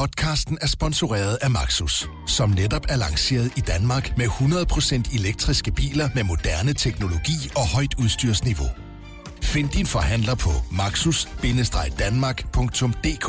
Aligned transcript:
Podcasten 0.00 0.58
er 0.60 0.66
sponsoreret 0.66 1.38
af 1.42 1.50
Maxus, 1.50 2.08
som 2.26 2.50
netop 2.50 2.86
er 2.88 2.96
lanceret 2.96 3.52
i 3.56 3.60
Danmark 3.60 4.16
med 4.16 4.26
100% 4.26 5.18
elektriske 5.18 5.72
biler 5.72 6.08
med 6.14 6.24
moderne 6.24 6.72
teknologi 6.72 7.50
og 7.56 7.68
højt 7.74 7.94
udstyrsniveau. 8.02 8.66
Find 9.42 9.68
din 9.68 9.86
forhandler 9.86 10.34
på 10.34 10.50
maxus-danmark.dk 10.80 13.28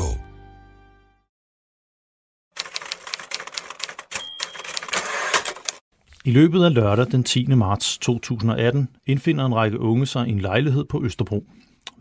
I 6.24 6.30
løbet 6.30 6.64
af 6.64 6.74
lørdag 6.74 7.06
den 7.06 7.24
10. 7.24 7.46
marts 7.46 7.98
2018 7.98 8.88
indfinder 9.06 9.46
en 9.46 9.54
række 9.54 9.80
unge 9.80 10.06
sig 10.06 10.28
i 10.28 10.30
en 10.30 10.40
lejlighed 10.40 10.84
på 10.84 11.04
Østerbro. 11.04 11.44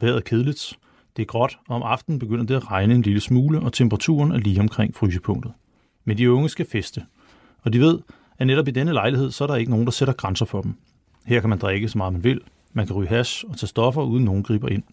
Vejret 0.01 0.15
er 0.15 0.21
kedeligt, 0.21 0.77
det 1.17 1.21
er 1.21 1.25
gråt, 1.25 1.59
og 1.67 1.75
om 1.75 1.83
aftenen 1.83 2.19
begynder 2.19 2.45
det 2.45 2.55
at 2.55 2.71
regne 2.71 2.95
en 2.95 3.01
lille 3.01 3.21
smule, 3.21 3.59
og 3.59 3.73
temperaturen 3.73 4.31
er 4.31 4.37
lige 4.37 4.59
omkring 4.59 4.95
frysepunktet. 4.95 5.53
Men 6.05 6.17
de 6.17 6.31
unge 6.31 6.49
skal 6.49 6.65
feste, 6.71 7.05
og 7.63 7.73
de 7.73 7.79
ved, 7.79 7.99
at 8.37 8.47
netop 8.47 8.67
i 8.67 8.71
denne 8.71 8.93
lejlighed, 8.93 9.31
så 9.31 9.43
er 9.43 9.47
der 9.47 9.55
ikke 9.55 9.71
nogen, 9.71 9.85
der 9.85 9.91
sætter 9.91 10.13
grænser 10.13 10.45
for 10.45 10.61
dem. 10.61 10.73
Her 11.25 11.39
kan 11.39 11.49
man 11.49 11.59
drikke 11.59 11.89
så 11.89 11.97
meget 11.97 12.13
man 12.13 12.23
vil, 12.23 12.41
man 12.73 12.87
kan 12.87 12.95
ryge 12.95 13.09
hash 13.09 13.45
og 13.49 13.57
tage 13.57 13.67
stoffer, 13.67 14.01
uden 14.01 14.25
nogen 14.25 14.43
griber 14.43 14.69
ind. 14.69 14.83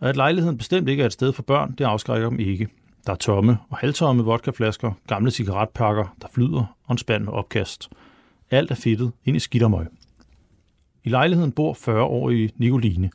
Og 0.00 0.08
at 0.08 0.16
lejligheden 0.16 0.58
bestemt 0.58 0.88
ikke 0.88 1.02
er 1.02 1.06
et 1.06 1.12
sted 1.12 1.32
for 1.32 1.42
børn, 1.42 1.74
det 1.78 1.84
afskrækker 1.84 2.28
dem 2.28 2.40
ikke. 2.40 2.68
Der 3.06 3.12
er 3.12 3.16
tomme 3.16 3.58
og 3.70 3.76
halvtomme 3.76 4.22
vodkaflasker, 4.22 4.92
gamle 5.06 5.30
cigaretpakker, 5.30 6.16
der 6.22 6.28
flyder, 6.34 6.76
og 6.84 6.92
en 6.92 6.98
spand 6.98 7.24
med 7.24 7.32
opkast. 7.32 7.88
Alt 8.50 8.70
er 8.70 8.74
fedtet 8.74 9.12
ind 9.24 9.36
i 9.36 9.40
skidt 9.40 9.62
og 9.62 9.70
møg. 9.70 9.86
I 11.04 11.08
lejligheden 11.08 11.52
bor 11.52 11.74
40-årige 11.74 12.50
Nicoline. 12.56 13.10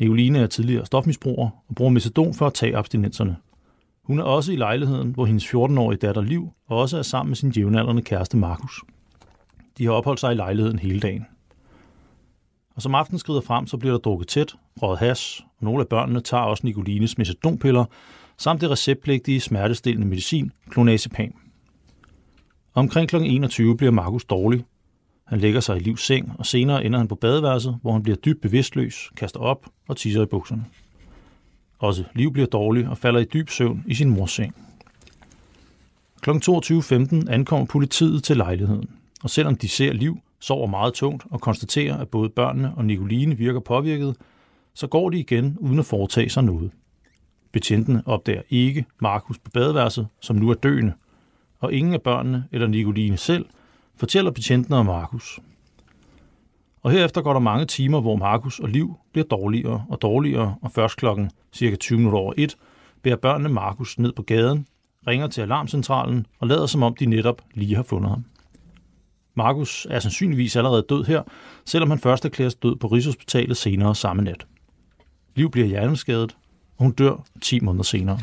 Nicoline 0.00 0.38
er 0.38 0.46
tidligere 0.46 0.86
stofmisbruger 0.86 1.50
og 1.68 1.74
bruger 1.74 1.90
metadon 1.90 2.34
for 2.34 2.46
at 2.46 2.54
tage 2.54 2.76
abstinenserne. 2.76 3.36
Hun 4.02 4.18
er 4.18 4.22
også 4.22 4.52
i 4.52 4.56
lejligheden, 4.56 5.10
hvor 5.10 5.26
hendes 5.26 5.44
14-årige 5.44 5.98
datter 5.98 6.22
Liv 6.22 6.50
også 6.66 6.98
er 6.98 7.02
sammen 7.02 7.30
med 7.30 7.36
sin 7.36 7.50
jævnaldrende 7.50 8.02
kæreste 8.02 8.36
Markus. 8.36 8.80
De 9.78 9.84
har 9.84 9.92
opholdt 9.92 10.20
sig 10.20 10.32
i 10.32 10.36
lejligheden 10.36 10.78
hele 10.78 11.00
dagen. 11.00 11.26
Og 12.74 12.82
som 12.82 12.94
aftenen 12.94 13.18
skrider 13.18 13.40
frem, 13.40 13.66
så 13.66 13.76
bliver 13.76 13.92
der 13.92 13.98
drukket 13.98 14.28
tæt, 14.28 14.54
røget 14.82 14.98
hash, 14.98 15.42
og 15.58 15.64
nogle 15.64 15.80
af 15.80 15.88
børnene 15.88 16.20
tager 16.20 16.42
også 16.42 16.66
Nicolines 16.66 17.18
metadonpiller, 17.18 17.84
samt 18.38 18.60
det 18.60 18.70
receptpligtige 18.70 19.40
smertestillende 19.40 20.06
medicin, 20.06 20.52
clonazepam. 20.72 21.34
Omkring 22.74 23.08
kl. 23.08 23.16
21 23.16 23.76
bliver 23.76 23.90
Markus 23.90 24.24
dårlig. 24.24 24.64
Han 25.24 25.38
lægger 25.38 25.60
sig 25.60 25.76
i 25.76 25.80
livs 25.80 26.02
seng, 26.06 26.32
og 26.38 26.46
senere 26.46 26.84
ender 26.84 26.98
han 26.98 27.08
på 27.08 27.14
badeværelset, 27.14 27.78
hvor 27.82 27.92
han 27.92 28.02
bliver 28.02 28.16
dybt 28.16 28.40
bevidstløs, 28.40 29.10
kaster 29.16 29.40
op 29.40 29.66
og 29.88 29.96
tisser 29.96 30.22
i 30.22 30.26
bukserne. 30.26 30.64
Også 31.78 32.04
Liv 32.14 32.32
bliver 32.32 32.46
dårlig 32.46 32.88
og 32.88 32.98
falder 32.98 33.20
i 33.20 33.24
dyb 33.24 33.48
søvn 33.48 33.84
i 33.86 33.94
sin 33.94 34.10
mors 34.10 34.32
seng. 34.32 34.54
Kl. 36.20 36.30
22.15 36.30 37.30
ankommer 37.30 37.66
politiet 37.66 38.24
til 38.24 38.36
lejligheden, 38.36 38.90
og 39.22 39.30
selvom 39.30 39.56
de 39.56 39.68
ser 39.68 39.92
Liv, 39.92 40.18
sover 40.40 40.66
meget 40.66 40.94
tungt 40.94 41.24
og 41.30 41.40
konstaterer, 41.40 41.96
at 41.96 42.08
både 42.08 42.28
børnene 42.28 42.74
og 42.76 42.84
Nicoline 42.84 43.38
virker 43.38 43.60
påvirket, 43.60 44.16
så 44.74 44.86
går 44.86 45.10
de 45.10 45.18
igen 45.18 45.56
uden 45.60 45.78
at 45.78 45.86
foretage 45.86 46.30
sig 46.30 46.44
noget. 46.44 46.70
Betjentene 47.52 48.02
opdager 48.06 48.42
ikke 48.50 48.84
Markus 49.00 49.38
på 49.38 49.50
badeværelset, 49.50 50.06
som 50.20 50.36
nu 50.36 50.50
er 50.50 50.54
døende, 50.54 50.92
og 51.60 51.72
ingen 51.72 51.94
af 51.94 52.02
børnene 52.02 52.44
eller 52.52 52.66
Nicoline 52.66 53.16
selv 53.16 53.46
fortæller 53.96 54.30
betjentene 54.30 54.76
om 54.76 54.86
Markus. 54.86 55.40
Og 56.82 56.90
herefter 56.90 57.22
går 57.22 57.32
der 57.32 57.40
mange 57.40 57.66
timer, 57.66 58.00
hvor 58.00 58.16
Markus 58.16 58.58
og 58.60 58.68
Liv 58.68 58.96
bliver 59.12 59.26
dårligere 59.26 59.84
og 59.88 60.02
dårligere, 60.02 60.56
og 60.62 60.70
først 60.70 60.96
klokken 60.96 61.30
cirka 61.52 61.76
20 61.76 61.98
minutter 61.98 62.18
over 62.18 62.32
1 62.36 62.56
bærer 63.02 63.16
børnene 63.16 63.48
Markus 63.48 63.98
ned 63.98 64.12
på 64.12 64.22
gaden, 64.22 64.66
ringer 65.06 65.26
til 65.26 65.40
alarmcentralen 65.40 66.26
og 66.38 66.48
lader 66.48 66.66
som 66.66 66.82
om 66.82 66.94
de 66.94 67.06
netop 67.06 67.42
lige 67.54 67.76
har 67.76 67.82
fundet 67.82 68.10
ham. 68.10 68.24
Markus 69.34 69.86
er 69.90 69.98
sandsynligvis 69.98 70.56
allerede 70.56 70.86
død 70.88 71.04
her, 71.04 71.22
selvom 71.64 71.90
han 71.90 71.98
først 71.98 72.24
erklæres 72.24 72.54
død 72.54 72.76
på 72.76 72.86
Rigshospitalet 72.86 73.56
senere 73.56 73.94
samme 73.94 74.22
nat. 74.22 74.46
Liv 75.34 75.50
bliver 75.50 75.66
hjerneskadet, 75.66 76.36
og 76.76 76.84
hun 76.84 76.92
dør 76.92 77.24
10 77.42 77.60
måneder 77.60 77.84
senere. 77.84 78.18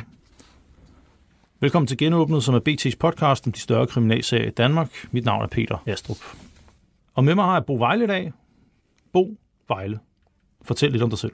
Velkommen 1.61 1.88
til 1.88 1.97
Genåbnet, 1.97 2.44
som 2.44 2.55
er 2.55 2.59
BT's 2.69 2.97
podcast 2.99 3.47
om 3.47 3.51
de 3.51 3.59
større 3.59 3.88
kriminalsager 3.88 4.47
i 4.47 4.49
Danmark. 4.49 4.89
Mit 5.11 5.25
navn 5.25 5.44
er 5.44 5.47
Peter 5.47 5.83
Astrup. 5.88 6.17
Og 7.13 7.23
med 7.23 7.35
mig 7.35 7.45
har 7.45 7.53
jeg 7.53 7.66
Bo 7.66 7.75
Vejle 7.75 8.03
i 8.03 8.07
dag. 8.07 8.33
Bo 9.13 9.38
Vejle, 9.67 9.99
fortæl 10.61 10.91
lidt 10.91 11.03
om 11.03 11.09
dig 11.09 11.19
selv. 11.19 11.31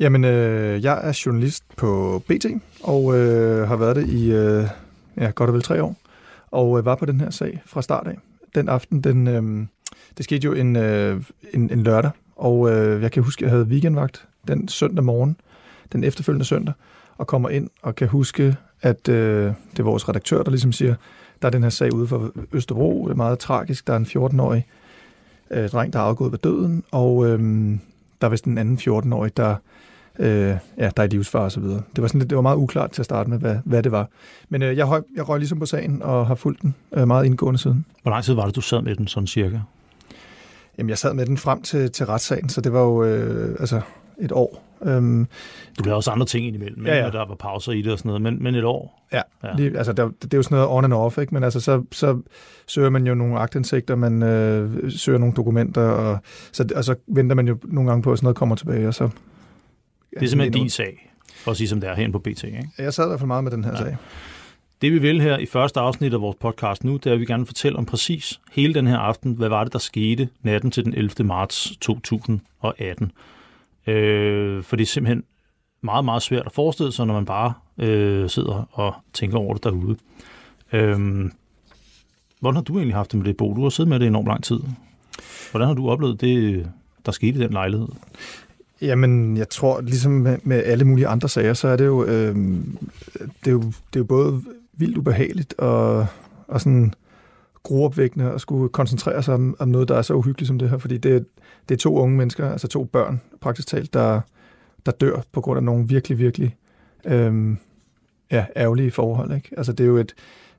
Jamen, 0.00 0.24
øh, 0.24 0.84
jeg 0.84 1.08
er 1.08 1.22
journalist 1.26 1.64
på 1.76 2.22
BT, 2.28 2.46
og 2.82 3.18
øh, 3.18 3.68
har 3.68 3.76
været 3.76 3.96
det 3.96 4.08
i 4.08 4.32
øh, 4.32 4.64
ja, 5.16 5.30
godt 5.30 5.50
og 5.50 5.54
vel 5.54 5.62
tre 5.62 5.82
år, 5.82 5.96
og 6.50 6.78
øh, 6.78 6.84
var 6.84 6.94
på 6.94 7.04
den 7.06 7.20
her 7.20 7.30
sag 7.30 7.62
fra 7.66 7.82
start 7.82 8.06
af. 8.06 8.16
Den 8.54 8.68
aften, 8.68 9.00
den, 9.00 9.26
øh, 9.26 9.66
det 10.16 10.24
skete 10.24 10.44
jo 10.44 10.52
en, 10.52 10.76
øh, 10.76 11.22
en, 11.54 11.70
en 11.70 11.82
lørdag, 11.82 12.10
og 12.36 12.70
øh, 12.70 13.02
jeg 13.02 13.12
kan 13.12 13.22
huske, 13.22 13.40
at 13.40 13.42
jeg 13.42 13.50
havde 13.50 13.66
weekendvagt 13.66 14.28
den 14.48 14.68
søndag 14.68 15.04
morgen, 15.04 15.36
den 15.92 16.04
efterfølgende 16.04 16.44
søndag, 16.44 16.74
og 17.18 17.26
kommer 17.26 17.48
ind 17.48 17.70
og 17.82 17.94
kan 17.94 18.08
huske, 18.08 18.56
at 18.82 19.08
øh, 19.08 19.52
det 19.70 19.78
er 19.78 19.82
vores 19.82 20.08
redaktør, 20.08 20.42
der 20.42 20.50
ligesom 20.50 20.72
siger, 20.72 20.94
der 21.42 21.48
er 21.48 21.50
den 21.50 21.62
her 21.62 21.70
sag 21.70 21.94
ude 21.94 22.06
for 22.06 22.32
Østerbro, 22.52 23.04
det 23.04 23.12
er 23.12 23.16
meget 23.16 23.38
tragisk, 23.38 23.86
der 23.86 23.92
er 23.92 23.96
en 23.96 24.06
14-årig 24.06 24.66
øh, 25.50 25.68
dreng, 25.68 25.92
der 25.92 25.98
er 25.98 26.02
afgået 26.02 26.32
ved 26.32 26.38
døden, 26.38 26.84
og 26.90 27.26
øh, 27.26 27.38
der 28.20 28.26
er 28.26 28.28
vist 28.28 28.44
en 28.44 28.58
anden 28.58 28.78
14-årig, 28.78 29.36
der, 29.36 29.56
øh, 30.18 30.56
ja, 30.78 30.90
der 30.96 31.02
er 31.02 31.02
i 31.02 31.08
livsfare 31.08 31.42
og 31.42 31.52
så 31.52 31.60
videre. 31.60 31.82
Det 31.96 32.02
var, 32.02 32.08
sådan 32.08 32.18
lidt, 32.18 32.30
det 32.30 32.36
var 32.36 32.42
meget 32.42 32.56
uklart 32.56 32.90
til 32.90 33.02
at 33.02 33.04
starte 33.04 33.30
med, 33.30 33.38
hvad, 33.38 33.56
hvad 33.64 33.82
det 33.82 33.92
var. 33.92 34.08
Men 34.48 34.62
øh, 34.62 34.76
jeg, 34.76 35.02
jeg 35.16 35.28
røg 35.28 35.38
ligesom 35.38 35.58
på 35.58 35.66
sagen 35.66 36.02
og 36.02 36.26
har 36.26 36.34
fulgt 36.34 36.62
den 36.62 36.74
øh, 36.92 37.06
meget 37.06 37.24
indgående 37.24 37.58
siden. 37.58 37.84
Hvor 38.02 38.10
lang 38.10 38.24
tid 38.24 38.34
var 38.34 38.46
det, 38.46 38.56
du 38.56 38.60
sad 38.60 38.82
med 38.82 38.96
den 38.96 39.06
sådan 39.06 39.26
cirka? 39.26 39.58
Jamen, 40.78 40.90
jeg 40.90 40.98
sad 40.98 41.14
med 41.14 41.26
den 41.26 41.38
frem 41.38 41.62
til, 41.62 41.92
til 41.92 42.06
retssagen, 42.06 42.48
så 42.48 42.60
det 42.60 42.72
var 42.72 42.80
jo 42.80 43.04
øh, 43.04 43.56
altså 43.60 43.80
et 44.18 44.32
år. 44.32 44.65
Øhm, 44.82 45.26
du 45.78 45.84
lavede 45.84 45.96
også 45.96 46.10
andre 46.10 46.26
ting 46.26 46.46
indimellem, 46.46 46.86
ja, 46.86 46.96
ja. 46.96 47.10
der 47.10 47.26
var 47.26 47.34
pauser 47.34 47.72
i 47.72 47.82
det 47.82 47.92
og 47.92 47.98
sådan 47.98 48.08
noget, 48.08 48.22
men, 48.22 48.42
men 48.42 48.54
et 48.54 48.64
år. 48.64 49.06
Ja, 49.12 49.22
ja. 49.44 49.56
Lige, 49.56 49.78
altså 49.78 49.92
der, 49.92 50.10
det 50.22 50.34
er 50.34 50.38
jo 50.38 50.42
sådan 50.42 50.56
noget 50.56 50.70
on 50.70 50.84
and 50.84 50.92
off, 50.92 51.18
ikke? 51.18 51.34
men 51.34 51.44
altså 51.44 51.60
så, 51.60 51.82
så 51.92 52.20
søger 52.66 52.90
man 52.90 53.06
jo 53.06 53.14
nogle 53.14 53.38
agtindsigter, 53.38 53.94
man 53.94 54.22
øh, 54.22 54.90
søger 54.90 55.18
nogle 55.18 55.34
dokumenter, 55.34 55.82
og 55.82 56.18
så, 56.52 56.68
og 56.74 56.84
så 56.84 56.94
venter 57.06 57.36
man 57.36 57.48
jo 57.48 57.58
nogle 57.64 57.90
gange 57.90 58.02
på, 58.02 58.12
at 58.12 58.18
sådan 58.18 58.26
noget 58.26 58.36
kommer 58.36 58.56
tilbage, 58.56 58.88
og 58.88 58.94
så... 58.94 59.08
Det 60.10 60.22
er 60.22 60.26
simpelthen 60.26 60.62
din 60.62 60.70
sag, 60.70 61.12
for 61.34 61.50
at 61.50 61.56
sige 61.56 61.68
som 61.68 61.80
det 61.80 61.90
er 61.90 61.94
herinde 61.94 62.12
på 62.12 62.18
BT, 62.18 62.44
ikke? 62.44 62.68
Jeg 62.78 62.94
sad 62.94 63.04
i 63.04 63.08
hvert 63.08 63.20
fald 63.20 63.26
meget 63.26 63.44
med 63.44 63.52
den 63.52 63.64
her 63.64 63.72
ja. 63.72 63.78
sag. 63.78 63.96
Det 64.82 64.92
vi 64.92 64.98
vil 64.98 65.20
her 65.20 65.38
i 65.38 65.46
første 65.46 65.80
afsnit 65.80 66.14
af 66.14 66.20
vores 66.20 66.36
podcast 66.40 66.84
nu, 66.84 66.96
det 66.96 67.06
er, 67.06 67.14
at 67.14 67.20
vi 67.20 67.24
gerne 67.24 67.46
fortælle 67.46 67.78
om 67.78 67.86
præcis 67.86 68.40
hele 68.52 68.74
den 68.74 68.86
her 68.86 68.98
aften, 68.98 69.32
hvad 69.32 69.48
var 69.48 69.64
det, 69.64 69.72
der 69.72 69.78
skete 69.78 70.28
natten 70.42 70.70
til 70.70 70.84
den 70.84 70.94
11. 70.94 71.24
marts 71.24 71.76
2018. 71.80 73.12
Øh, 73.86 74.62
for 74.62 74.76
det 74.76 74.82
er 74.82 74.86
simpelthen 74.86 75.24
meget, 75.82 76.04
meget 76.04 76.22
svært 76.22 76.46
at 76.46 76.52
forestille 76.52 76.92
sig, 76.92 77.06
når 77.06 77.14
man 77.14 77.24
bare 77.24 77.52
øh, 77.78 78.30
sidder 78.30 78.68
og 78.72 78.94
tænker 79.12 79.38
over 79.38 79.54
det 79.54 79.64
derude. 79.64 79.96
Øh, 80.72 81.30
hvordan 82.40 82.54
har 82.56 82.62
du 82.62 82.76
egentlig 82.76 82.94
haft 82.94 83.12
det 83.12 83.18
med 83.18 83.26
det, 83.26 83.36
Bo? 83.36 83.54
Du 83.54 83.62
har 83.62 83.68
siddet 83.68 83.88
med 83.88 83.98
det 83.98 84.04
i 84.04 84.08
enormt 84.08 84.28
lang 84.28 84.44
tid. 84.44 84.60
Hvordan 85.50 85.68
har 85.68 85.74
du 85.74 85.88
oplevet 85.88 86.20
det, 86.20 86.66
der 87.06 87.12
skete 87.12 87.38
i 87.38 87.42
den 87.42 87.52
lejlighed? 87.52 87.88
Jamen, 88.82 89.36
jeg 89.36 89.48
tror, 89.48 89.80
ligesom 89.80 90.12
med, 90.12 90.38
med 90.42 90.64
alle 90.64 90.84
mulige 90.84 91.06
andre 91.06 91.28
sager, 91.28 91.54
så 91.54 91.68
er 91.68 91.76
det 91.76 91.86
jo, 91.86 92.04
øh, 92.04 92.36
det 93.14 93.46
er 93.46 93.50
jo, 93.50 93.60
det 93.62 93.96
er 93.96 94.00
jo 94.00 94.04
både 94.04 94.42
vildt 94.72 94.96
ubehageligt 94.96 95.54
og, 95.58 96.06
og 96.48 96.60
sådan 96.60 96.94
gruopvækkende 97.66 98.32
at 98.32 98.40
skulle 98.40 98.68
koncentrere 98.68 99.22
sig 99.22 99.34
om, 99.34 99.56
om 99.58 99.68
noget, 99.68 99.88
der 99.88 99.96
er 99.96 100.02
så 100.02 100.14
uhyggeligt 100.14 100.48
som 100.48 100.58
det 100.58 100.70
her, 100.70 100.78
fordi 100.78 100.98
det, 100.98 101.26
det 101.68 101.74
er 101.74 101.78
to 101.78 101.96
unge 101.96 102.16
mennesker, 102.16 102.50
altså 102.50 102.68
to 102.68 102.84
børn, 102.84 103.20
praktisk 103.40 103.68
talt, 103.68 103.94
der, 103.94 104.20
der 104.86 104.92
dør 104.92 105.22
på 105.32 105.40
grund 105.40 105.56
af 105.56 105.64
nogle 105.64 105.88
virkelig, 105.88 106.18
virkelig 106.18 106.56
øhm, 107.04 107.58
ja, 108.30 108.44
ærgerlige 108.56 108.90
forhold. 108.90 109.34
Ikke? 109.34 109.50
Altså, 109.56 109.72
det 109.72 109.84
er 109.84 109.88
jo 109.88 109.96
et, 109.96 110.14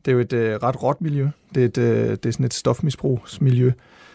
det 0.06 0.12
er 0.12 0.16
jo 0.16 0.20
et 0.20 0.34
øh, 0.34 0.56
ret 0.56 0.84
råt 0.84 1.02
miljø. 1.02 1.28
Det 1.56 1.62
er, 1.62 1.66
et, 1.66 1.78
øh, 1.78 2.10
det 2.10 2.26
er 2.26 2.32
sådan 2.32 2.46
et 2.46 2.54
stofmisbrugsmiljø, 2.54 3.72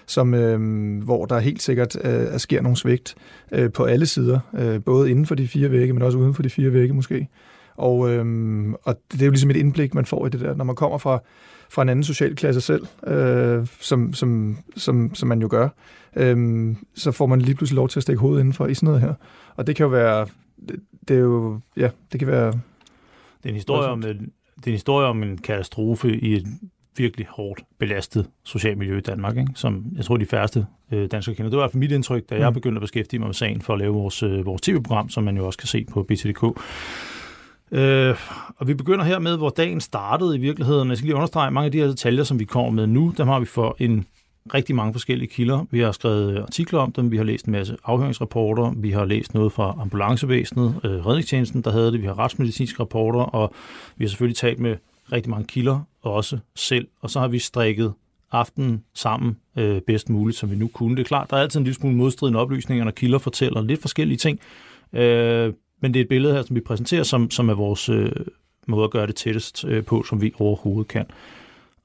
som, 0.07 0.35
øh, 0.35 1.03
hvor 1.05 1.27
der 1.27 1.39
helt 1.39 1.63
sikkert 1.63 1.97
øh, 2.05 2.39
sker 2.39 2.63
nogle 2.63 2.77
svigt 2.77 3.15
øh, 3.53 3.73
på 3.73 3.85
alle 3.85 4.07
sider, 4.07 4.41
øh, 4.55 4.81
både 4.85 5.11
inden 5.11 5.27
for 5.27 5.35
de 5.35 5.49
fire 5.49 5.71
vægge, 5.71 5.93
men 5.93 6.03
også 6.03 6.19
uden 6.19 6.35
for 6.35 6.43
de 6.43 6.51
fire 6.51 6.73
vægge 6.73 6.95
måske. 6.95 7.29
Og, 7.77 8.11
øh, 8.11 8.25
og 8.83 8.97
det 9.13 9.23
er 9.23 9.27
jo 9.27 9.31
ligesom 9.31 9.51
et 9.51 9.57
indblik, 9.57 9.95
man 9.95 10.07
får 10.07 10.27
i 10.27 10.31
det 10.31 10.41
der, 10.41 10.55
når 10.55 10.65
man 10.65 10.77
kommer 10.77 10.99
fra, 10.99 11.23
fra 11.73 11.83
en 11.83 11.89
anden 11.89 12.05
social 12.05 12.37
klasse 12.37 12.61
selv, 12.61 12.87
øh, 13.07 13.67
som, 13.81 14.15
som, 14.15 14.59
som, 14.77 15.15
som 15.15 15.29
man 15.29 15.41
jo 15.41 15.49
gør, 15.51 15.69
øh, 16.17 16.77
så 16.95 17.13
får 17.13 17.27
man 17.27 17.41
lige 17.41 17.55
pludselig 17.55 17.77
lov 17.77 17.89
til 17.89 17.99
at 17.99 18.03
stikke 18.03 18.21
hovedet 18.21 18.41
indenfor 18.41 18.67
i 18.67 18.75
sådan 18.75 18.87
noget 18.87 19.01
her. 19.01 19.15
Og 19.57 19.67
det 19.67 19.77
kan 19.77 19.85
jo 19.85 19.91
være, 19.91 20.27
det, 20.69 20.81
det 21.09 21.17
er 21.17 21.21
jo, 21.21 21.61
ja, 21.77 21.91
det 22.13 22.21
kan 22.21 22.29
være... 22.29 22.47
Det 22.47 23.49
er 23.49 23.49
en 23.49 23.55
historie 23.55 23.89
om, 23.89 23.99
en, 23.99 24.33
det 24.57 24.67
er 24.67 24.71
en 24.71 24.73
historie 24.73 25.07
om 25.07 25.23
en 25.23 25.39
katastrofe 25.39 26.17
i 26.17 26.35
et 26.35 26.47
virkelig 26.97 27.27
hårdt 27.31 27.63
belastet 27.79 28.27
socialt 28.45 28.79
miljø 28.79 28.99
i 28.99 29.01
Danmark, 29.01 29.37
ikke? 29.37 29.53
som 29.55 29.87
jeg 29.97 30.05
tror, 30.05 30.17
de 30.17 30.27
færreste 30.27 30.67
øh, 30.93 31.11
danskere 31.11 31.35
kender. 31.35 31.51
Det 31.51 31.57
var 31.57 31.63
i 31.63 31.65
hvert 31.65 31.73
fald 31.73 31.81
mit 31.81 31.93
indtryk, 31.93 32.31
da 32.31 32.39
jeg 32.39 32.51
mm. 32.51 32.55
begyndte 32.55 32.77
at 32.77 32.83
beskæftige 32.83 33.21
mig 33.21 33.29
med 33.29 33.35
sagen 33.35 33.61
for 33.61 33.73
at 33.73 33.79
lave 33.79 33.95
vores, 33.95 34.23
øh, 34.23 34.47
vores 34.47 34.63
tv-program, 34.63 35.09
som 35.09 35.25
man 35.25 35.37
jo 35.37 35.47
også 35.47 35.59
kan 35.59 35.69
se 35.69 35.85
på 35.85 36.03
BTDK. 36.03 36.45
Øh, 37.73 38.17
og 38.57 38.69
vi 38.69 38.75
begynder 38.75 39.05
her 39.05 39.19
med, 39.19 39.37
hvor 39.37 39.49
dagen 39.49 39.81
startede 39.81 40.37
i 40.37 40.41
virkeligheden. 40.41 40.89
Jeg 40.89 40.97
skal 40.97 41.07
lige 41.07 41.17
understrege, 41.17 41.51
mange 41.51 41.65
af 41.65 41.73
de 41.73 41.79
her 41.79 41.87
detaljer, 41.87 42.25
som 42.25 42.39
vi 42.39 42.45
kommer 42.45 42.71
med 42.71 42.87
nu, 42.87 43.15
dem 43.17 43.29
har 43.29 43.41
vi 43.41 43.47
for 43.47 43.77
en 43.79 44.07
rigtig 44.55 44.75
mange 44.75 44.95
forskellige 44.95 45.29
kilder. 45.29 45.67
Vi 45.71 45.81
har 45.81 45.93
skrevet 45.93 46.39
artikler 46.39 46.81
om 46.81 46.93
dem, 46.93 47.11
vi 47.11 47.17
har 47.17 47.25
læst 47.25 47.47
en 47.47 47.53
masse 47.53 47.77
afhøringsrapporter, 47.85 48.73
vi 48.77 48.91
har 48.91 49.05
læst 49.05 49.35
noget 49.35 49.53
fra 49.53 49.77
ambulancevæsenet, 49.81 50.81
øh, 50.85 51.07
redningstjenesten, 51.07 51.63
der 51.63 51.73
havde 51.73 51.93
det, 51.93 52.03
vi 52.03 52.07
har 52.07 52.19
retsmedicinske 52.19 52.81
rapporter, 52.81 53.21
og 53.21 53.55
vi 53.97 54.05
har 54.05 54.09
selvfølgelig 54.09 54.37
talt 54.37 54.59
med 54.59 54.77
rigtig 55.13 55.31
mange 55.31 55.47
kilder, 55.47 55.81
også 56.03 56.39
selv. 56.55 56.89
Og 57.01 57.11
så 57.11 57.21
har 57.21 57.29
vi 57.29 57.39
strikket 57.39 57.93
aftenen 58.33 58.85
sammen 58.95 59.37
øh, 59.57 59.81
bedst 59.81 60.11
muligt, 60.11 60.39
som 60.39 60.51
vi 60.51 60.57
nu 60.57 60.69
kunne. 60.69 60.97
Det 60.97 61.01
er 61.01 61.07
klart, 61.07 61.31
der 61.31 61.37
er 61.37 61.41
altid 61.41 61.61
en 61.61 61.65
lille 61.65 61.75
smule 61.75 61.97
modstridende 61.97 62.41
oplysninger, 62.41 62.85
når 62.85 62.93
kilder 62.93 63.19
fortæller 63.19 63.63
lidt 63.63 63.81
forskellige 63.81 64.19
ting. 64.19 64.41
Øh, 64.93 65.53
men 65.83 65.95
det 65.95 66.01
er 66.01 66.05
et 66.05 66.09
billede 66.09 66.35
her, 66.35 66.43
som 66.43 66.57
vi 66.57 66.61
præsenterer, 66.61 67.03
som, 67.03 67.31
som 67.31 67.49
er 67.49 67.55
vores 67.55 67.89
øh, 67.89 68.13
måde 68.67 68.85
at 68.85 68.91
gøre 68.91 69.07
det 69.07 69.17
tættest 69.17 69.65
øh, 69.65 69.85
på, 69.85 70.03
som 70.03 70.23
vi 70.23 70.33
overhovedet 70.39 70.89
kan. 70.89 71.07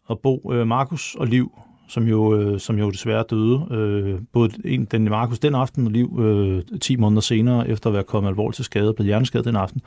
Og 0.05 0.19
Bo, 0.19 0.51
øh, 0.53 0.67
Markus 0.67 1.15
og 1.15 1.27
Liv, 1.27 1.51
som 1.87 2.07
jo, 2.07 2.35
øh, 2.35 2.59
som 2.59 2.79
jo 2.79 2.91
desværre 2.91 3.23
døde, 3.29 3.67
øh, 3.71 4.19
både 4.33 4.51
en, 4.65 4.85
den 4.85 5.03
Markus 5.03 5.39
den 5.39 5.55
aften 5.55 5.85
og 5.85 5.91
Liv 5.91 6.19
øh, 6.19 6.79
10 6.81 6.95
måneder 6.95 7.21
senere, 7.21 7.69
efter 7.69 7.89
at 7.89 7.93
være 7.93 8.03
kommet 8.03 8.29
alvorligt 8.29 8.55
til 8.55 8.65
skade, 8.65 8.93
blevet 8.93 9.07
hjerneskadet 9.07 9.45
den 9.45 9.55
aften, 9.55 9.81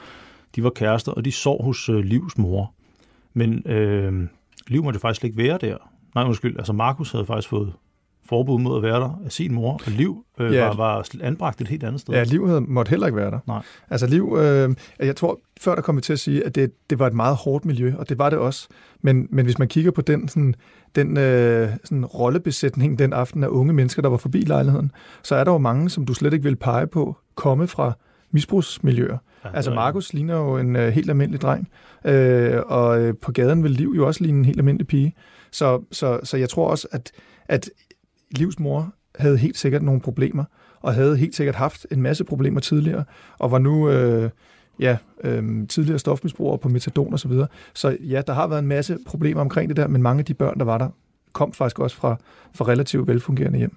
de 0.57 0.65
var 0.65 0.71
kærester, 0.71 1.13
og 1.13 1.25
de 1.25 1.33
sov 1.33 1.65
hos 1.65 1.89
øh, 1.89 1.99
Livs 1.99 2.39
mor. 2.39 2.73
Men 3.35 3.71
øh, 3.71 4.29
Liv 4.69 4.85
måtte 4.85 5.01
faktisk 5.01 5.25
ikke 5.25 5.37
være 5.37 5.59
der. 5.61 5.77
Nej, 6.15 6.25
undskyld, 6.25 6.57
altså 6.59 6.73
Markus 6.73 7.13
havde 7.13 7.27
faktisk 7.27 7.49
fået 7.49 7.73
forbud 8.31 8.59
mod 8.59 8.77
at 8.77 8.83
være 8.83 9.01
der 9.01 9.21
af 9.25 9.33
sin 9.33 9.55
mor, 9.55 9.73
og 9.87 9.93
Liv 9.93 10.25
øh, 10.41 10.55
ja. 10.55 10.67
var, 10.67 10.77
var 10.77 11.07
anbragt 11.23 11.61
et 11.61 11.69
helt 11.69 11.85
andet 11.85 12.01
sted. 12.01 12.15
Ja, 12.15 12.23
Liv 12.23 12.49
havde, 12.49 12.61
måtte 12.61 12.91
heller 12.91 13.07
ikke 13.07 13.17
være 13.17 13.31
der. 13.31 13.39
Nej. 13.47 13.63
Altså 13.91 14.07
Liv, 14.07 14.37
øh, 14.41 14.75
jeg 14.99 15.17
tror, 15.17 15.41
før 15.61 15.75
der 15.75 15.83
kom 15.83 15.97
vi 15.97 16.01
til 16.01 16.13
at 16.13 16.19
sige, 16.19 16.47
at 16.47 16.55
det, 16.55 16.73
det 16.91 16.99
var 16.99 17.07
et 17.07 17.15
meget 17.15 17.37
hårdt 17.37 17.65
miljø, 17.65 17.95
og 17.99 18.09
det 18.09 18.19
var 18.19 18.31
det 18.31 18.39
også. 18.39 18.69
Men, 19.03 19.29
men 19.31 19.45
hvis 19.45 19.59
man 19.59 19.69
kigger 19.69 19.91
på 19.91 20.01
den, 20.01 20.29
sådan, 20.29 20.55
den 20.95 21.17
øh, 21.17 21.69
sådan 21.85 22.05
rollebesætning 22.05 22.99
den 22.99 23.13
aften 23.13 23.45
af 23.45 23.49
unge 23.49 23.73
mennesker, 23.73 24.03
der 24.03 24.09
var 24.09 24.17
forbi 24.17 24.41
lejligheden, 24.41 24.93
så 25.23 25.35
er 25.35 25.45
der 25.45 25.53
jo 25.53 25.59
mange, 25.59 25.91
som 25.91 26.07
du 26.07 26.15
slet 26.15 26.33
ikke 26.33 26.45
vil 26.45 26.57
pege 26.57 26.87
på, 26.87 27.17
komme 27.35 27.67
fra 27.67 27.93
misbrugsmiljøer. 28.31 29.19
Ja, 29.45 29.51
altså 29.55 29.71
Markus 29.71 30.13
ligner 30.13 30.37
jo 30.37 30.57
en 30.57 30.77
øh, 30.77 30.89
helt 30.89 31.11
almindelig 31.11 31.41
dreng, 31.41 31.69
øh, 32.05 32.61
og 32.67 33.01
øh, 33.01 33.15
på 33.23 33.33
gaden 33.33 33.63
vil 33.63 33.71
Liv 33.71 33.93
jo 33.97 34.07
også 34.07 34.25
ligne 34.25 34.39
en 34.39 34.45
helt 34.45 34.59
almindelig 34.59 34.87
pige. 34.87 35.15
Så, 35.53 35.83
så, 35.93 36.21
så 36.23 36.37
jeg 36.37 36.49
tror 36.49 36.69
også, 36.69 36.89
at, 36.93 37.13
at 37.49 37.71
Livs 38.31 38.59
mor 38.59 38.93
havde 39.19 39.37
helt 39.39 39.59
sikkert 39.59 39.83
nogle 39.83 40.01
problemer, 40.01 40.45
og 40.81 40.95
havde 40.95 41.17
helt 41.17 41.35
sikkert 41.35 41.55
haft 41.55 41.87
en 41.91 42.03
masse 42.03 42.25
problemer 42.25 42.61
tidligere, 42.61 43.05
og 43.39 43.51
var 43.51 43.59
nu 43.59 43.91
øh, 43.91 44.31
ja, 44.79 44.97
øh, 45.25 45.69
tidligere 45.69 45.99
stofmisbrugere 45.99 46.59
på 46.59 46.69
metadon 46.69 47.15
osv. 47.15 47.19
Så, 47.19 47.29
videre. 47.29 47.47
så 47.75 47.97
ja, 48.01 48.23
der 48.27 48.33
har 48.33 48.47
været 48.47 48.59
en 48.59 48.69
masse 48.69 48.99
problemer 49.07 49.41
omkring 49.41 49.69
det 49.69 49.77
der, 49.77 49.89
men 49.89 50.03
mange 50.03 50.19
af 50.19 50.25
de 50.25 50.35
børn, 50.35 50.59
der 50.59 50.65
var 50.65 50.79
der, 50.79 50.89
kom 51.33 51.53
faktisk 51.53 51.79
også 51.79 51.97
fra, 51.97 52.17
fra 52.55 52.65
relativt 52.65 53.07
velfungerende 53.07 53.59
hjem. 53.59 53.77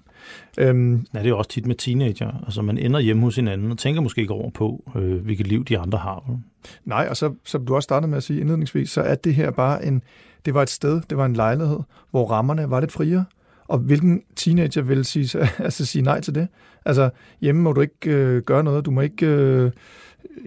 Øhm, 0.58 1.06
ja, 1.14 1.18
det 1.18 1.24
er 1.24 1.28
jo 1.28 1.38
også 1.38 1.50
tit 1.50 1.66
med 1.66 1.74
teenager. 1.74 2.42
Altså, 2.44 2.62
man 2.62 2.78
ender 2.78 3.00
hjemme 3.00 3.22
hos 3.22 3.36
hinanden 3.36 3.70
og 3.70 3.78
tænker 3.78 4.00
måske 4.00 4.20
ikke 4.20 4.34
over 4.34 4.50
på, 4.50 4.92
øh, 4.96 5.24
hvilket 5.24 5.46
liv 5.46 5.64
de 5.64 5.78
andre 5.78 5.98
har. 5.98 6.38
Nej, 6.84 7.06
og 7.10 7.16
så, 7.16 7.34
som 7.44 7.66
du 7.66 7.74
også 7.74 7.84
startede 7.84 8.10
med 8.10 8.16
at 8.16 8.22
sige 8.22 8.40
indledningsvis, 8.40 8.90
så 8.90 9.00
er 9.00 9.14
det 9.14 9.34
her 9.34 9.50
bare 9.50 9.86
en, 9.86 10.02
det 10.44 10.54
var 10.54 10.62
et 10.62 10.70
sted, 10.70 11.00
det 11.10 11.18
var 11.18 11.26
en 11.26 11.34
lejlighed, 11.34 11.80
hvor 12.10 12.26
rammerne 12.26 12.70
var 12.70 12.80
lidt 12.80 12.92
friere. 12.92 13.24
Og 13.68 13.78
hvilken 13.78 14.22
teenager 14.36 14.82
vil 14.82 15.04
sige, 15.04 15.40
altså 15.58 15.86
sige 15.86 16.02
nej 16.02 16.20
til 16.20 16.34
det? 16.34 16.48
Altså, 16.84 17.10
hjemme 17.40 17.62
må 17.62 17.72
du 17.72 17.80
ikke 17.80 18.10
øh, 18.10 18.42
gøre 18.42 18.64
noget, 18.64 18.84
du 18.84 18.90
må 18.90 19.00
ikke 19.00 19.26
øh, 19.26 19.70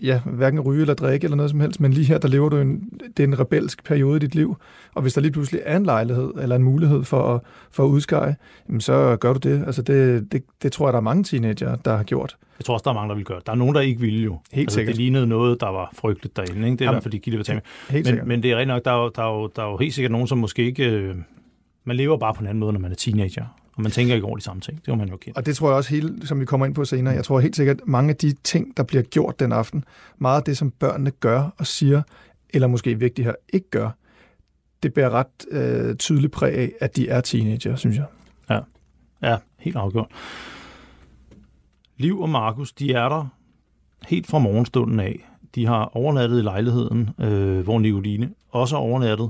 ja, 0.02 0.22
hverken 0.26 0.60
ryge 0.60 0.82
eller 0.82 0.94
drikke 0.94 1.26
eller 1.26 1.38
noget 1.38 1.50
som 1.50 1.60
helst, 1.60 1.80
men 1.80 1.94
lige 1.94 2.06
her, 2.06 2.18
der 2.18 2.28
lever 2.28 2.50
du 2.50 2.58
en, 2.58 2.90
det 3.18 3.24
er 3.24 3.28
en 3.28 3.40
rebelsk 3.40 3.84
periode 3.84 4.16
i 4.16 4.20
dit 4.20 4.36
liv, 4.36 4.56
og 4.94 5.02
hvis 5.02 5.14
der 5.14 5.22
lige 5.22 5.32
pludselig 5.32 5.62
er 5.66 5.78
en 5.78 5.86
lejlighed 5.86 6.32
eller 6.42 6.56
en 6.56 6.64
mulighed 6.64 7.04
for 7.04 7.36
at, 7.36 7.42
for 7.72 7.86
at 7.86 7.88
udskære, 7.88 8.36
jamen 8.68 8.82
så 8.82 9.18
gør 9.20 9.34
du 9.34 9.40
det. 9.50 9.64
Altså 9.66 9.82
det, 9.82 10.32
det, 10.32 10.44
det 10.64 10.72
tror 10.72 10.88
jeg, 10.88 10.94
der 10.94 11.00
er 11.00 11.04
mange 11.04 11.24
teenager, 11.24 11.76
der 11.76 11.98
har 11.98 12.04
gjort. 12.04 12.38
Jeg 12.60 12.66
tror 12.66 12.74
også, 12.74 12.84
der 12.84 12.90
er 12.90 12.94
mange, 12.94 13.10
der 13.10 13.16
vil 13.16 13.26
gøre. 13.26 13.42
Der 13.46 13.52
er 13.52 13.56
nogen, 13.56 13.76
der 13.76 13.82
ikke 13.82 14.02
ville 14.02 14.20
jo. 14.20 14.40
Helt 14.52 14.66
altså, 14.66 14.76
sikkert. 14.76 14.96
Det 14.96 15.02
lignede 15.02 15.28
noget, 15.28 15.62
der 15.62 15.68
var 15.68 15.92
frygteligt 15.94 16.38
derinde. 16.38 16.68
Ikke? 16.68 16.78
Det 16.78 16.82
er 16.82 16.86
Jamen, 16.86 16.94
i 16.94 16.96
hvert 16.96 17.04
fald 17.04 17.12
de 17.12 17.20
kilder, 17.20 17.62
vi 17.94 18.16
men, 18.16 18.28
men 18.28 18.44
det 18.44 18.52
er 18.52 18.56
rigtig 18.56 18.68
nok, 18.68 18.86
der 18.86 18.92
er, 18.92 19.04
jo, 19.04 19.12
der, 19.16 19.24
er 19.24 19.34
jo, 19.34 19.50
der 19.56 19.64
er 19.64 19.72
jo 19.72 19.78
helt 19.78 19.94
sikkert 19.94 20.12
nogen, 20.12 20.28
som 20.28 20.38
måske 20.38 20.64
ikke... 20.66 20.90
Øh, 20.90 21.16
man 21.88 21.96
lever 21.96 22.18
bare 22.18 22.34
på 22.34 22.40
en 22.40 22.48
anden 22.48 22.60
måde, 22.60 22.74
når 22.74 22.80
man 22.80 22.92
er 22.92 22.96
teenager. 22.96 23.46
Og 23.76 23.82
man 23.82 23.92
tænker 23.92 24.16
ikke 24.16 24.28
over 24.28 24.36
de 24.36 24.44
samme 24.44 24.62
ting. 24.62 24.78
Det 24.78 24.92
var 24.92 24.96
man 24.96 25.10
jo 25.10 25.18
kendt. 25.18 25.38
Og 25.38 25.46
det 25.46 25.56
tror 25.56 25.68
jeg 25.68 25.78
også 25.78 25.90
helt, 25.90 26.28
som 26.28 26.40
vi 26.40 26.46
kommer 26.46 26.66
ind 26.66 26.76
på 26.76 26.86
senere, 26.86 27.14
jeg 27.14 27.24
tror 27.24 27.40
helt 27.40 27.56
sikkert, 27.56 27.82
at 27.82 27.88
mange 27.88 28.10
af 28.10 28.16
de 28.16 28.34
ting, 28.44 28.78
der 28.78 28.84
bliver 28.84 29.04
gjort 29.04 29.40
den 29.40 29.52
aften, 29.52 29.84
meget 30.18 30.38
af 30.38 30.44
det, 30.44 30.58
som 30.58 30.72
børnene 30.72 31.12
gør 31.12 31.54
og 31.58 31.68
siger, 31.68 32.02
eller 32.50 32.68
måske 32.68 33.00
vigtigt 33.00 33.26
her, 33.26 33.34
ikke 33.54 33.70
gør, 33.70 33.90
det 34.84 34.94
bærer 34.94 35.10
ret 35.10 35.46
øh, 35.52 35.96
tydeligt 35.96 36.34
præg 36.34 36.54
af, 36.54 36.72
at 36.82 36.96
de 36.96 37.10
er 37.10 37.22
teenager, 37.22 37.76
synes 37.76 37.98
jeg. 37.98 38.06
Ja, 38.50 38.60
ja 39.22 39.38
helt 39.60 39.76
afgjort. 39.76 40.12
Liv 41.98 42.20
og 42.20 42.30
Markus, 42.30 42.74
de 42.74 42.94
er 42.94 43.10
der 43.10 43.28
helt 44.08 44.28
fra 44.28 44.40
morgenstunden 44.40 45.00
af. 45.00 45.30
De 45.56 45.66
har 45.66 45.98
overnattet 45.98 46.40
i 46.40 46.42
lejligheden, 46.42 47.10
øh, 47.20 47.60
hvor 47.60 47.80
Nicoline 47.80 48.30
også 48.50 48.76
har 48.76 48.82
overnattet. 48.82 49.30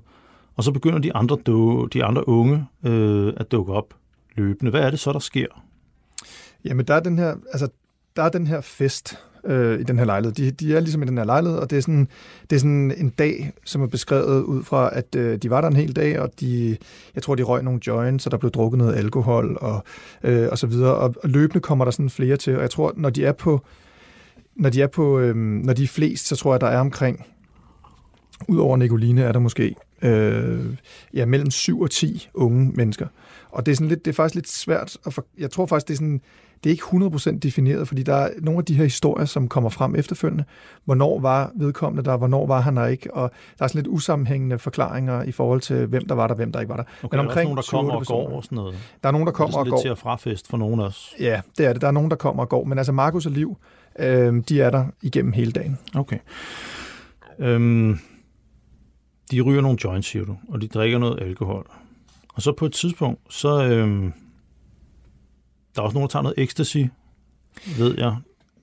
Og 0.58 0.64
så 0.64 0.72
begynder 0.72 1.00
de 1.00 1.14
andre, 1.14 1.38
de 1.94 2.04
andre 2.04 2.28
unge 2.28 2.66
øh, 2.86 3.34
at 3.38 3.52
dukke 3.52 3.74
op 3.74 3.94
løbende. 4.36 4.72
Hvad 4.72 4.82
er 4.82 4.90
det 4.90 5.00
så, 5.00 5.12
der 5.14 5.20
sker? 5.20 5.48
Jamen, 6.66 6.86
der 6.86 6.94
er 6.94 7.00
den 7.00 7.18
her, 7.18 7.36
altså, 7.52 7.68
der 8.16 8.24
er 8.24 8.30
den 8.30 8.48
her 8.48 8.62
fest 8.62 9.18
øh, 9.46 9.80
i 9.80 9.84
den 9.84 9.98
her 9.98 10.06
lejlighed. 10.06 10.36
De, 10.36 10.52
de 10.52 10.76
er 10.76 10.80
ligesom 10.80 11.04
i 11.04 11.06
den 11.06 11.18
her 11.18 11.26
lejlighed, 11.26 11.60
og 11.60 11.70
det 11.70 11.78
er, 11.78 11.82
sådan, 11.82 12.08
det 12.50 12.56
er 12.56 12.60
sådan 12.60 12.94
en 12.98 13.10
dag, 13.10 13.52
som 13.66 13.82
er 13.82 13.88
beskrevet 13.88 14.44
ud 14.44 14.64
fra, 14.64 14.90
at 14.94 15.16
øh, 15.16 15.38
de 15.38 15.50
var 15.50 15.62
der 15.62 15.68
en 15.68 15.76
hel 15.76 15.96
dag, 15.96 16.20
og 16.20 16.30
de, 16.40 16.78
jeg 17.16 17.24
tror, 17.24 17.36
de 17.36 17.44
røg 17.44 17.64
nogle 17.64 17.80
joints, 17.88 18.26
og 18.26 18.32
der 18.32 18.38
blev 18.38 18.52
drukket 18.52 18.78
noget 18.78 18.96
alkohol, 18.96 19.58
og, 19.62 19.84
øh, 20.24 20.48
og 20.52 20.58
så 20.58 20.68
videre. 20.68 20.96
Og, 20.96 21.16
og 21.24 21.30
løbende 21.30 21.60
kommer 21.60 21.86
der 21.86 21.92
sådan 21.92 22.10
flere 22.10 22.38
til, 22.38 22.56
og 22.56 22.62
jeg 22.62 22.70
tror, 22.70 22.94
når 22.96 23.10
de 23.10 23.26
er 23.26 23.32
på, 23.32 23.66
når 24.56 24.70
de 24.70 24.82
er 24.82 24.88
på, 24.88 25.20
øh, 25.20 25.36
når 25.36 25.74
de 25.74 25.84
er 25.84 25.88
flest, 25.88 26.28
så 26.28 26.36
tror 26.36 26.54
jeg, 26.54 26.62
der 26.62 26.68
er 26.68 26.80
omkring, 26.80 27.26
udover 28.48 28.78
Nicoline, 28.78 29.24
er 29.24 29.32
der 29.32 29.40
måske 29.40 29.76
øh, 30.02 30.76
ja, 31.14 31.26
mellem 31.26 31.52
7 31.52 31.82
og 31.82 31.92
10 31.92 32.30
unge 32.34 32.72
mennesker. 32.76 33.08
Og 33.52 33.66
det 33.66 33.72
er, 33.72 33.76
sådan 33.76 33.88
lidt, 33.88 34.06
det 34.06 34.12
er 34.12 34.16
faktisk 34.16 34.36
lidt 34.36 34.50
svært 34.50 34.98
at 35.06 35.14
for, 35.14 35.26
Jeg 35.38 35.52
tror 35.52 35.66
faktisk, 35.66 35.88
det 35.88 35.94
er 35.94 35.98
sådan, 35.98 36.22
det 36.64 36.70
er 36.70 36.72
ikke 36.72 36.84
100% 37.34 37.40
defineret, 37.40 37.88
fordi 37.88 38.04
der 38.04 38.16
er 38.16 38.30
nogle 38.38 38.58
af 38.58 38.66
de 38.66 38.74
her 38.74 38.84
historier, 38.84 39.26
som 39.26 39.48
kommer 39.48 39.70
frem 39.70 39.96
efterfølgende. 39.96 40.44
Hvornår 40.86 41.20
var 41.20 41.52
vedkommende 41.56 42.10
der, 42.10 42.18
hvornår 42.18 42.48
var 42.48 42.62
han 42.62 42.78
der 42.78 42.86
ikke, 42.86 43.14
og 43.14 43.32
der 43.60 43.64
er 43.64 43.68
sådan 43.68 43.80
lidt 43.80 43.88
usammenhængende 43.88 44.60
forklaringer 44.60 45.24
i 45.24 45.32
forhold 45.32 45.62
til, 45.62 45.86
hvem 45.86 46.08
der 46.08 46.16
var 46.16 46.28
der, 46.28 46.36
hvem 46.36 46.52
der 46.52 46.60
ikke 46.60 46.70
var 46.70 46.76
der. 46.76 46.84
Okay, 47.04 47.18
Men 47.18 47.26
omkring 47.26 47.36
der 47.36 47.42
er 47.42 47.44
nogen, 47.44 47.58
der 47.58 47.64
kommer 47.64 47.94
og 47.94 48.06
går 48.06 48.38
og 48.38 48.44
sådan 48.44 48.56
noget. 48.56 48.76
Der 49.04 49.10
er 49.10 49.12
nogen, 49.12 49.28
der 49.28 49.34
kommer 49.34 49.58
og 49.58 49.66
går. 49.66 49.72
Det 49.72 49.72
er 49.72 49.76
lidt 49.76 49.82
til 49.82 49.90
at 49.90 49.98
frafest 49.98 50.48
for 50.48 50.58
nogen 50.58 50.80
også. 50.80 51.16
Ja, 51.20 51.42
det 51.58 51.66
er 51.66 51.74
det. 51.74 51.82
Der 51.82 51.88
er 51.88 51.92
nogen, 51.92 52.10
der 52.10 52.18
kommer 52.18 52.44
og 52.44 52.50
går. 52.50 52.64
Men 52.64 52.78
altså 52.78 52.92
Markus 52.92 53.26
og 53.26 53.32
Liv, 53.32 53.58
øh, 54.00 54.44
de 54.50 54.62
er 54.62 54.70
der 54.70 54.86
igennem 55.02 55.32
hele 55.34 55.52
dagen. 55.52 55.78
Okay. 55.96 56.18
Øhm, 57.40 58.00
de 59.32 59.42
ryger 59.42 59.62
nogle 59.62 59.78
joints, 59.84 60.08
siger 60.08 60.26
du, 60.26 60.38
og 60.48 60.62
de 60.62 60.68
drikker 60.68 60.98
noget 60.98 61.22
alkohol. 61.22 61.68
Og 62.34 62.42
så 62.42 62.52
på 62.52 62.66
et 62.66 62.74
tidspunkt, 62.74 63.34
så 63.34 63.64
øh, 63.64 64.12
der 65.76 65.82
er 65.82 65.86
også 65.86 65.94
nogen, 65.94 66.08
der 66.08 66.12
tager 66.12 66.24
noget 66.24 66.40
ecstasy, 66.40 66.78
ved 67.78 67.96
jeg. 67.98 68.16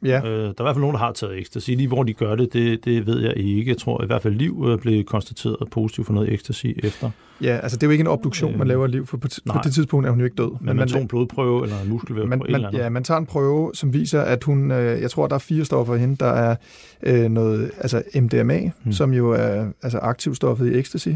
Ja. 0.04 0.20
Øh, 0.24 0.24
der 0.24 0.46
er 0.46 0.48
i 0.48 0.54
hvert 0.62 0.74
fald 0.74 0.80
nogen, 0.80 0.94
der 0.94 1.00
har 1.00 1.12
taget 1.12 1.38
ecstasy. 1.38 1.70
Lige 1.70 1.88
hvor 1.88 2.02
de 2.02 2.12
gør 2.12 2.34
det, 2.34 2.52
det, 2.52 2.84
det 2.84 3.06
ved 3.06 3.22
jeg 3.22 3.36
ikke. 3.36 3.70
Jeg 3.70 3.78
tror 3.78 4.02
i 4.02 4.06
hvert 4.06 4.22
fald, 4.22 4.34
Liv 4.34 4.78
blev 4.80 5.04
konstateret 5.04 5.56
positiv 5.70 6.04
for 6.04 6.12
noget 6.12 6.32
ecstasy 6.32 6.66
efter. 6.66 7.10
Ja, 7.42 7.56
altså 7.62 7.76
det 7.76 7.82
er 7.82 7.86
jo 7.86 7.90
ikke 7.90 8.02
en 8.02 8.06
obduktion, 8.06 8.52
øh, 8.52 8.58
man 8.58 8.68
laver 8.68 8.86
Liv, 8.86 9.06
for 9.06 9.16
på, 9.16 9.28
på 9.52 9.58
det 9.64 9.74
tidspunkt 9.74 10.06
er 10.06 10.10
hun 10.10 10.18
jo 10.18 10.24
ikke 10.24 10.36
død. 10.36 10.50
Men, 10.50 10.58
men 10.66 10.76
man, 10.76 10.88
tog 10.88 11.00
en 11.00 11.08
blodprøve 11.08 11.62
eller 11.62 11.80
en 11.82 11.88
muskelvæv 11.88 12.26
man, 12.26 12.42
man, 12.50 12.66
Ja, 12.72 12.88
man 12.88 13.04
tager 13.04 13.18
en 13.18 13.26
prøve, 13.26 13.70
som 13.74 13.92
viser, 13.92 14.20
at 14.20 14.44
hun, 14.44 14.70
øh, 14.70 15.00
jeg 15.00 15.10
tror, 15.10 15.26
der 15.26 15.34
er 15.34 15.38
fire 15.38 15.64
stoffer 15.64 15.94
i 15.94 15.98
hende. 15.98 16.16
Der 16.16 16.30
er 16.30 16.56
øh, 17.02 17.30
noget, 17.30 17.70
altså 17.78 18.02
MDMA, 18.14 18.70
hmm. 18.82 18.92
som 18.92 19.12
jo 19.12 19.30
er 19.30 19.66
altså 19.82 19.98
aktivstoffet 19.98 20.72
i 20.72 20.78
ecstasy. 20.78 21.08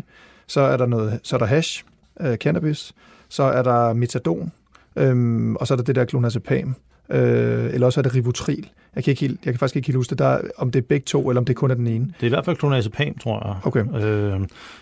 Så 0.47 0.61
er 0.61 0.77
der 0.77 0.87
noget, 0.87 1.21
så 1.23 1.37
er 1.37 1.39
der 1.39 1.47
hash, 1.47 1.85
øh, 2.21 2.37
cannabis, 2.37 2.95
så 3.29 3.43
er 3.43 3.63
der 3.63 3.93
metadon, 3.93 4.53
øhm, 4.99 5.57
og 5.57 5.67
så 5.67 5.75
er 5.75 5.77
der 5.77 5.85
det 5.85 5.95
der 5.95 6.05
clonazepam, 6.05 6.75
øh, 7.11 7.75
eller 7.75 7.87
også 7.87 8.01
er 8.01 8.03
det 8.03 8.15
rivotril. 8.15 8.71
Jeg 8.95 9.05
kan, 9.05 9.11
ikke 9.11 9.21
helt, 9.21 9.41
jeg 9.45 9.53
kan 9.53 9.59
faktisk 9.59 9.77
ikke 9.77 9.87
helt 9.87 9.97
huske 9.97 10.11
det, 10.11 10.19
der, 10.19 10.41
om 10.59 10.71
det 10.71 10.79
er 10.79 10.87
begge 10.89 11.05
to, 11.05 11.29
eller 11.29 11.41
om 11.41 11.45
det 11.45 11.57
kun 11.57 11.71
er 11.71 11.75
den 11.75 11.87
ene. 11.87 12.05
Det 12.05 12.23
er 12.23 12.27
i 12.27 12.29
hvert 12.29 12.45
fald 12.45 12.57
clonazepam, 12.57 13.19
tror 13.19 13.47
jeg. 13.47 13.57
Okay. 13.65 14.05
Øh, 14.05 14.41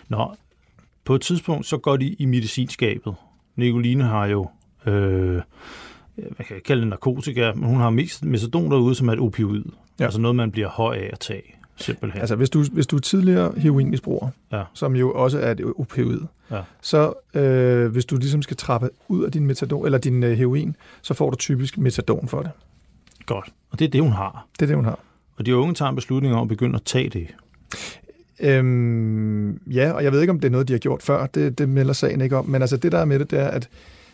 nå, 0.09 0.35
på 1.05 1.15
et 1.15 1.21
tidspunkt, 1.21 1.65
så 1.65 1.77
går 1.77 1.97
de 1.97 2.07
i 2.07 2.25
medicinskabet. 2.25 3.15
Nicoline 3.55 4.03
har 4.03 4.25
jo, 4.25 4.49
øh, 4.85 5.41
man 6.17 6.45
kan 6.47 6.61
kalde 6.65 6.81
det 6.81 6.89
narkotika, 6.89 7.51
men 7.55 7.63
hun 7.63 7.79
har 7.79 7.89
mest 7.89 8.25
metadon 8.25 8.71
derude, 8.71 8.95
som 8.95 9.07
er 9.07 9.13
et 9.13 9.19
opioid. 9.19 9.63
Ja. 9.99 10.03
Altså 10.03 10.21
noget, 10.21 10.35
man 10.35 10.51
bliver 10.51 10.67
høj 10.69 10.95
af 10.95 11.09
at 11.13 11.19
tage. 11.19 11.56
Simpelthen. 11.77 12.19
Altså, 12.21 12.35
hvis 12.35 12.49
du, 12.49 12.63
hvis 12.71 12.87
du 12.87 12.95
er 12.95 12.99
tidligere 12.99 13.53
heroinmisbruger, 13.57 14.29
ja. 14.51 14.63
som 14.73 14.95
jo 14.95 15.13
også 15.13 15.39
er 15.39 15.51
et 15.51 15.61
opioid, 15.77 16.19
ja. 16.51 16.61
så 16.81 17.13
øh, 17.33 17.91
hvis 17.91 18.05
du 18.05 18.17
ligesom 18.17 18.41
skal 18.41 18.57
trappe 18.57 18.89
ud 19.07 19.23
af 19.23 19.31
din 19.31 19.47
metadon, 19.47 19.85
eller 19.85 19.97
din 19.97 20.23
øh, 20.23 20.37
heroin, 20.37 20.75
så 21.01 21.13
får 21.13 21.29
du 21.29 21.35
typisk 21.35 21.77
metadon 21.77 22.27
for 22.27 22.41
det. 22.41 22.51
Godt. 23.25 23.53
Og 23.69 23.79
det 23.79 23.85
er 23.85 23.89
det, 23.89 24.01
hun 24.01 24.11
har. 24.11 24.47
Det 24.59 24.61
er 24.61 24.67
det, 24.67 24.75
hun 24.75 24.85
har. 24.85 24.99
Og 25.37 25.45
de 25.45 25.55
unge 25.55 25.73
tager 25.73 25.89
en 25.89 25.95
beslutning 25.95 26.35
om 26.35 26.41
at 26.41 26.47
begynde 26.47 26.75
at 26.75 26.83
tage 26.83 27.09
det. 27.09 27.27
Øhm, 28.39 29.61
ja, 29.67 29.91
og 29.91 30.03
jeg 30.03 30.11
ved 30.11 30.21
ikke, 30.21 30.31
om 30.31 30.39
det 30.39 30.47
er 30.47 30.51
noget, 30.51 30.67
de 30.67 30.73
har 30.73 30.79
gjort 30.79 31.03
før. 31.03 31.25
Det, 31.25 31.57
det 31.57 31.69
melder 31.69 31.93
sagen 31.93 32.21
ikke 32.21 32.37
om. 32.37 32.45
Men 32.45 32.61
altså 32.61 32.77
det, 32.77 32.91
der 32.91 32.97
er 32.97 33.05
med 33.05 33.19
det, 33.19 33.31
det 33.31 33.39
er, 33.39 33.47
at... 33.47 33.69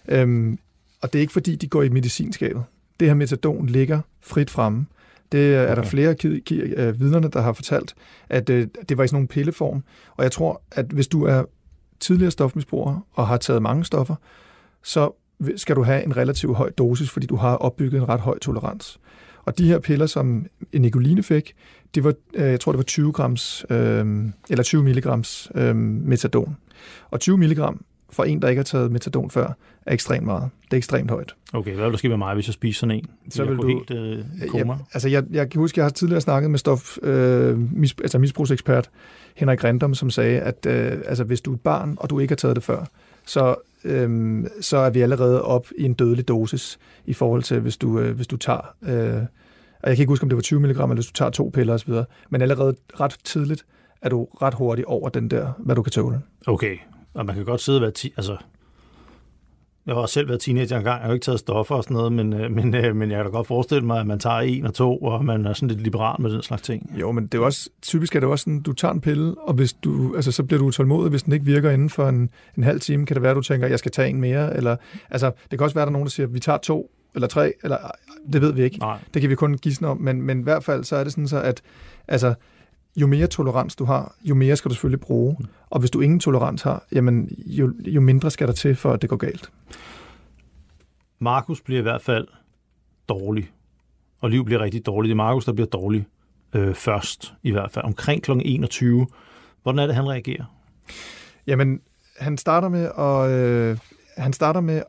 Øhm, 0.07 0.59
og 1.01 1.13
det 1.13 1.19
er 1.19 1.21
ikke, 1.21 1.33
fordi 1.33 1.55
de 1.55 1.67
går 1.67 1.83
i 1.83 1.89
medicinskabet. 1.89 2.63
Det 2.99 3.07
her 3.07 3.15
metadon 3.15 3.67
ligger 3.67 3.99
frit 4.21 4.49
fremme. 4.49 4.85
Det 5.33 5.55
er 5.55 5.63
okay. 5.63 5.75
der 5.75 5.83
flere 5.83 6.15
af 6.77 6.99
vidnerne, 6.99 7.27
der 7.27 7.41
har 7.41 7.53
fortalt, 7.53 7.95
at 8.29 8.49
øh, 8.49 8.67
det 8.89 8.97
var 8.97 9.03
i 9.03 9.07
sådan 9.07 9.15
nogle 9.15 9.27
pilleform. 9.27 9.83
Og 10.15 10.23
jeg 10.23 10.31
tror, 10.31 10.61
at 10.71 10.85
hvis 10.85 11.07
du 11.07 11.23
er 11.23 11.43
tidligere 11.99 12.31
stofmisbruger 12.31 13.07
og 13.13 13.27
har 13.27 13.37
taget 13.37 13.61
mange 13.61 13.85
stoffer, 13.85 14.15
så 14.83 15.11
skal 15.55 15.75
du 15.75 15.83
have 15.83 16.03
en 16.03 16.17
relativt 16.17 16.57
høj 16.57 16.69
dosis, 16.69 17.09
fordi 17.09 17.27
du 17.27 17.35
har 17.35 17.55
opbygget 17.55 18.01
en 18.01 18.09
ret 18.09 18.19
høj 18.19 18.39
tolerans. 18.39 18.99
Og 19.45 19.57
de 19.57 19.67
her 19.67 19.79
piller, 19.79 20.05
som 20.05 20.45
Nicoline 20.73 21.23
fik, 21.23 21.53
det 21.95 22.03
var, 22.03 22.13
øh, 22.33 22.51
jeg 22.51 22.59
tror, 22.59 22.71
det 22.71 22.77
var 22.77 22.83
20 22.83 23.11
grams, 23.11 23.65
øh, 23.69 24.25
eller 24.49 24.63
20 24.63 24.83
milligrams 24.83 25.51
øh, 25.55 25.75
metadon. 25.75 26.57
Og 27.11 27.19
20 27.19 27.37
milligram 27.37 27.85
for 28.13 28.23
en, 28.23 28.41
der 28.41 28.49
ikke 28.49 28.59
har 28.59 28.63
taget 28.63 28.91
metadon 28.91 29.29
før, 29.29 29.53
er 29.85 29.93
ekstremt 29.93 30.25
meget. 30.25 30.49
Det 30.65 30.73
er 30.73 30.77
ekstremt 30.77 31.11
højt. 31.11 31.35
Okay, 31.53 31.73
hvad 31.73 31.83
vil 31.83 31.91
der 31.91 31.97
ske 31.97 32.09
med 32.09 32.17
mig, 32.17 32.33
hvis 32.33 32.47
jeg 32.47 32.53
spiser 32.53 32.79
sådan 32.79 32.95
en? 32.95 33.05
Så 33.29 33.45
vil 33.45 33.57
du... 33.57 33.67
helt 33.67 33.91
øh, 33.91 34.47
koma? 34.47 34.73
Ja, 34.73 34.79
altså, 34.93 35.09
jeg, 35.09 35.23
jeg 35.31 35.49
kan 35.49 35.59
huske, 35.59 35.79
jeg 35.79 35.85
har 35.85 35.89
tidligere 35.89 36.21
snakket 36.21 36.51
med 36.51 36.59
stof, 36.59 36.97
øh, 37.03 37.73
mis, 37.73 37.95
altså 38.01 38.19
misbrugsekspert 38.19 38.89
Henrik 39.35 39.63
Rindom, 39.63 39.93
som 39.93 40.09
sagde, 40.09 40.39
at 40.39 40.65
øh, 40.65 40.91
altså, 41.05 41.23
hvis 41.23 41.41
du 41.41 41.51
er 41.51 41.55
et 41.55 41.61
barn, 41.61 41.95
og 41.99 42.09
du 42.09 42.19
ikke 42.19 42.31
har 42.31 42.35
taget 42.35 42.55
det 42.55 42.63
før, 42.63 42.85
så, 43.25 43.55
øh, 43.83 44.43
så 44.61 44.77
er 44.77 44.89
vi 44.89 45.01
allerede 45.01 45.41
op 45.41 45.67
i 45.77 45.83
en 45.83 45.93
dødelig 45.93 46.27
dosis 46.27 46.79
i 47.05 47.13
forhold 47.13 47.43
til, 47.43 47.59
hvis 47.59 47.77
du, 47.77 47.99
øh, 47.99 48.15
hvis 48.15 48.27
du 48.27 48.37
tager... 48.37 48.75
Øh, 48.83 49.21
og 49.83 49.89
jeg 49.89 49.97
kan 49.97 50.03
ikke 50.03 50.11
huske, 50.11 50.23
om 50.23 50.29
det 50.29 50.35
var 50.35 50.41
20 50.41 50.59
mg, 50.59 50.69
eller 50.69 50.93
hvis 50.93 51.05
du 51.05 51.13
tager 51.13 51.31
to 51.31 51.51
piller 51.53 51.73
osv., 51.73 51.93
men 52.29 52.41
allerede 52.41 52.75
ret 52.99 53.17
tidligt 53.23 53.65
er 54.01 54.09
du 54.09 54.27
ret 54.41 54.53
hurtigt 54.53 54.85
over 54.85 55.09
den 55.09 55.31
der, 55.31 55.51
hvad 55.59 55.75
du 55.75 55.81
kan 55.81 55.91
tåle. 55.91 56.21
Okay, 56.47 56.77
og 57.13 57.25
man 57.25 57.35
kan 57.35 57.45
godt 57.45 57.61
sidde 57.61 57.77
og 57.77 57.81
være... 57.81 57.91
Ti- 57.91 58.13
altså, 58.17 58.37
jeg 59.85 59.95
har 59.95 60.05
selv 60.05 60.27
været 60.27 60.41
teenager 60.41 60.77
engang, 60.77 60.95
jeg 60.95 61.01
har 61.01 61.07
jo 61.07 61.13
ikke 61.13 61.23
taget 61.23 61.39
stoffer 61.39 61.75
og 61.75 61.83
sådan 61.83 61.95
noget, 61.95 62.13
men, 62.13 62.33
øh, 62.33 62.51
men, 62.51 62.75
øh, 62.75 62.95
men 62.95 63.11
jeg 63.11 63.17
kan 63.17 63.25
da 63.25 63.31
godt 63.31 63.47
forestille 63.47 63.85
mig, 63.85 63.99
at 63.99 64.07
man 64.07 64.19
tager 64.19 64.39
en 64.39 64.65
og 64.65 64.73
to, 64.73 64.97
og 64.97 65.25
man 65.25 65.45
er 65.45 65.53
sådan 65.53 65.67
lidt 65.67 65.81
liberal 65.81 66.21
med 66.21 66.31
den 66.31 66.41
slags 66.41 66.61
ting. 66.61 66.95
Jo, 66.99 67.11
men 67.11 67.27
det 67.27 67.37
er 67.37 67.41
også, 67.43 67.69
typisk 67.81 68.15
er 68.15 68.19
det 68.19 68.29
også 68.29 68.43
sådan, 68.43 68.61
du 68.61 68.73
tager 68.73 68.93
en 68.93 69.01
pille, 69.01 69.35
og 69.41 69.53
hvis 69.53 69.73
du, 69.73 70.15
altså, 70.15 70.31
så 70.31 70.43
bliver 70.43 70.59
du 70.59 70.65
utålmodig, 70.65 71.09
hvis 71.09 71.23
den 71.23 71.33
ikke 71.33 71.45
virker 71.45 71.71
inden 71.71 71.89
for 71.89 72.09
en, 72.09 72.29
en 72.57 72.63
halv 72.63 72.79
time, 72.79 73.05
kan 73.05 73.15
det 73.15 73.21
være, 73.23 73.31
at 73.31 73.35
du 73.35 73.41
tænker, 73.41 73.67
jeg 73.67 73.79
skal 73.79 73.91
tage 73.91 74.09
en 74.09 74.21
mere, 74.21 74.57
eller, 74.57 74.75
altså, 75.09 75.31
det 75.51 75.59
kan 75.59 75.61
også 75.61 75.73
være, 75.73 75.81
at 75.81 75.87
der 75.87 75.91
er 75.91 75.93
nogen, 75.93 76.05
der 76.05 76.11
siger, 76.11 76.27
vi 76.27 76.39
tager 76.39 76.57
to, 76.57 76.91
eller 77.15 77.27
tre, 77.27 77.53
eller 77.63 77.77
det 78.33 78.41
ved 78.41 78.53
vi 78.53 78.63
ikke. 78.63 78.79
Nej. 78.79 78.97
Det 79.13 79.21
kan 79.21 79.29
vi 79.29 79.35
kun 79.35 79.57
gisne 79.57 79.87
om, 79.87 79.97
men, 79.97 80.21
men 80.21 80.39
i 80.39 80.43
hvert 80.43 80.63
fald 80.63 80.83
så 80.83 80.95
er 80.95 81.03
det 81.03 81.13
sådan 81.13 81.27
så, 81.27 81.41
at 81.41 81.61
altså, 82.07 82.33
jo 82.95 83.07
mere 83.07 83.27
tolerans 83.27 83.75
du 83.75 83.85
har, 83.85 84.15
jo 84.23 84.35
mere 84.35 84.55
skal 84.55 84.69
du 84.69 84.75
selvfølgelig 84.75 84.99
bruge. 84.99 85.35
Mm. 85.39 85.45
Og 85.69 85.79
hvis 85.79 85.91
du 85.91 86.01
ingen 86.01 86.19
tolerans 86.19 86.61
har, 86.61 86.85
jamen, 86.91 87.29
jo, 87.45 87.73
jo 87.85 88.01
mindre 88.01 88.31
skal 88.31 88.47
der 88.47 88.53
til, 88.53 88.75
for 88.75 88.93
at 88.93 89.01
det 89.01 89.09
går 89.09 89.17
galt. 89.17 89.51
Markus 91.19 91.61
bliver 91.61 91.79
i 91.79 91.81
hvert 91.81 92.01
fald 92.01 92.27
dårlig, 93.09 93.51
og 94.19 94.29
Liv 94.29 94.45
bliver 94.45 94.59
rigtig 94.59 94.85
dårlig. 94.85 95.09
Det 95.09 95.13
er 95.13 95.15
Markus, 95.15 95.45
der 95.45 95.53
bliver 95.53 95.67
dårlig 95.67 96.05
øh, 96.53 96.75
først, 96.75 97.33
i 97.43 97.51
hvert 97.51 97.71
fald. 97.71 97.85
Omkring 97.85 98.23
kl. 98.23 98.31
21. 98.31 99.07
Hvordan 99.63 99.79
er 99.79 99.85
det, 99.85 99.95
han 99.95 100.09
reagerer? 100.09 100.45
Jamen, 101.47 101.81
han 102.19 102.37
starter 102.37 102.69
med 102.69 102.91
at, 102.97 103.31
øh, 103.31 103.77
han 104.17 104.33
starter 104.33 104.61
med 104.61 104.83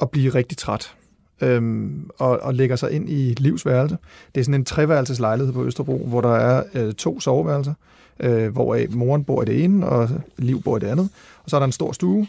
at 0.00 0.10
blive 0.10 0.30
rigtig 0.30 0.58
træt 0.58 0.94
øhm, 1.40 2.10
og, 2.18 2.40
og 2.42 2.54
lægger 2.54 2.76
sig 2.76 2.92
ind 2.92 3.10
i 3.10 3.34
livsværelse. 3.34 3.96
Det 4.34 4.40
er 4.40 4.44
sådan 4.44 4.60
en 4.60 4.64
treværelses 4.64 5.20
lejlighed 5.20 5.52
på 5.52 5.64
Østerbro, 5.64 6.06
hvor 6.06 6.20
der 6.20 6.34
er 6.34 6.62
øh, 6.74 6.94
to 6.94 7.20
soveværelser, 7.20 7.74
øh, 8.20 8.52
hvor 8.52 8.78
moren 8.90 9.24
bor 9.24 9.42
i 9.42 9.44
det 9.44 9.64
ene, 9.64 9.86
og 9.86 10.08
Liv 10.36 10.62
bor 10.62 10.76
i 10.76 10.80
det 10.80 10.86
andet. 10.86 11.08
Og 11.44 11.50
så 11.50 11.56
er 11.56 11.60
der 11.60 11.66
en 11.66 11.72
stor 11.72 11.92
stue, 11.92 12.26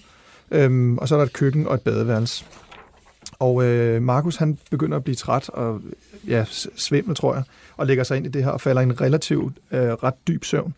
øhm, 0.51 0.97
og 0.97 1.07
så 1.07 1.15
er 1.15 1.19
der 1.19 1.25
et 1.25 1.33
køkken 1.33 1.67
og 1.67 1.73
et 1.73 1.81
badeværelse. 1.81 2.45
Og 3.39 3.63
øh, 3.63 4.01
Markus 4.01 4.35
han 4.35 4.57
begynder 4.71 4.97
at 4.97 5.03
blive 5.03 5.15
træt 5.15 5.49
og 5.49 5.81
ja, 6.27 6.45
svimmel, 6.75 7.15
tror 7.15 7.33
jeg, 7.33 7.43
og 7.77 7.87
lægger 7.87 8.03
sig 8.03 8.17
ind 8.17 8.25
i 8.25 8.29
det 8.29 8.43
her 8.43 8.51
og 8.51 8.61
falder 8.61 8.81
i 8.81 8.83
en 8.83 9.01
relativt 9.01 9.57
øh, 9.71 9.79
ret 9.79 10.27
dyb 10.27 10.43
søvn. 10.43 10.73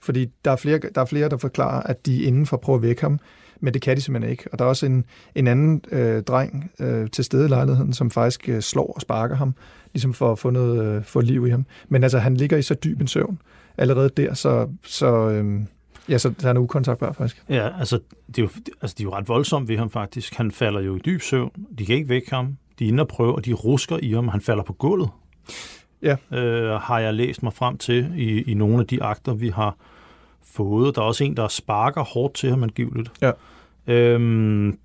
Fordi 0.00 0.30
der 0.44 0.50
er, 0.50 0.56
flere, 0.56 0.80
der 0.94 1.00
er 1.00 1.04
flere, 1.04 1.28
der 1.28 1.36
forklarer, 1.36 1.82
at 1.82 2.06
de 2.06 2.22
indenfor 2.22 2.56
prøver 2.56 2.76
at 2.76 2.82
vække 2.82 3.00
ham, 3.00 3.20
men 3.62 3.74
det 3.74 3.82
kan 3.82 3.96
de 3.96 4.00
simpelthen 4.00 4.30
ikke. 4.30 4.44
Og 4.52 4.58
der 4.58 4.64
er 4.64 4.68
også 4.68 4.86
en, 4.86 5.04
en 5.34 5.46
anden 5.46 5.82
øh, 5.92 6.22
dreng 6.22 6.70
øh, 6.80 7.10
til 7.10 7.24
stede 7.24 7.44
i 7.44 7.48
lejligheden, 7.48 7.92
som 7.92 8.10
faktisk 8.10 8.48
øh, 8.48 8.60
slår 8.60 8.92
og 8.92 9.00
sparker 9.00 9.36
ham, 9.36 9.54
ligesom 9.92 10.14
for 10.14 10.32
at 10.32 10.38
få 10.38 10.50
noget 10.50 10.84
øh, 10.84 11.04
få 11.04 11.20
liv 11.20 11.46
i 11.46 11.50
ham. 11.50 11.66
Men 11.88 12.02
altså, 12.02 12.18
han 12.18 12.36
ligger 12.36 12.56
i 12.56 12.62
så 12.62 12.74
dyb 12.74 13.00
en 13.00 13.06
søvn 13.06 13.38
allerede 13.78 14.10
der, 14.16 14.34
så, 14.34 14.68
så, 14.82 15.28
øh, 15.28 15.60
ja, 16.08 16.18
så 16.18 16.34
han 16.42 16.56
er 16.56 16.60
ukontaktbar 16.60 17.12
faktisk. 17.12 17.42
Ja, 17.48 17.78
altså, 17.78 18.00
det 18.26 18.38
er 18.38 18.42
jo, 18.42 18.48
altså, 18.82 18.94
de 18.98 19.02
er 19.02 19.04
jo 19.04 19.14
ret 19.14 19.28
voldsomme 19.28 19.68
ved 19.68 19.78
ham 19.78 19.90
faktisk. 19.90 20.34
Han 20.34 20.50
falder 20.50 20.80
jo 20.80 20.96
i 20.96 20.98
dyb 20.98 21.20
søvn. 21.20 21.50
De 21.78 21.86
kan 21.86 21.94
ikke 21.94 22.08
vække 22.08 22.30
ham. 22.30 22.56
De 22.78 22.84
er 22.84 22.88
inde 22.88 23.00
og 23.00 23.08
prøve, 23.08 23.34
og 23.34 23.44
de 23.44 23.52
rusker 23.52 23.98
i 24.02 24.12
ham. 24.12 24.28
Han 24.28 24.40
falder 24.40 24.62
på 24.62 24.72
gulvet. 24.72 25.08
Ja. 26.02 26.16
Øh, 26.32 26.80
har 26.80 26.98
jeg 26.98 27.14
læst 27.14 27.42
mig 27.42 27.52
frem 27.52 27.78
til 27.78 28.12
i, 28.16 28.50
i 28.50 28.54
nogle 28.54 28.80
af 28.80 28.86
de 28.86 29.02
akter, 29.02 29.34
vi 29.34 29.48
har 29.48 29.76
fået. 30.42 30.96
Der 30.96 31.02
er 31.02 31.06
også 31.06 31.24
en, 31.24 31.36
der 31.36 31.48
sparker 31.48 32.04
hårdt 32.04 32.34
til 32.34 32.50
ham 32.50 32.62
angiveligt. 32.62 33.12
Ja. 33.22 33.30
Øhm, 33.86 34.78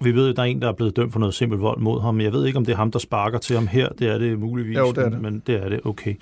vi 0.00 0.14
ved, 0.14 0.28
at 0.30 0.36
der 0.36 0.42
er 0.42 0.46
en, 0.46 0.62
der 0.62 0.68
er 0.68 0.72
blevet 0.72 0.96
dømt 0.96 1.12
for 1.12 1.20
noget 1.20 1.34
simpel 1.34 1.58
vold 1.58 1.80
mod 1.80 2.00
ham. 2.00 2.20
Jeg 2.20 2.32
ved 2.32 2.46
ikke, 2.46 2.56
om 2.56 2.64
det 2.64 2.72
er 2.72 2.76
ham, 2.76 2.90
der 2.90 2.98
sparker 2.98 3.38
til 3.38 3.56
ham 3.56 3.66
her. 3.66 3.88
Det 3.88 4.08
er 4.08 4.18
det 4.18 4.38
muligvis, 4.38 4.76
jo, 4.78 4.92
det 4.92 4.98
er 4.98 5.08
det. 5.08 5.20
men 5.20 5.42
det 5.46 5.54
er 5.64 5.68
det. 5.68 5.80
Okay. 5.84 6.14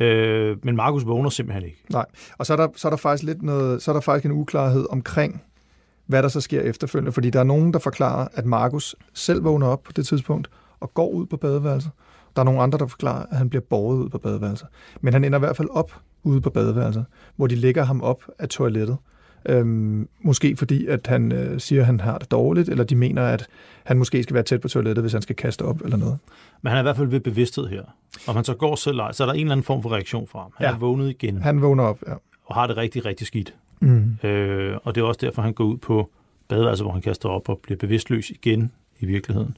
Øh, 0.00 0.56
men 0.62 0.76
Markus 0.76 1.06
vågner 1.06 1.30
simpelthen 1.30 1.64
ikke. 1.64 1.84
Nej, 1.90 2.06
og 2.38 2.46
så 2.46 2.52
er, 2.52 2.56
der, 2.56 2.68
så 2.76 2.88
er 2.88 2.90
der 2.90 2.96
faktisk 2.96 3.26
lidt 3.26 3.42
noget, 3.42 3.82
så 3.82 3.90
er 3.90 3.92
der 3.92 4.00
faktisk 4.00 4.24
en 4.24 4.32
uklarhed 4.32 4.86
omkring, 4.90 5.42
hvad 6.06 6.22
der 6.22 6.28
så 6.28 6.40
sker 6.40 6.60
efterfølgende, 6.60 7.12
fordi 7.12 7.30
der 7.30 7.40
er 7.40 7.44
nogen, 7.44 7.72
der 7.72 7.78
forklarer, 7.78 8.28
at 8.32 8.46
Markus 8.46 8.96
selv 9.14 9.44
vågner 9.44 9.66
op 9.66 9.82
på 9.82 9.92
det 9.92 10.06
tidspunkt 10.06 10.50
og 10.80 10.94
går 10.94 11.08
ud 11.08 11.26
på 11.26 11.36
badeværelset. 11.36 11.90
Der 12.36 12.42
er 12.42 12.44
nogle 12.44 12.62
andre, 12.62 12.78
der 12.78 12.86
forklarer, 12.86 13.26
at 13.30 13.36
han 13.36 13.48
bliver 13.48 13.62
båret 13.70 13.96
ud 13.96 14.08
på 14.08 14.18
badeværelset. 14.18 14.68
Men 15.00 15.12
han 15.12 15.24
ender 15.24 15.38
i 15.38 15.40
hvert 15.40 15.56
fald 15.56 15.68
op 15.70 15.92
ude 16.22 16.40
på 16.40 16.50
badeværelset, 16.50 17.04
hvor 17.36 17.46
de 17.46 17.54
lægger 17.54 17.84
ham 17.84 18.02
op 18.02 18.22
af 18.38 18.48
toilettet. 18.48 18.96
Øhm, 19.46 20.08
måske 20.20 20.56
fordi, 20.56 20.86
at 20.86 21.06
han 21.06 21.32
øh, 21.32 21.60
siger, 21.60 21.80
at 21.80 21.86
han 21.86 22.00
har 22.00 22.18
det 22.18 22.30
dårligt, 22.30 22.68
eller 22.68 22.84
de 22.84 22.96
mener, 22.96 23.22
at 23.22 23.46
han 23.84 23.98
måske 23.98 24.22
skal 24.22 24.34
være 24.34 24.42
tæt 24.42 24.60
på 24.60 24.68
toilettet, 24.68 25.02
hvis 25.02 25.12
han 25.12 25.22
skal 25.22 25.36
kaste 25.36 25.62
op 25.62 25.80
eller 25.80 25.96
noget. 25.96 26.18
Men 26.62 26.70
han 26.70 26.76
er 26.76 26.80
i 26.80 26.82
hvert 26.82 26.96
fald 26.96 27.08
ved 27.08 27.20
bevidsthed 27.20 27.66
her. 27.66 27.82
Og 28.26 28.34
han 28.34 28.44
så 28.44 28.54
går 28.54 28.74
selv 28.74 29.00
så 29.12 29.24
er 29.24 29.26
der 29.26 29.34
en 29.34 29.40
eller 29.40 29.52
anden 29.52 29.64
form 29.64 29.82
for 29.82 29.92
reaktion 29.92 30.26
fra 30.26 30.40
ham. 30.40 30.52
Han 30.56 30.66
ja. 30.66 30.72
er 30.72 30.78
vågnet 30.78 31.10
igen. 31.10 31.42
Han 31.42 31.62
vågner 31.62 31.84
op, 31.84 31.98
ja. 32.08 32.12
Og 32.44 32.54
har 32.54 32.66
det 32.66 32.76
rigtig, 32.76 33.04
rigtig 33.04 33.26
skidt. 33.26 33.54
Mm. 33.80 34.16
Øh, 34.22 34.76
og 34.84 34.94
det 34.94 35.00
er 35.00 35.04
også 35.04 35.20
derfor, 35.26 35.42
han 35.42 35.52
går 35.52 35.64
ud 35.64 35.76
på 35.76 36.10
badeværelset, 36.48 36.84
hvor 36.84 36.92
han 36.92 37.02
kaster 37.02 37.28
op 37.28 37.48
og 37.48 37.60
bliver 37.62 37.78
bevidstløs 37.78 38.30
igen 38.30 38.72
i 39.00 39.06
virkeligheden. 39.06 39.56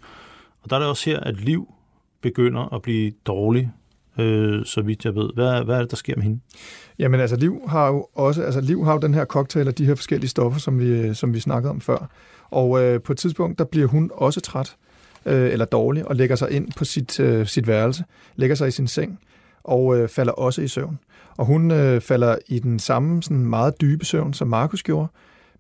Og 0.63 0.71
der 0.71 0.77
er 0.77 0.81
det 0.81 0.89
også 0.89 1.11
her, 1.11 1.21
at 1.21 1.41
Liv 1.41 1.75
begynder 2.21 2.75
at 2.75 2.83
blive 2.83 3.13
dårlig, 3.27 3.73
øh, 4.19 4.65
så 4.65 4.83
vidt 4.83 5.05
jeg 5.05 5.15
ved. 5.15 5.31
Hvad, 5.35 5.65
hvad 5.65 5.77
er 5.77 5.81
det, 5.81 5.91
der 5.91 5.97
sker 5.97 6.17
med 6.17 6.25
hende? 6.25 6.41
Jamen 6.99 7.21
altså, 7.21 7.37
Liv 7.37 7.61
har 7.69 7.87
jo 7.87 8.07
også, 8.15 8.43
altså 8.43 8.61
Liv 8.61 8.85
har 8.85 8.93
jo 8.93 8.99
den 8.99 9.15
her 9.15 9.25
cocktail 9.25 9.69
af 9.69 9.75
de 9.75 9.87
her 9.87 9.95
forskellige 9.95 10.31
stoffer, 10.31 10.61
som 10.61 10.81
vi, 10.81 11.15
som 11.15 11.35
vi 11.35 11.41
snakkede 11.41 11.71
om 11.71 11.81
før. 11.81 12.11
Og 12.51 12.83
øh, 12.83 13.01
på 13.01 13.13
et 13.13 13.19
tidspunkt, 13.19 13.59
der 13.59 13.65
bliver 13.65 13.87
hun 13.89 14.11
også 14.15 14.41
træt, 14.41 14.77
øh, 15.27 15.53
eller 15.53 15.65
dårlig, 15.65 16.09
og 16.09 16.17
lægger 16.17 16.37
sig 16.37 16.51
ind 16.51 16.69
på 16.77 16.85
sit, 16.85 17.21
øh, 17.21 17.47
sit 17.47 17.67
værelse, 17.67 18.05
lægger 18.37 18.57
sig 18.57 18.69
i 18.69 18.71
sin 18.71 18.87
seng, 18.87 19.19
og 19.65 19.99
øh, 19.99 20.09
falder 20.09 20.33
også 20.33 20.63
i 20.63 20.69
søvn. 20.69 20.99
Og 21.37 21.47
hun 21.47 21.71
øh, 21.71 22.01
falder 22.01 22.37
i 22.47 22.59
den 22.59 22.79
samme 22.79 23.23
sådan 23.23 23.47
meget 23.47 23.81
dybe 23.81 24.05
søvn, 24.05 24.33
som 24.33 24.49
Markus 24.49 24.83
gjorde, 24.83 25.09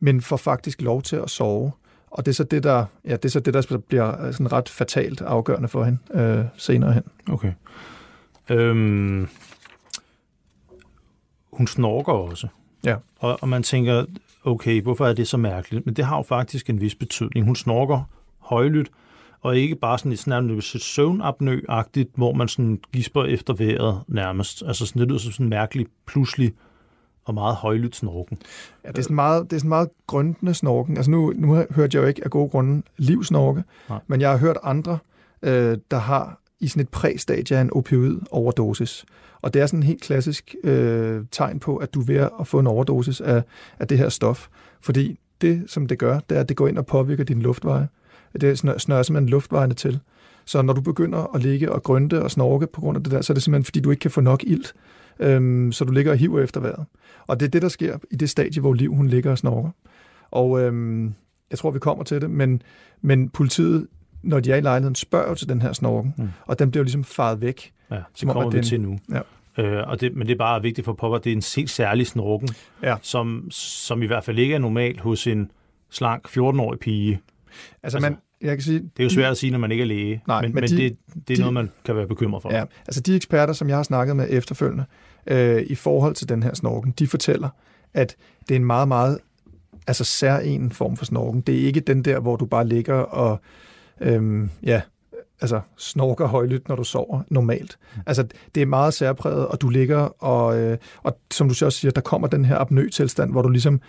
men 0.00 0.20
får 0.20 0.36
faktisk 0.36 0.82
lov 0.82 1.02
til 1.02 1.16
at 1.16 1.30
sove. 1.30 1.72
Og 2.10 2.26
det 2.26 2.32
er 2.32 2.34
så 2.34 2.44
det, 2.44 2.62
der, 2.62 2.84
ja, 3.04 3.12
det, 3.12 3.24
er 3.24 3.28
så 3.28 3.40
det, 3.40 3.54
der 3.54 3.78
bliver 3.88 4.32
sådan 4.32 4.52
ret 4.52 4.68
fatalt 4.68 5.20
afgørende 5.20 5.68
for 5.68 5.84
hende 5.84 5.98
øh, 6.14 6.44
senere 6.56 6.92
hen. 6.92 7.02
Okay. 7.28 7.52
Øhm, 8.50 9.28
hun 11.52 11.66
snorker 11.66 12.12
også. 12.12 12.48
Ja. 12.84 12.96
Og, 13.18 13.38
og 13.42 13.48
man 13.48 13.62
tænker, 13.62 14.04
okay, 14.44 14.82
hvorfor 14.82 15.06
er 15.06 15.12
det 15.12 15.28
så 15.28 15.36
mærkeligt? 15.36 15.86
Men 15.86 15.94
det 15.94 16.04
har 16.04 16.16
jo 16.16 16.22
faktisk 16.22 16.70
en 16.70 16.80
vis 16.80 16.94
betydning. 16.94 17.46
Hun 17.46 17.56
snorker 17.56 18.08
højlydt, 18.38 18.90
og 19.40 19.56
ikke 19.56 19.76
bare 19.76 19.98
sådan 19.98 20.12
et 20.12 20.26
nærmest 20.26 20.80
søvnapnø-agtigt, 20.80 22.10
hvor 22.14 22.32
man 22.32 22.48
sådan 22.48 22.80
gisper 22.92 23.24
efter 23.24 23.54
vejret 23.54 24.02
nærmest. 24.08 24.62
Altså 24.66 24.86
sådan, 24.86 25.02
lyder 25.02 25.18
som 25.18 25.32
sådan 25.32 25.46
en 25.46 25.50
mærkelig, 25.50 25.86
pludselig 26.06 26.52
og 27.24 27.34
meget 27.34 27.56
højlydt 27.56 27.96
snorken. 27.96 28.38
Ja, 28.84 28.88
det 28.88 28.98
er 28.98 29.02
sådan 29.02 29.14
meget, 29.14 29.50
det 29.50 29.56
er 29.56 29.60
sådan 29.60 29.68
meget 29.68 29.88
grøntende 30.06 30.54
snorken. 30.54 30.96
Altså 30.96 31.10
nu, 31.10 31.32
nu 31.36 31.54
hørte 31.54 31.96
jeg 31.96 32.02
jo 32.02 32.08
ikke 32.08 32.24
af 32.24 32.30
gode 32.30 32.50
grunde 32.50 32.82
livsnorke, 32.96 33.64
Nej. 33.88 33.98
men 34.06 34.20
jeg 34.20 34.30
har 34.30 34.38
hørt 34.38 34.56
andre, 34.62 34.98
øh, 35.42 35.78
der 35.90 35.98
har 35.98 36.40
i 36.60 36.68
sådan 36.68 36.80
et 36.80 36.88
præstadie 36.88 37.56
af 37.56 37.60
en 37.60 37.72
opioid 37.72 38.16
overdosis. 38.30 39.04
Og 39.42 39.54
det 39.54 39.62
er 39.62 39.66
sådan 39.66 39.78
en 39.78 39.82
helt 39.82 40.02
klassisk 40.02 40.54
øh, 40.64 41.24
tegn 41.30 41.60
på, 41.60 41.76
at 41.76 41.94
du 41.94 42.00
er 42.00 42.04
ved 42.04 42.28
at 42.40 42.46
få 42.46 42.58
en 42.58 42.66
overdosis 42.66 43.20
af, 43.20 43.42
af 43.78 43.88
det 43.88 43.98
her 43.98 44.08
stof. 44.08 44.48
Fordi 44.80 45.18
det, 45.40 45.64
som 45.66 45.86
det 45.86 45.98
gør, 45.98 46.20
det 46.28 46.36
er, 46.36 46.40
at 46.40 46.48
det 46.48 46.56
går 46.56 46.68
ind 46.68 46.78
og 46.78 46.86
påvirker 46.86 47.24
din 47.24 47.42
luftveje. 47.42 47.88
Det 48.40 48.58
snører, 48.58 48.78
snører 48.78 49.02
simpelthen 49.02 49.28
luftvejene 49.28 49.74
til. 49.74 50.00
Så 50.44 50.62
når 50.62 50.72
du 50.72 50.80
begynder 50.80 51.34
at 51.34 51.42
ligge 51.42 51.72
og 51.72 51.82
grønte 51.82 52.22
og 52.22 52.30
snorke 52.30 52.66
på 52.66 52.80
grund 52.80 52.96
af 52.96 53.04
det 53.04 53.12
der, 53.12 53.20
så 53.20 53.32
er 53.32 53.34
det 53.34 53.42
simpelthen, 53.42 53.64
fordi 53.64 53.80
du 53.80 53.90
ikke 53.90 54.00
kan 54.00 54.10
få 54.10 54.20
nok 54.20 54.44
ilt 54.44 54.74
øhm, 55.20 55.72
så 55.72 55.84
du 55.84 55.92
ligger 55.92 56.12
og 56.12 56.18
hiver 56.18 56.40
efter 56.40 56.60
vejret. 56.60 56.84
Og 57.26 57.40
det 57.40 57.46
er 57.46 57.50
det, 57.50 57.62
der 57.62 57.68
sker 57.68 57.98
i 58.10 58.16
det 58.16 58.30
stadie, 58.30 58.60
hvor 58.60 58.72
Liv 58.72 58.94
hun 58.94 59.08
ligger 59.08 59.30
og 59.30 59.38
snorker. 59.38 59.70
Og 60.30 60.60
øhm, 60.60 61.14
jeg 61.50 61.58
tror, 61.58 61.70
vi 61.70 61.78
kommer 61.78 62.04
til 62.04 62.20
det, 62.20 62.30
men, 62.30 62.62
men 63.02 63.28
politiet, 63.28 63.86
når 64.22 64.40
de 64.40 64.52
er 64.52 64.56
i 64.56 64.60
lejligheden, 64.60 64.94
spørger 64.94 65.28
jo 65.28 65.34
til 65.34 65.48
den 65.48 65.62
her 65.62 65.72
snorken, 65.72 66.14
mm. 66.18 66.28
og 66.46 66.58
den 66.58 66.70
bliver 66.70 66.80
jo 66.80 66.84
ligesom 66.84 67.04
faret 67.04 67.40
væk. 67.40 67.72
Ja, 67.90 67.96
det 68.20 68.28
kommer 68.28 68.50
vi 68.50 68.62
til 68.62 68.80
nu. 68.80 68.98
Ja. 69.12 69.20
Øh, 69.58 69.88
og 69.88 70.00
det, 70.00 70.16
men 70.16 70.26
det 70.26 70.32
er 70.32 70.38
bare 70.38 70.62
vigtigt 70.62 70.84
for 70.84 70.92
Popper, 70.92 71.18
det 71.18 71.32
er 71.32 71.36
en 71.36 71.42
helt 71.56 71.70
særlig 71.70 72.06
snorken, 72.06 72.48
ja. 72.82 72.96
som, 73.02 73.48
som 73.50 74.02
i 74.02 74.06
hvert 74.06 74.24
fald 74.24 74.38
ikke 74.38 74.54
er 74.54 74.58
normalt 74.58 75.00
hos 75.00 75.26
en 75.26 75.50
slank 75.90 76.28
14-årig 76.28 76.78
pige. 76.78 77.12
Altså, 77.12 77.96
altså 77.96 77.98
man, 78.00 78.16
jeg 78.40 78.56
kan 78.56 78.62
sige, 78.62 78.78
det 78.78 78.90
er 78.98 79.04
jo 79.04 79.10
svært 79.10 79.30
at 79.30 79.36
sige, 79.36 79.50
når 79.50 79.58
man 79.58 79.72
ikke 79.72 79.82
er 79.82 79.86
læge, 79.86 80.22
nej, 80.26 80.42
men, 80.42 80.54
men, 80.54 80.60
men 80.60 80.70
de, 80.70 80.76
det, 80.76 80.96
det 81.28 81.30
er 81.30 81.34
de, 81.34 81.40
noget, 81.40 81.54
man 81.54 81.70
kan 81.84 81.96
være 81.96 82.06
bekymret 82.06 82.42
for. 82.42 82.54
Ja, 82.54 82.64
altså 82.86 83.00
de 83.00 83.16
eksperter, 83.16 83.52
som 83.52 83.68
jeg 83.68 83.76
har 83.76 83.82
snakket 83.82 84.16
med 84.16 84.26
efterfølgende, 84.30 84.84
øh, 85.26 85.62
i 85.66 85.74
forhold 85.74 86.14
til 86.14 86.28
den 86.28 86.42
her 86.42 86.54
snorken, 86.54 86.94
de 86.98 87.06
fortæller, 87.06 87.48
at 87.94 88.16
det 88.48 88.54
er 88.54 88.56
en 88.56 88.64
meget, 88.64 88.88
meget 88.88 89.18
altså 89.86 90.04
sær 90.04 90.38
en 90.38 90.70
form 90.70 90.96
for 90.96 91.04
snorken. 91.04 91.40
Det 91.40 91.54
er 91.54 91.66
ikke 91.66 91.80
den 91.80 92.04
der, 92.04 92.20
hvor 92.20 92.36
du 92.36 92.46
bare 92.46 92.66
ligger 92.66 92.94
og 92.94 93.40
øhm, 94.00 94.50
ja, 94.62 94.80
altså 95.40 95.60
snorker 95.76 96.26
højlydt, 96.26 96.68
når 96.68 96.76
du 96.76 96.84
sover 96.84 97.20
normalt. 97.28 97.78
Mm. 97.94 98.02
Altså, 98.06 98.26
det 98.54 98.62
er 98.62 98.66
meget 98.66 98.94
særpræget, 98.94 99.46
og 99.46 99.60
du 99.60 99.68
ligger, 99.68 99.98
og, 100.24 100.58
øh, 100.58 100.78
og 101.02 101.18
som 101.30 101.48
du 101.48 101.64
også 101.64 101.78
siger, 101.78 101.92
der 101.92 102.00
kommer 102.00 102.28
den 102.28 102.44
her 102.44 102.58
apnø-tilstand, 102.58 103.30
hvor 103.30 103.42
du 103.42 103.48
ligesom 103.48 103.80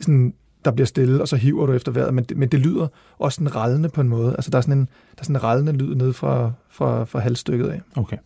sådan, 0.00 0.34
der 0.64 0.70
bliver 0.70 0.86
stille, 0.86 1.20
og 1.20 1.28
så 1.28 1.36
hiver 1.36 1.66
du 1.66 1.72
efter 1.72 1.92
vejret, 1.92 2.14
men 2.14 2.24
det, 2.24 2.36
men 2.36 2.48
det 2.48 2.60
lyder 2.60 2.88
også 3.18 3.36
sådan 3.36 3.56
rallende 3.56 3.88
på 3.88 4.00
en 4.00 4.08
måde. 4.08 4.32
Altså, 4.34 4.50
der 4.50 4.58
er 4.58 4.62
sådan 4.62 4.78
en, 4.78 4.84
der 4.84 5.18
er 5.18 5.24
sådan 5.24 5.36
en 5.36 5.42
rallende 5.42 5.72
lyd 5.72 5.94
ned 5.94 6.12
fra, 6.12 6.52
fra, 6.70 7.04
fra 7.04 7.18
halvstykket 7.18 7.68
af. 7.68 7.80
Okay. 7.96 8.16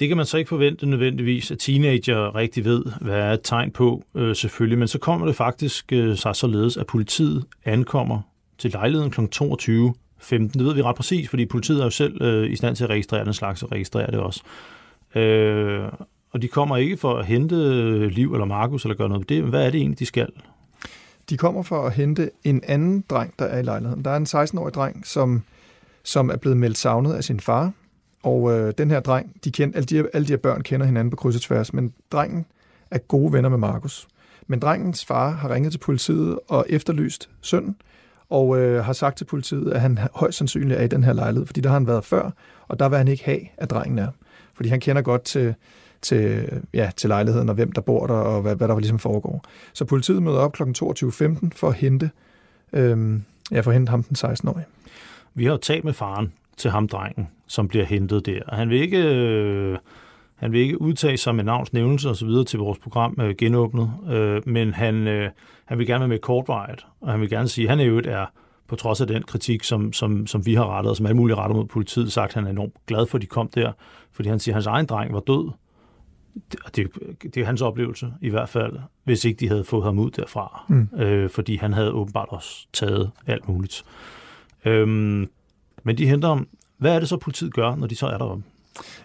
Det 0.00 0.08
kan 0.08 0.16
man 0.16 0.26
så 0.26 0.38
ikke 0.38 0.48
forvente 0.48 0.86
nødvendigvis, 0.86 1.50
at 1.50 1.58
teenager 1.58 2.34
rigtig 2.34 2.64
ved, 2.64 2.84
hvad 3.00 3.18
er 3.18 3.32
et 3.32 3.40
tegn 3.44 3.70
på, 3.70 4.02
øh, 4.14 4.36
selvfølgelig. 4.36 4.78
Men 4.78 4.88
så 4.88 4.98
kommer 4.98 5.26
det 5.26 5.36
faktisk 5.36 5.92
øh, 5.92 6.16
sig 6.16 6.36
således, 6.36 6.76
at 6.76 6.86
politiet 6.86 7.44
ankommer 7.64 8.20
til 8.62 8.70
lejligheden 8.70 9.10
kl. 9.10 9.20
22.15. 9.20 10.36
Det 10.36 10.64
ved 10.64 10.74
vi 10.74 10.82
ret 10.82 10.96
præcis, 10.96 11.28
fordi 11.28 11.46
politiet 11.46 11.80
er 11.80 11.84
jo 11.84 11.90
selv 11.90 12.22
øh, 12.22 12.50
i 12.50 12.56
stand 12.56 12.76
til 12.76 12.84
at 12.84 12.90
registrere 12.90 13.24
den 13.24 13.34
slags 13.34 13.62
og 13.62 13.72
registrere 13.72 14.10
det 14.10 14.20
også. 14.20 14.42
Øh, 15.14 15.84
og 16.30 16.42
de 16.42 16.48
kommer 16.48 16.76
ikke 16.76 16.96
for 16.96 17.16
at 17.16 17.26
hente 17.26 17.54
øh, 17.54 18.10
Liv 18.10 18.32
eller 18.32 18.44
Markus 18.44 18.84
eller 18.84 18.96
gøre 18.96 19.08
noget 19.08 19.30
med 19.30 19.36
det. 19.36 19.44
Hvad 19.50 19.66
er 19.66 19.70
det 19.70 19.78
egentlig, 19.78 19.98
de 19.98 20.06
skal? 20.06 20.28
De 21.30 21.36
kommer 21.36 21.62
for 21.62 21.86
at 21.86 21.92
hente 21.92 22.30
en 22.44 22.60
anden 22.66 23.04
dreng, 23.10 23.34
der 23.38 23.44
er 23.44 23.58
i 23.58 23.62
lejligheden. 23.62 24.04
Der 24.04 24.10
er 24.10 24.16
en 24.16 24.26
16-årig 24.26 24.74
dreng, 24.74 25.06
som, 25.06 25.42
som 26.02 26.30
er 26.30 26.36
blevet 26.36 26.58
meldt 26.58 26.78
savnet 26.78 27.14
af 27.14 27.24
sin 27.24 27.40
far. 27.40 27.72
Og 28.22 28.52
øh, 28.52 28.74
den 28.78 28.90
her 28.90 29.00
dreng, 29.00 29.44
de 29.44 29.50
kender, 29.50 29.76
alle, 29.76 29.86
de, 29.86 30.08
alle 30.14 30.26
de 30.26 30.32
her 30.32 30.36
børn 30.36 30.62
kender 30.62 30.86
hinanden 30.86 31.10
på 31.10 31.16
kryds 31.16 31.36
og 31.36 31.42
tværs, 31.42 31.72
men 31.72 31.92
drengen 32.12 32.46
er 32.90 32.98
gode 32.98 33.32
venner 33.32 33.48
med 33.48 33.58
Markus. 33.58 34.08
Men 34.46 34.60
drengens 34.60 35.04
far 35.04 35.30
har 35.30 35.54
ringet 35.54 35.72
til 35.72 35.78
politiet 35.78 36.38
og 36.48 36.66
efterlyst 36.68 37.28
sønnen, 37.40 37.76
og 38.32 38.58
øh, 38.58 38.84
har 38.84 38.92
sagt 38.92 39.16
til 39.16 39.24
politiet, 39.24 39.72
at 39.72 39.80
han 39.80 39.98
højst 40.14 40.38
sandsynligt 40.38 40.80
er 40.80 40.84
i 40.84 40.86
den 40.86 41.04
her 41.04 41.12
lejlighed, 41.12 41.46
fordi 41.46 41.60
der 41.60 41.68
har 41.68 41.74
han 41.74 41.86
været 41.86 42.04
før, 42.04 42.30
og 42.68 42.78
der 42.78 42.88
vil 42.88 42.98
han 42.98 43.08
ikke 43.08 43.24
have, 43.24 43.40
at 43.56 43.70
drengen 43.70 43.98
er. 43.98 44.08
Fordi 44.54 44.68
han 44.68 44.80
kender 44.80 45.02
godt 45.02 45.22
til, 45.22 45.54
til, 46.02 46.48
ja, 46.74 46.90
til 46.96 47.08
lejligheden, 47.08 47.48
og 47.48 47.54
hvem 47.54 47.72
der 47.72 47.80
bor 47.80 48.06
der, 48.06 48.14
og 48.14 48.42
hvad, 48.42 48.56
hvad 48.56 48.68
der 48.68 48.78
ligesom 48.78 48.98
foregår. 48.98 49.44
Så 49.72 49.84
politiet 49.84 50.22
møder 50.22 50.38
op 50.38 50.52
kl. 50.52 50.62
22.15 50.62 51.48
for 51.56 51.68
at 51.68 51.74
hente, 51.74 52.10
øh, 52.72 53.20
ja, 53.50 53.60
for 53.60 53.70
at 53.70 53.74
hente 53.74 53.90
ham 53.90 54.02
den 54.02 54.16
16-årige. 54.16 54.66
Vi 55.34 55.44
har 55.44 55.52
jo 55.52 55.58
talt 55.58 55.84
med 55.84 55.92
faren 55.92 56.32
til 56.56 56.70
ham, 56.70 56.88
drengen, 56.88 57.28
som 57.46 57.68
bliver 57.68 57.84
hentet 57.84 58.26
der. 58.26 58.40
Han 58.48 58.68
vil 58.68 58.80
ikke... 58.80 58.98
Øh 58.98 59.78
han 60.42 60.52
vil 60.52 60.60
ikke 60.60 60.80
udtage 60.80 61.16
sig 61.16 61.34
med 61.34 61.44
navns 61.44 62.04
og 62.04 62.16
så 62.16 62.26
videre 62.26 62.44
til 62.44 62.58
vores 62.58 62.78
program 62.78 63.16
øh, 63.20 63.34
genåbnet, 63.38 63.90
øh, 64.10 64.42
men 64.46 64.74
han, 64.74 65.06
øh, 65.08 65.30
han 65.64 65.78
vil 65.78 65.86
gerne 65.86 66.00
være 66.00 66.08
med 66.08 66.18
kortvejet, 66.18 66.86
og 67.00 67.10
han 67.10 67.20
vil 67.20 67.30
gerne 67.30 67.48
sige, 67.48 67.64
at 67.64 67.70
han 67.70 67.80
i 67.80 67.84
øvrigt 67.84 68.06
er, 68.06 68.26
på 68.68 68.76
trods 68.76 69.00
af 69.00 69.06
den 69.06 69.22
kritik, 69.22 69.64
som, 69.64 69.92
som, 69.92 70.26
som 70.26 70.46
vi 70.46 70.54
har 70.54 70.66
rettet, 70.66 70.90
og 70.90 70.96
som 70.96 71.06
alle 71.06 71.16
mulige 71.16 71.36
retter 71.36 71.56
mod 71.56 71.64
politiet, 71.64 72.12
sagt, 72.12 72.30
at 72.30 72.34
han 72.34 72.46
er 72.46 72.50
enormt 72.50 72.86
glad 72.86 73.06
for, 73.06 73.18
at 73.18 73.22
de 73.22 73.26
kom 73.26 73.48
der, 73.54 73.72
fordi 74.12 74.28
han 74.28 74.38
siger, 74.38 74.52
at 74.52 74.56
hans 74.56 74.66
egen 74.66 74.86
dreng 74.86 75.14
var 75.14 75.20
død. 75.20 75.50
Det, 76.52 76.76
det, 76.76 76.88
det 77.34 77.36
er 77.36 77.46
hans 77.46 77.62
oplevelse, 77.62 78.12
i 78.20 78.28
hvert 78.28 78.48
fald, 78.48 78.78
hvis 79.04 79.24
ikke 79.24 79.40
de 79.40 79.48
havde 79.48 79.64
fået 79.64 79.84
ham 79.84 79.98
ud 79.98 80.10
derfra, 80.10 80.64
mm. 80.68 80.88
øh, 80.98 81.30
fordi 81.30 81.56
han 81.56 81.72
havde 81.72 81.92
åbenbart 81.92 82.28
også 82.28 82.66
taget 82.72 83.10
alt 83.26 83.48
muligt. 83.48 83.84
Øhm, 84.64 85.28
men 85.82 85.98
de 85.98 86.06
henter 86.06 86.28
om, 86.28 86.48
hvad 86.78 86.94
er 86.94 86.98
det 86.98 87.08
så, 87.08 87.16
politiet 87.16 87.54
gør, 87.54 87.76
når 87.76 87.86
de 87.86 87.96
så 87.96 88.06
er 88.06 88.18
der? 88.18 88.40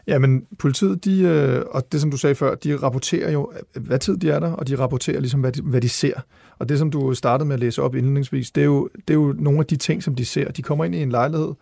Ja, 0.08 0.20
men 0.20 0.46
politiet, 0.60 1.06
de, 1.06 1.22
øh, 1.22 1.64
og 1.72 1.92
det 1.92 2.02
som 2.02 2.12
du 2.12 2.18
sagde 2.18 2.36
før, 2.36 2.56
de 2.56 2.78
rapporterer 2.78 3.32
jo, 3.32 3.52
øh, 3.76 3.84
hvad 3.84 4.00
tid 4.00 4.18
de 4.18 4.30
er 4.30 4.40
der, 4.40 4.52
og 4.52 4.68
de 4.68 4.76
rapporterer 4.76 5.20
ligesom, 5.20 5.40
hvad 5.40 5.52
de, 5.52 5.62
hvad 5.62 5.82
de 5.82 5.90
ser. 5.90 6.14
Og 6.60 6.70
det, 6.70 6.80
som 6.80 6.92
du 6.92 7.14
startede 7.14 7.48
med 7.48 7.54
at 7.54 7.60
læse 7.60 7.82
op 7.82 7.96
indledningsvis, 7.96 8.52
det 8.52 8.62
er, 8.62 8.66
jo, 8.66 8.90
det 9.08 9.10
er 9.10 9.18
jo 9.18 9.36
nogle 9.38 9.60
af 9.60 9.66
de 9.66 9.76
ting, 9.76 10.04
som 10.04 10.16
de 10.16 10.26
ser. 10.26 10.52
De 10.52 10.62
kommer 10.62 10.86
ind 10.86 10.96
i 10.96 11.02
en 11.02 11.10
lejlighed, 11.10 11.54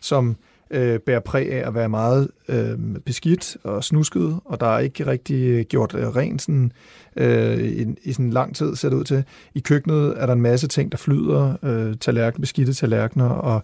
som 0.00 0.36
øh, 0.70 0.98
bærer 0.98 1.20
præg 1.20 1.52
af 1.52 1.68
at 1.68 1.74
være 1.74 1.88
meget 1.88 2.28
øh, 2.48 2.78
beskidt 3.04 3.56
og 3.62 3.84
snusket, 3.84 4.40
og 4.44 4.60
der 4.60 4.66
er 4.66 4.78
ikke 4.78 5.06
rigtig 5.06 5.66
gjort 5.66 5.94
øh, 5.94 6.08
rent 6.08 6.42
sådan, 6.42 6.72
øh, 7.16 7.58
i, 7.58 7.86
i 8.02 8.12
sådan 8.12 8.30
lang 8.30 8.56
tid, 8.56 8.76
ser 8.76 8.88
det 8.88 8.96
ud 8.96 9.04
til. 9.04 9.24
I 9.54 9.60
køkkenet 9.60 10.14
er 10.16 10.26
der 10.26 10.32
en 10.32 10.42
masse 10.42 10.68
ting, 10.68 10.92
der 10.92 10.98
flyder, 10.98 11.56
øh, 11.62 11.96
tallerken, 11.96 12.40
beskidte 12.40 12.74
tallerkener 12.74 13.28
og 13.28 13.62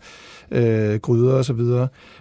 øh, 0.50 1.00
gryder 1.00 1.34
osv. 1.34 1.60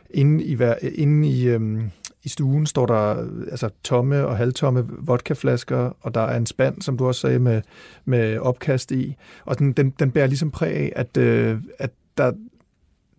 Inde 0.09 0.43
i, 0.43 0.57
inde 0.95 1.27
i, 1.27 1.47
øh, 1.47 1.81
i 2.23 2.29
stuen 2.29 2.65
står 2.65 2.85
der 2.85 3.25
altså, 3.51 3.69
tomme 3.83 4.25
og 4.25 4.37
halvtomme 4.37 4.85
vodkaflasker, 4.99 5.97
og 6.01 6.15
der 6.15 6.21
er 6.21 6.37
en 6.37 6.45
spand, 6.45 6.81
som 6.81 6.97
du 6.97 7.07
også 7.07 7.21
sagde, 7.21 7.39
med, 7.39 7.61
med 8.05 8.37
opkast 8.37 8.91
i. 8.91 9.15
Og 9.45 9.59
den, 9.59 9.71
den, 9.71 9.89
den 9.89 10.11
bærer 10.11 10.27
ligesom 10.27 10.51
præg 10.51 10.75
af, 10.75 10.93
at, 10.95 11.17
øh, 11.17 11.57
at 11.79 11.91
der, 12.17 12.31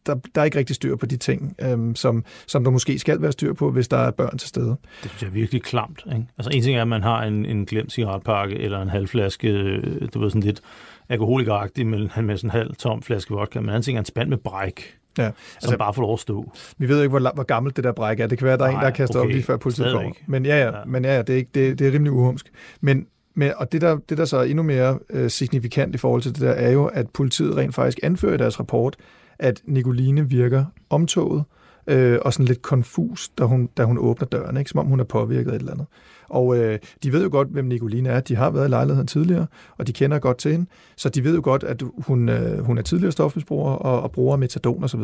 der, 0.07 0.15
der 0.35 0.41
er 0.41 0.45
ikke 0.45 0.59
rigtig 0.59 0.77
styr 0.77 0.97
på 0.97 1.07
de 1.07 1.17
ting, 1.17 1.57
øhm, 1.63 1.95
som, 1.95 2.25
som 2.47 2.65
der 2.65 2.71
måske 2.71 2.99
skal 2.99 3.23
være 3.23 3.33
styr 3.33 3.53
på, 3.53 3.71
hvis 3.71 3.89
der 3.89 3.97
er 3.97 4.11
børn 4.11 4.39
til 4.39 4.49
stede. 4.49 4.77
Det 5.03 5.11
synes 5.11 5.23
jeg 5.23 5.29
er 5.29 5.33
virkelig 5.33 5.63
klamt. 5.63 6.03
Ikke? 6.07 6.27
Altså 6.39 6.51
en 6.55 6.63
ting 6.63 6.77
er, 6.77 6.83
at 6.83 6.89
man 6.89 7.03
har 7.03 7.23
en, 7.23 7.47
en 7.47 7.67
glemt 7.67 7.93
cigaretpakke 7.93 8.59
eller 8.59 8.83
en 8.83 8.89
halv 8.89 9.09
flaske, 9.09 9.49
øh, 9.49 10.09
du 10.15 10.21
ved 10.21 10.31
sådan 10.31 10.43
lidt 10.43 10.61
alkoholikeragtig 11.09 11.87
med, 11.87 12.23
med 12.23 12.37
sådan 12.37 12.49
en 12.49 12.51
halv 12.51 12.77
tom 12.77 13.03
flaske 13.03 13.35
vodka, 13.35 13.61
men 13.61 13.69
anden 13.69 13.83
ting 13.83 13.97
er 13.97 14.01
en 14.01 14.05
spand 14.05 14.29
med 14.29 14.39
bræk. 14.39 14.97
Ja, 15.19 15.25
altså, 15.25 15.69
som 15.69 15.79
bare 15.79 15.95
får 15.95 16.03
lov 16.03 16.13
at 16.13 16.21
stå. 16.21 16.53
Vi 16.79 16.89
ved 16.89 17.03
ikke, 17.03 17.19
hvor, 17.19 17.35
hvor 17.35 17.43
gammelt 17.43 17.77
det 17.77 17.85
der 17.85 17.93
bræk 17.93 18.21
er. 18.21 18.27
Det 18.27 18.39
kan 18.39 18.45
være, 18.45 18.55
at 18.55 18.61
der 18.61 18.67
er 18.67 18.71
Nej, 18.71 18.79
en, 18.79 18.81
der 18.81 18.91
har 18.91 18.97
kastet 18.97 19.17
okay. 19.17 19.29
op 19.29 19.33
lige 19.33 19.43
før 19.43 19.57
politiet 19.57 19.93
kommer. 19.93 20.13
Men 20.27 20.47
ja, 20.47 20.59
ja, 20.59 20.79
ja. 20.79 20.85
Men 20.87 21.05
ja, 21.05 21.15
ja 21.15 21.23
det, 21.23 21.31
er 21.31 21.37
ikke, 21.37 21.51
det, 21.55 21.79
det 21.79 21.87
er 21.87 21.93
rimelig 21.93 22.13
uhumsk. 22.13 22.51
Men, 22.81 23.07
men, 23.35 23.53
og 23.57 23.73
det 23.73 23.81
der, 23.81 23.99
det, 24.09 24.19
der 24.19 24.25
så 24.25 24.37
er 24.37 24.43
endnu 24.43 24.63
mere 24.63 24.99
øh, 25.11 25.31
signifikant 25.31 25.95
i 25.95 25.99
forhold 25.99 26.23
til 26.23 26.33
det 26.33 26.41
der, 26.41 26.51
er 26.51 26.71
jo, 26.71 26.85
at 26.85 27.11
politiet 27.11 27.57
rent 27.57 27.75
faktisk 27.75 27.99
anfører 28.03 28.35
i 28.35 28.37
deres 28.37 28.61
rapport, 28.61 28.97
at 29.39 29.63
Nicoline 29.65 30.29
virker 30.29 30.65
omtoget 30.91 31.45
øh, 31.87 32.19
og 32.23 32.33
sådan 32.33 32.47
lidt 32.47 32.63
konfus, 32.63 33.29
da 33.29 33.45
hun, 33.45 33.67
da 33.77 33.85
hun 33.85 33.99
åbner 33.99 34.27
døren, 34.27 34.57
ikke? 34.57 34.71
som 34.71 34.81
om 34.81 34.87
hun 34.87 35.01
er 35.01 35.05
påvirket 35.05 35.51
af 35.51 35.55
et 35.55 35.61
eller 35.61 35.73
andet. 35.73 35.87
Og 36.29 36.57
øh, 36.57 36.79
de 37.03 37.13
ved 37.13 37.23
jo 37.23 37.29
godt, 37.33 37.49
hvem 37.49 37.65
Nicoline 37.65 38.09
er. 38.09 38.21
De 38.21 38.37
har 38.37 38.51
været 38.51 38.67
i 38.67 38.71
lejligheden 38.71 39.07
tidligere, 39.07 39.47
og 39.79 39.87
de 39.87 39.93
kender 39.93 40.19
godt 40.19 40.39
til 40.39 40.53
hende. 40.53 40.67
Så 40.97 41.09
de 41.09 41.25
ved 41.25 41.35
jo 41.35 41.41
godt, 41.45 41.65
at 41.65 41.83
hun, 41.99 42.29
øh, 42.29 42.65
hun 42.65 42.79
er 42.79 42.83
tidligere 42.83 43.13
stofmisbruger 43.13 43.73
og, 43.73 44.03
og 44.03 44.13
bruger 44.13 44.37
metadon 44.37 44.85
osv. 44.85 45.01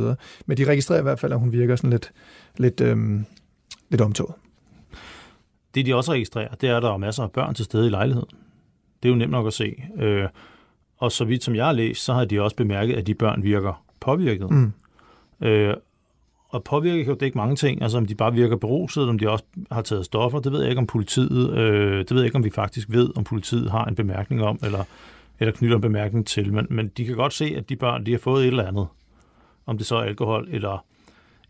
Men 0.46 0.56
de 0.56 0.64
registrerer 0.64 1.00
i 1.00 1.02
hvert 1.02 1.18
fald, 1.18 1.32
at 1.32 1.38
hun 1.38 1.52
virker 1.52 1.76
sådan 1.76 1.90
lidt, 1.90 2.12
lidt, 2.56 2.80
øh, 2.80 3.20
lidt 3.90 4.00
omtoget. 4.00 4.34
Det 5.74 5.86
de 5.86 5.94
også 5.94 6.12
registrerer, 6.12 6.54
det 6.54 6.68
er, 6.68 6.76
at 6.76 6.82
der 6.82 6.92
er 6.92 6.96
masser 6.96 7.22
af 7.22 7.30
børn 7.30 7.54
til 7.54 7.64
stede 7.64 7.86
i 7.86 7.90
lejligheden. 7.90 8.28
Det 9.02 9.08
er 9.08 9.12
jo 9.12 9.18
nemt 9.18 9.30
nok 9.30 9.46
at 9.46 9.52
se. 9.52 9.82
Øh, 9.98 10.28
og 10.98 11.12
så 11.12 11.24
vidt 11.24 11.44
som 11.44 11.54
jeg 11.54 11.66
har 11.66 11.72
læst, 11.72 12.04
så 12.04 12.12
har 12.12 12.24
de 12.24 12.42
også 12.42 12.56
bemærket, 12.56 12.94
at 12.94 13.06
de 13.06 13.14
børn 13.14 13.42
virker 13.42 13.84
påvirket. 14.00 14.50
Mm. 14.50 14.72
Øh, 15.40 15.74
og 16.48 16.64
påvirker 16.64 17.04
kan 17.04 17.12
jo 17.12 17.18
dække 17.20 17.38
mange 17.38 17.56
ting, 17.56 17.82
altså 17.82 17.98
om 17.98 18.06
de 18.06 18.14
bare 18.14 18.32
virker 18.32 18.56
beruset, 18.56 19.08
om 19.08 19.18
de 19.18 19.30
også 19.30 19.44
har 19.70 19.82
taget 19.82 20.04
stoffer, 20.04 20.38
det 20.38 20.52
ved 20.52 20.60
jeg 20.60 20.68
ikke 20.68 20.78
om 20.80 20.86
politiet, 20.86 21.56
øh, 21.56 21.98
det 21.98 22.10
ved 22.10 22.18
jeg 22.18 22.24
ikke 22.24 22.36
om 22.36 22.44
vi 22.44 22.50
faktisk 22.50 22.86
ved, 22.90 23.10
om 23.16 23.24
politiet 23.24 23.70
har 23.70 23.84
en 23.84 23.94
bemærkning 23.94 24.42
om, 24.42 24.58
eller, 24.62 24.84
eller 25.40 25.52
knytter 25.52 25.76
en 25.76 25.82
bemærkning 25.82 26.26
til, 26.26 26.52
men, 26.52 26.66
men 26.70 26.88
de 26.96 27.04
kan 27.04 27.16
godt 27.16 27.32
se, 27.32 27.54
at 27.56 27.68
de 27.68 27.76
børn, 27.76 28.06
de 28.06 28.10
har 28.10 28.18
fået 28.18 28.42
et 28.42 28.48
eller 28.48 28.66
andet, 28.66 28.86
om 29.66 29.78
det 29.78 29.86
så 29.86 29.96
er 29.96 30.02
alkohol, 30.02 30.48
eller, 30.50 30.84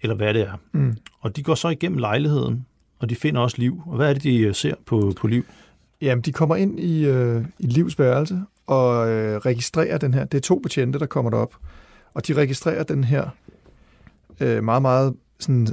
eller 0.03 0.17
hvad 0.17 0.35
det 0.35 0.43
er. 0.43 0.53
Mm. 0.73 0.97
Og 1.21 1.37
de 1.37 1.43
går 1.43 1.55
så 1.55 1.69
igennem 1.69 1.99
lejligheden, 1.99 2.67
og 2.99 3.11
de 3.11 3.15
finder 3.15 3.41
også 3.41 3.57
liv. 3.59 3.83
Og 3.87 3.97
hvad 3.97 4.11
er 4.11 4.13
det, 4.13 4.23
de 4.23 4.39
øh, 4.39 4.55
ser 4.55 4.75
på, 4.87 5.13
på 5.21 5.27
liv? 5.27 5.45
Jamen, 6.01 6.23
de 6.23 6.33
kommer 6.33 6.57
ind 6.57 6.81
i, 6.81 7.05
øh, 7.07 7.45
i 7.59 7.67
livs 7.67 7.99
værelse 7.99 8.43
og 8.67 9.09
øh, 9.11 9.37
registrerer 9.37 9.99
den 9.99 10.15
her. 10.15 10.25
Det 10.25 10.39
er 10.39 10.43
to 10.43 10.59
betjente, 10.59 10.99
der 10.99 11.07
kommer 11.07 11.31
derop 11.31 11.55
og 12.15 12.27
de 12.27 12.33
registrerer 12.33 12.83
den 12.83 13.05
her 13.05 13.29
øh, 14.41 14.65
meget, 14.65 14.83
meget 14.83 15.15
sådan 15.39 15.69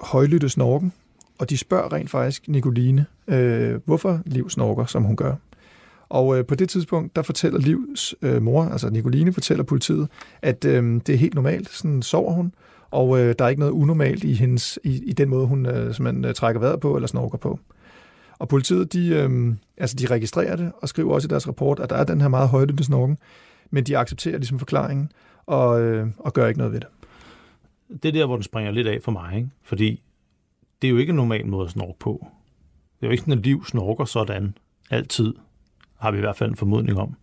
højlytte 0.00 0.48
snorken, 0.48 0.92
og 1.38 1.50
de 1.50 1.58
spørger 1.58 1.92
rent 1.92 2.10
faktisk 2.10 2.48
Nicoline, 2.48 3.06
øh, 3.28 3.80
hvorfor 3.84 4.20
Liv 4.26 4.50
snorker, 4.50 4.84
som 4.84 5.02
hun 5.02 5.16
gør. 5.16 5.34
Og 6.08 6.38
øh, 6.38 6.46
på 6.46 6.54
det 6.54 6.68
tidspunkt, 6.68 7.16
der 7.16 7.22
fortæller 7.22 7.60
Livs 7.60 8.14
øh, 8.22 8.42
mor, 8.42 8.64
altså 8.64 8.90
Nicoline, 8.90 9.32
fortæller 9.32 9.64
politiet, 9.64 10.08
at 10.42 10.64
øh, 10.64 11.00
det 11.06 11.14
er 11.14 11.18
helt 11.18 11.34
normalt, 11.34 11.70
sådan 11.70 12.02
sover 12.02 12.32
hun, 12.32 12.54
Og 12.90 13.20
øh, 13.20 13.34
der 13.38 13.44
er 13.44 13.48
ikke 13.48 13.60
noget 13.60 13.72
unormalt 13.72 14.24
i, 14.24 14.32
hendes, 14.32 14.78
i, 14.84 15.02
i 15.04 15.12
den 15.12 15.28
måde, 15.28 15.46
hun 15.46 15.66
øh, 15.66 15.94
man, 16.00 16.24
øh, 16.24 16.34
trækker 16.34 16.60
vejret 16.60 16.80
på 16.80 16.96
eller 16.96 17.06
snorker 17.06 17.38
på. 17.38 17.58
Og 18.38 18.48
politiet, 18.48 18.92
de, 18.92 19.08
øh, 19.08 19.54
altså 19.76 19.96
de 19.96 20.06
registrerer 20.06 20.56
det 20.56 20.72
og 20.82 20.88
skriver 20.88 21.14
også 21.14 21.26
i 21.26 21.30
deres 21.30 21.48
rapport, 21.48 21.80
at 21.80 21.90
der 21.90 21.96
er 21.96 22.04
den 22.04 22.20
her 22.20 22.28
meget 22.28 22.48
højde 22.48 22.84
snorken, 22.84 23.18
men 23.70 23.84
de 23.84 23.98
accepterer 23.98 24.36
ligesom 24.36 24.58
forklaringen 24.58 25.10
og, 25.46 25.80
øh, 25.80 26.08
og 26.18 26.32
gør 26.32 26.46
ikke 26.46 26.58
noget 26.58 26.72
ved 26.72 26.80
det. 26.80 26.88
Det 28.02 28.08
er 28.08 28.12
der, 28.12 28.26
hvor 28.26 28.36
den 28.36 28.42
springer 28.42 28.72
lidt 28.72 28.86
af 28.86 29.02
for 29.02 29.12
mig, 29.12 29.36
ikke? 29.36 29.48
fordi 29.62 30.02
det 30.82 30.88
er 30.88 30.92
jo 30.92 30.98
ikke 30.98 31.10
en 31.10 31.16
normal 31.16 31.46
måde 31.46 31.64
at 31.64 31.70
snorke 31.70 31.98
på. 31.98 32.26
Det 33.00 33.06
er 33.06 33.08
jo 33.08 33.10
ikke 33.10 33.20
sådan, 33.20 33.38
at 33.38 33.44
liv 33.44 33.64
snorker 33.66 34.04
sådan 34.04 34.56
altid, 34.90 35.34
har 35.98 36.10
vi 36.10 36.16
i 36.16 36.20
hvert 36.20 36.36
fald 36.36 36.50
en 36.50 36.56
formodning 36.56 36.98
om. 36.98 37.14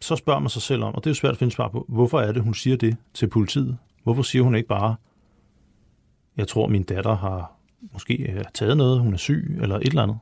Så 0.00 0.16
spørger 0.16 0.40
man 0.40 0.50
sig 0.50 0.62
selv 0.62 0.82
om, 0.82 0.94
og 0.94 1.04
det 1.04 1.10
er 1.10 1.10
jo 1.10 1.14
svært 1.14 1.32
at 1.32 1.38
finde 1.38 1.52
svar 1.52 1.68
på, 1.68 1.86
hvorfor 1.88 2.20
er 2.20 2.32
det, 2.32 2.42
hun 2.42 2.54
siger 2.54 2.76
det 2.76 2.96
til 3.14 3.28
politiet? 3.28 3.78
Hvorfor 4.02 4.22
siger 4.22 4.42
hun 4.42 4.54
ikke 4.54 4.68
bare, 4.68 4.96
jeg 6.36 6.48
tror, 6.48 6.66
min 6.66 6.82
datter 6.82 7.16
har 7.16 7.52
måske 7.92 8.44
taget 8.54 8.76
noget, 8.76 9.00
hun 9.00 9.12
er 9.12 9.18
syg, 9.18 9.58
eller 9.62 9.76
et 9.76 9.86
eller 9.86 10.02
andet? 10.02 10.18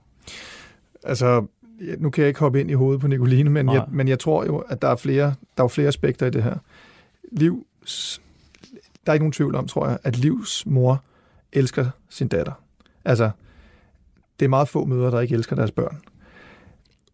Altså, 1.03 1.47
nu 1.99 2.11
kan 2.11 2.23
jeg 2.23 2.29
ikke 2.29 2.41
hoppe 2.41 2.61
ind 2.61 2.71
i 2.71 2.75
hovedet 2.75 3.01
på 3.01 3.07
Nicoline, 3.09 3.51
men, 3.51 3.73
jeg, 3.73 3.85
men 3.91 4.09
jeg 4.09 4.19
tror 4.19 4.45
jo, 4.45 4.59
at 4.59 4.83
der 4.83 4.89
er 4.89 4.97
flere, 4.97 5.35
der 5.59 5.65
er 5.65 5.69
flere 5.69 5.89
aspekter 5.89 6.27
i 6.27 6.31
det 6.31 6.43
her. 6.43 6.57
Livs, 7.33 8.23
der 9.07 9.13
er 9.13 9.15
ikke 9.15 9.23
nogen 9.23 9.33
tvivl 9.33 9.55
om, 9.55 9.67
tror 9.67 9.89
jeg, 9.89 9.99
at 10.05 10.19
Livs 10.19 10.67
mor 10.67 11.03
elsker 11.53 11.87
sin 12.09 12.29
datter. 12.29 12.53
Altså, 13.05 13.31
det 14.41 14.45
er 14.45 14.49
meget 14.49 14.69
få 14.69 14.85
mødre, 14.85 15.11
der 15.11 15.21
ikke 15.21 15.35
elsker 15.35 15.57
deres 15.57 15.71
børn. 15.71 15.99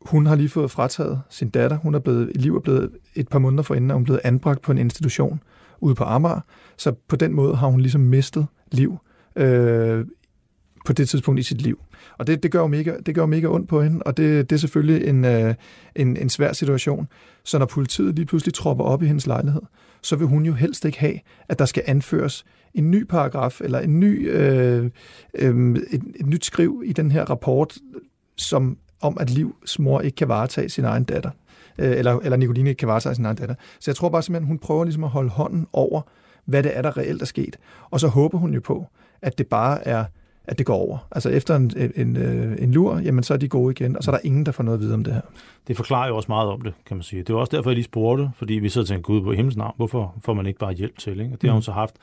Hun 0.00 0.26
har 0.26 0.34
lige 0.34 0.48
fået 0.48 0.70
frataget 0.70 1.20
sin 1.30 1.50
datter. 1.50 1.76
Hun 1.76 1.94
er 1.94 1.98
blevet, 1.98 2.32
Liv 2.36 2.56
er 2.56 2.60
blevet 2.60 2.90
et 3.14 3.28
par 3.28 3.38
måneder 3.38 3.62
forinden, 3.62 3.90
og 3.90 3.94
hun 3.94 4.02
er 4.02 4.04
blevet 4.04 4.20
anbragt 4.24 4.62
på 4.62 4.72
en 4.72 4.78
institution 4.78 5.42
ude 5.80 5.94
på 5.94 6.04
Amager. 6.04 6.40
Så 6.76 6.92
på 7.08 7.16
den 7.16 7.32
måde 7.32 7.56
har 7.56 7.66
hun 7.66 7.80
ligesom 7.80 8.00
mistet 8.00 8.46
liv 8.72 8.98
øh, 9.36 10.06
på 10.84 10.92
det 10.92 11.08
tidspunkt 11.08 11.40
i 11.40 11.42
sit 11.42 11.62
liv. 11.62 11.78
Og 12.18 12.26
det, 12.26 12.42
det, 12.42 12.50
gør 12.50 12.60
jo 12.60 12.66
mega, 12.66 12.94
det 13.06 13.14
gør 13.14 13.22
jo 13.22 13.26
mega 13.26 13.46
ondt 13.46 13.68
på 13.68 13.82
hende, 13.82 14.02
og 14.02 14.16
det, 14.16 14.50
det 14.50 14.56
er 14.56 14.60
selvfølgelig 14.60 15.08
en, 15.08 15.24
øh, 15.24 15.54
en, 15.96 16.16
en 16.16 16.28
svær 16.28 16.52
situation. 16.52 17.08
Så 17.44 17.58
når 17.58 17.66
politiet 17.66 18.14
lige 18.14 18.26
pludselig 18.26 18.54
tropper 18.54 18.84
op 18.84 19.02
i 19.02 19.06
hendes 19.06 19.26
lejlighed, 19.26 19.62
så 20.02 20.16
vil 20.16 20.26
hun 20.26 20.46
jo 20.46 20.52
helst 20.52 20.84
ikke 20.84 21.00
have, 21.00 21.18
at 21.48 21.58
der 21.58 21.64
skal 21.64 21.82
anføres 21.86 22.44
en 22.74 22.90
ny 22.90 23.04
paragraf 23.04 23.60
eller 23.60 23.78
en 23.78 24.00
ny, 24.00 24.30
øh, 24.30 24.90
øh, 25.34 25.76
et, 25.90 26.02
et 26.16 26.26
nyt 26.26 26.44
skriv 26.44 26.82
i 26.86 26.92
den 26.92 27.10
her 27.10 27.24
rapport, 27.24 27.78
som 28.36 28.76
om 29.00 29.16
at 29.20 29.30
Livs 29.30 29.78
mor 29.78 30.00
ikke 30.00 30.16
kan 30.16 30.28
varetage 30.28 30.68
sin 30.68 30.84
egen 30.84 31.04
datter. 31.04 31.30
Øh, 31.78 31.98
eller, 31.98 32.18
eller 32.18 32.36
Nicoline 32.36 32.70
ikke 32.70 32.78
kan 32.78 32.88
varetage 32.88 33.14
sin 33.14 33.24
egen 33.24 33.36
datter. 33.36 33.54
Så 33.80 33.90
jeg 33.90 33.96
tror 33.96 34.08
bare 34.08 34.22
simpelthen, 34.22 34.48
hun 34.48 34.58
prøver 34.58 34.84
ligesom 34.84 35.04
at 35.04 35.10
holde 35.10 35.30
hånden 35.30 35.66
over, 35.72 36.00
hvad 36.44 36.62
det 36.62 36.76
er, 36.76 36.82
der 36.82 36.96
reelt 36.96 37.22
er 37.22 37.26
sket. 37.26 37.56
Og 37.90 38.00
så 38.00 38.08
håber 38.08 38.38
hun 38.38 38.54
jo 38.54 38.60
på, 38.60 38.86
at 39.22 39.38
det 39.38 39.46
bare 39.46 39.88
er 39.88 40.04
at 40.50 40.58
det 40.58 40.66
går 40.66 40.74
over. 40.74 40.98
Altså 41.10 41.28
efter 41.28 41.56
en, 41.56 41.72
en, 41.76 41.92
en, 41.96 42.16
øh, 42.16 42.56
en 42.58 42.72
lur, 42.72 42.98
jamen 42.98 43.24
så 43.24 43.34
er 43.34 43.38
de 43.38 43.48
gode 43.48 43.72
igen, 43.72 43.96
og 43.96 44.02
så 44.02 44.10
er 44.10 44.14
der 44.14 44.20
ingen, 44.24 44.46
der 44.46 44.52
får 44.52 44.62
noget 44.62 44.78
at 44.78 44.82
vide 44.82 44.94
om 44.94 45.04
det 45.04 45.14
her. 45.14 45.20
Det 45.68 45.76
forklarer 45.76 46.08
jo 46.08 46.16
også 46.16 46.26
meget 46.28 46.48
om 46.48 46.60
det, 46.60 46.72
kan 46.86 46.96
man 46.96 47.02
sige. 47.02 47.22
Det 47.22 47.34
var 47.34 47.40
også 47.40 47.56
derfor, 47.56 47.70
jeg 47.70 47.74
lige 47.74 47.84
spurgte, 47.84 48.30
fordi 48.36 48.54
vi 48.54 48.68
så 48.68 48.84
tænkte, 48.84 49.02
gud 49.02 49.22
på 49.22 49.32
himmels 49.32 49.56
navn, 49.56 49.72
hvorfor 49.76 50.14
får 50.24 50.34
man 50.34 50.46
ikke 50.46 50.58
bare 50.58 50.72
hjælp 50.72 50.98
til? 50.98 51.20
Ikke? 51.20 51.32
Og 51.32 51.42
det 51.42 51.48
har 51.48 51.52
hun 51.52 51.58
mm. 51.58 51.62
så 51.62 51.72
haft 51.72 51.94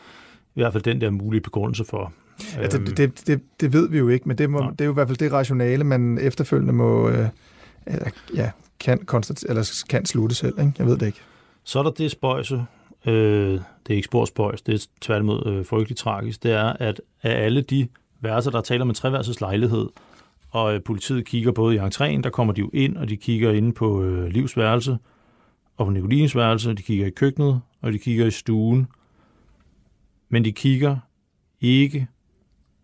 i 0.55 0.59
hvert 0.59 0.73
fald 0.73 0.83
den 0.83 1.01
der 1.01 1.09
mulige 1.09 1.41
begrundelse 1.41 1.85
for. 1.85 2.13
Ja, 2.55 2.63
det, 2.63 2.73
øhm. 2.73 2.85
det, 2.85 3.27
det, 3.27 3.41
det 3.61 3.73
ved 3.73 3.89
vi 3.89 3.97
jo 3.97 4.09
ikke, 4.09 4.27
men 4.27 4.37
det, 4.37 4.49
må, 4.49 4.59
det 4.71 4.81
er 4.81 4.85
jo 4.85 4.91
i 4.91 4.93
hvert 4.93 5.07
fald 5.07 5.17
det 5.17 5.31
rationale, 5.31 5.83
man 5.83 6.17
efterfølgende 6.21 6.73
må, 6.73 7.09
øh, 7.09 7.27
ja, 8.35 8.51
kan, 8.79 8.97
konstat, 8.97 9.43
eller 9.49 9.83
kan 9.89 10.05
slutte 10.05 10.35
selv. 10.35 10.59
Ikke? 10.59 10.73
Jeg 10.77 10.85
ved 10.87 10.97
det 10.97 11.05
ikke. 11.05 11.19
Så 11.63 11.79
er 11.79 11.83
der 11.83 11.91
det 11.91 12.11
spøjse, 12.11 12.65
øh, 13.05 13.13
det 13.53 13.61
er 13.89 13.95
ikke 13.95 14.09
spøjs, 14.27 14.61
det 14.61 14.75
er 14.75 14.87
tværtimod 15.01 15.45
øh, 15.45 15.65
frygteligt 15.65 15.99
tragisk, 15.99 16.43
det 16.43 16.51
er, 16.51 16.73
at 16.79 17.01
af 17.23 17.45
alle 17.45 17.61
de 17.61 17.87
værelser, 18.21 18.51
der 18.51 18.61
taler 18.61 18.81
om 18.81 18.89
en 18.89 18.95
treværelses 18.95 19.41
lejlighed, 19.41 19.87
og 20.49 20.73
øh, 20.73 20.83
politiet 20.83 21.25
kigger 21.25 21.51
både 21.51 21.75
i 21.75 21.79
entréen, 21.79 22.21
der 22.21 22.29
kommer 22.29 22.53
de 22.53 22.61
jo 22.61 22.69
ind, 22.73 22.97
og 22.97 23.09
de 23.09 23.17
kigger 23.17 23.51
ind 23.51 23.73
på 23.73 24.03
øh, 24.03 24.27
livsværelse, 24.27 24.97
og 25.77 25.85
på 25.85 25.91
Nicolines 25.91 26.35
værelse, 26.35 26.73
de 26.73 26.81
kigger 26.81 27.05
i 27.05 27.09
køkkenet, 27.09 27.61
og 27.81 27.93
de 27.93 27.99
kigger 27.99 28.25
i 28.25 28.31
stuen, 28.31 28.87
men 30.29 30.45
de 30.45 30.51
kigger 30.51 30.97
ikke 31.61 32.07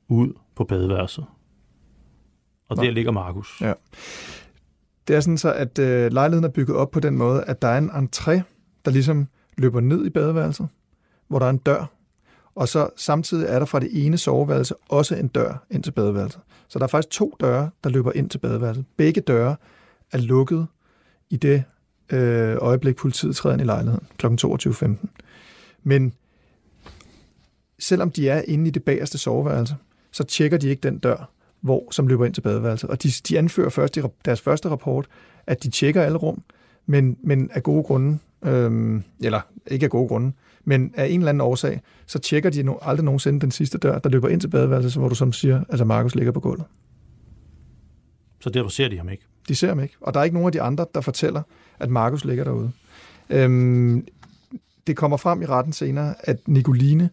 ud 0.08 0.34
på 0.56 0.64
badeværelset. 0.64 1.26
Og 2.70 2.76
Nå. 2.76 2.84
der 2.84 2.92
ligger 2.92 3.12
Markus. 3.12 3.62
Ja. 3.62 3.74
Det 5.08 5.16
er 5.16 5.20
sådan 5.20 5.38
så, 5.38 5.54
at 5.54 5.80
øh, 5.80 6.12
lejligheden 6.12 6.46
er 6.46 6.54
bygget 6.54 6.78
op 6.78 6.92
på 6.92 7.00
den 7.00 7.18
måde, 7.18 7.44
at 7.44 7.62
der 7.62 7.68
er 7.68 7.78
en 7.78 7.90
entré, 7.90 8.42
der 8.86 8.92
ligesom 8.92 9.28
løber 9.58 9.80
ned 9.80 10.06
i 10.06 10.10
badeværelset, 10.10 10.68
hvor 11.28 11.40
der 11.40 11.46
er 11.46 11.50
en 11.50 11.58
dør, 11.58 11.86
og 12.56 12.68
så 12.68 12.90
samtidig 12.96 13.46
er 13.48 13.60
der 13.60 13.66
fra 13.66 13.80
det 13.80 14.06
ene 14.06 14.18
soveværelse 14.18 14.76
også 14.90 15.16
en 15.16 15.28
dør 15.28 15.66
ind 15.72 15.84
til 15.84 15.92
badeværelset. 15.92 16.42
Så 16.68 16.80
der 16.80 16.86
er 16.86 16.90
faktisk 16.90 17.10
to 17.12 17.36
døre, 17.40 17.70
der 17.84 17.90
løber 17.90 18.12
ind 18.16 18.30
til 18.30 18.38
badeværelset. 18.38 18.86
Begge 18.98 19.22
døre 19.22 19.56
er 20.12 20.18
lukket 20.18 20.68
i 21.30 21.38
det 21.38 21.64
øh, 22.10 22.58
øjeblik, 22.60 22.96
politiet 22.96 23.36
træder 23.36 23.54
ind 23.54 23.62
i 23.62 23.66
lejligheden 23.66 24.08
kl. 24.18 24.28
22.15. 24.28 25.08
Men 25.84 26.14
selvom 27.80 28.12
de 28.12 28.30
er 28.30 28.42
inde 28.48 28.68
i 28.68 28.72
det 28.72 28.84
bagerste 28.84 29.18
soveværelse, 29.18 29.76
så 30.12 30.24
tjekker 30.24 30.58
de 30.58 30.70
ikke 30.70 30.82
den 30.82 30.98
dør, 30.98 31.30
hvor, 31.62 31.88
som 31.92 32.08
løber 32.08 32.26
ind 32.26 32.34
til 32.34 32.42
badeværelset. 32.42 32.90
Og 32.90 33.04
de, 33.04 33.10
de 33.30 33.38
anfører 33.38 33.70
først 33.70 33.98
i 33.98 34.02
deres 34.26 34.42
første 34.42 34.70
rapport, 34.70 35.08
at 35.48 35.64
de 35.64 35.70
tjekker 35.70 36.02
alle 36.02 36.18
rum, 36.18 36.44
men, 36.86 37.18
men 37.24 37.50
af 37.54 37.64
gode 37.64 37.84
grunde, 37.84 38.20
øh, 38.46 39.02
eller 39.20 39.42
ikke 39.68 39.84
af 39.84 39.90
gode 39.90 40.08
grunde, 40.08 40.32
men 40.66 40.94
af 40.96 41.08
en 41.08 41.20
eller 41.20 41.30
anden 41.30 41.42
årsag, 41.42 41.82
så 42.06 42.20
tjekker 42.20 42.50
de 42.50 42.64
no, 42.64 42.76
aldrig 42.82 43.06
nogensinde 43.06 43.40
den 43.40 43.52
sidste 43.52 43.78
dør, 43.78 44.00
der 44.00 44.10
løber 44.10 44.30
ind 44.30 44.42
til 44.42 44.48
badeværelset, 44.48 45.02
hvor 45.02 45.10
du 45.10 45.16
som 45.16 45.34
siger, 45.34 45.64
altså 45.70 45.86
Markus 45.86 46.16
ligger 46.16 46.32
på 46.32 46.40
gulvet. 46.40 46.66
Så 48.40 48.50
derfor 48.50 48.70
ser 48.70 48.88
de 48.88 48.98
ham 48.98 49.10
ikke? 49.10 49.24
De 49.48 49.56
ser 49.56 49.68
ham 49.68 49.80
ikke. 49.80 49.96
Og 50.02 50.14
der 50.14 50.20
er 50.20 50.24
ikke 50.24 50.34
nogen 50.34 50.48
af 50.48 50.52
de 50.52 50.62
andre, 50.62 50.86
der 50.96 51.02
fortæller, 51.02 51.42
at 51.80 51.90
Markus 51.90 52.26
ligger 52.26 52.44
derude. 52.44 52.72
Øhm, 53.30 54.08
det 54.88 54.98
kommer 54.98 55.18
frem 55.18 55.42
i 55.42 55.46
retten 55.46 55.74
senere, 55.74 56.16
at 56.20 56.48
Nicoline 56.48 57.10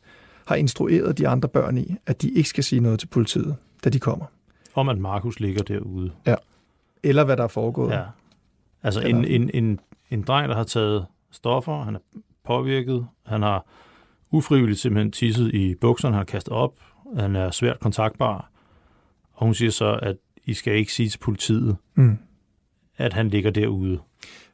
har 0.46 0.54
instrueret 0.54 1.18
de 1.18 1.28
andre 1.28 1.48
børn 1.48 1.78
i, 1.78 1.96
at 2.06 2.22
de 2.22 2.30
ikke 2.30 2.48
skal 2.48 2.64
sige 2.64 2.80
noget 2.80 2.98
til 3.00 3.06
politiet, 3.06 3.56
da 3.84 3.90
de 3.90 3.98
kommer. 3.98 4.26
Om 4.74 4.88
at 4.88 4.98
Markus 4.98 5.40
ligger 5.40 5.62
derude? 5.62 6.12
Ja. 6.26 6.34
Eller 7.02 7.24
hvad 7.24 7.36
der 7.36 7.44
er 7.44 7.48
foregået. 7.48 7.92
Ja. 7.92 8.02
Altså 8.82 9.00
en, 9.00 9.24
en, 9.24 9.50
en, 9.54 9.80
en 10.10 10.22
dreng, 10.22 10.48
der 10.48 10.54
har 10.56 10.64
taget 10.64 11.06
stoffer, 11.30 11.82
han 11.82 11.94
er 11.94 11.98
påvirket, 12.50 13.06
han 13.26 13.42
har 13.42 13.66
ufrivilligt 14.30 14.80
simpelthen 14.80 15.12
tisset 15.12 15.54
i 15.54 15.74
bukserne, 15.74 16.14
han 16.14 16.18
har 16.18 16.24
kastet 16.24 16.52
op, 16.52 16.72
han 17.16 17.36
er 17.36 17.50
svært 17.50 17.80
kontaktbar, 17.80 18.50
og 19.32 19.46
hun 19.46 19.54
siger 19.54 19.70
så, 19.70 19.98
at 20.02 20.16
I 20.44 20.54
skal 20.54 20.74
ikke 20.74 20.92
sige 20.92 21.08
til 21.08 21.18
politiet, 21.18 21.76
mm. 21.94 22.18
at 22.96 23.12
han 23.12 23.28
ligger 23.28 23.50
derude. 23.50 24.00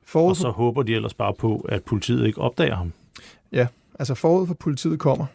Forud 0.04 0.30
og 0.30 0.36
så 0.36 0.50
håber 0.50 0.82
de 0.82 0.94
ellers 0.94 1.14
bare 1.14 1.34
på, 1.34 1.66
at 1.68 1.84
politiet 1.84 2.26
ikke 2.26 2.40
opdager 2.40 2.74
ham. 2.74 2.92
Ja, 3.52 3.66
altså 3.98 4.14
forud 4.14 4.46
for 4.46 4.54
politiet 4.54 4.98
kommer, 4.98 5.26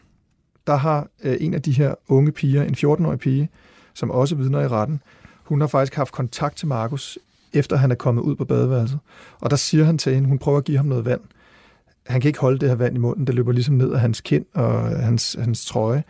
der 0.68 0.76
har 0.76 1.08
øh, 1.24 1.38
en 1.40 1.54
af 1.54 1.62
de 1.62 1.72
her 1.72 1.96
unge 2.08 2.32
piger, 2.32 2.64
en 2.64 2.76
14-årig 2.76 3.20
pige, 3.20 3.50
som 3.94 4.12
også 4.12 4.36
vidner 4.36 4.62
i 4.62 4.68
retten, 4.68 5.02
hun 5.44 5.62
har 5.62 5.68
faktisk 5.68 5.96
haft 5.96 6.12
kontakt 6.12 6.58
til 6.58 6.68
Markus, 6.68 7.18
efter 7.54 7.76
han 7.76 7.92
er 7.92 7.96
kommet 7.96 8.22
ud 8.22 8.36
på 8.36 8.46
badeværelset. 8.46 9.00
Og 9.40 9.50
der 9.50 9.56
siger 9.56 9.84
han 9.84 9.98
til 9.98 10.14
hende, 10.14 10.28
hun 10.28 10.40
prøver 10.40 10.58
at 10.58 10.64
give 10.64 10.78
ham 10.78 10.86
noget 10.86 11.06
vand 11.06 11.22
han 12.12 12.22
kan 12.22 12.28
ikke 12.30 12.40
holde 12.40 12.60
det 12.60 12.70
her 12.70 12.76
vand 12.76 12.96
i 12.96 13.00
munden, 13.00 13.28
det 13.28 13.36
løber 13.36 13.52
ligesom 13.52 13.76
ned 13.76 13.94
af 13.94 14.00
hans 14.00 14.22
kind 14.22 14.46
og 14.54 14.90
hans, 15.04 15.38
hans 15.40 15.66
trøje. 15.66 16.04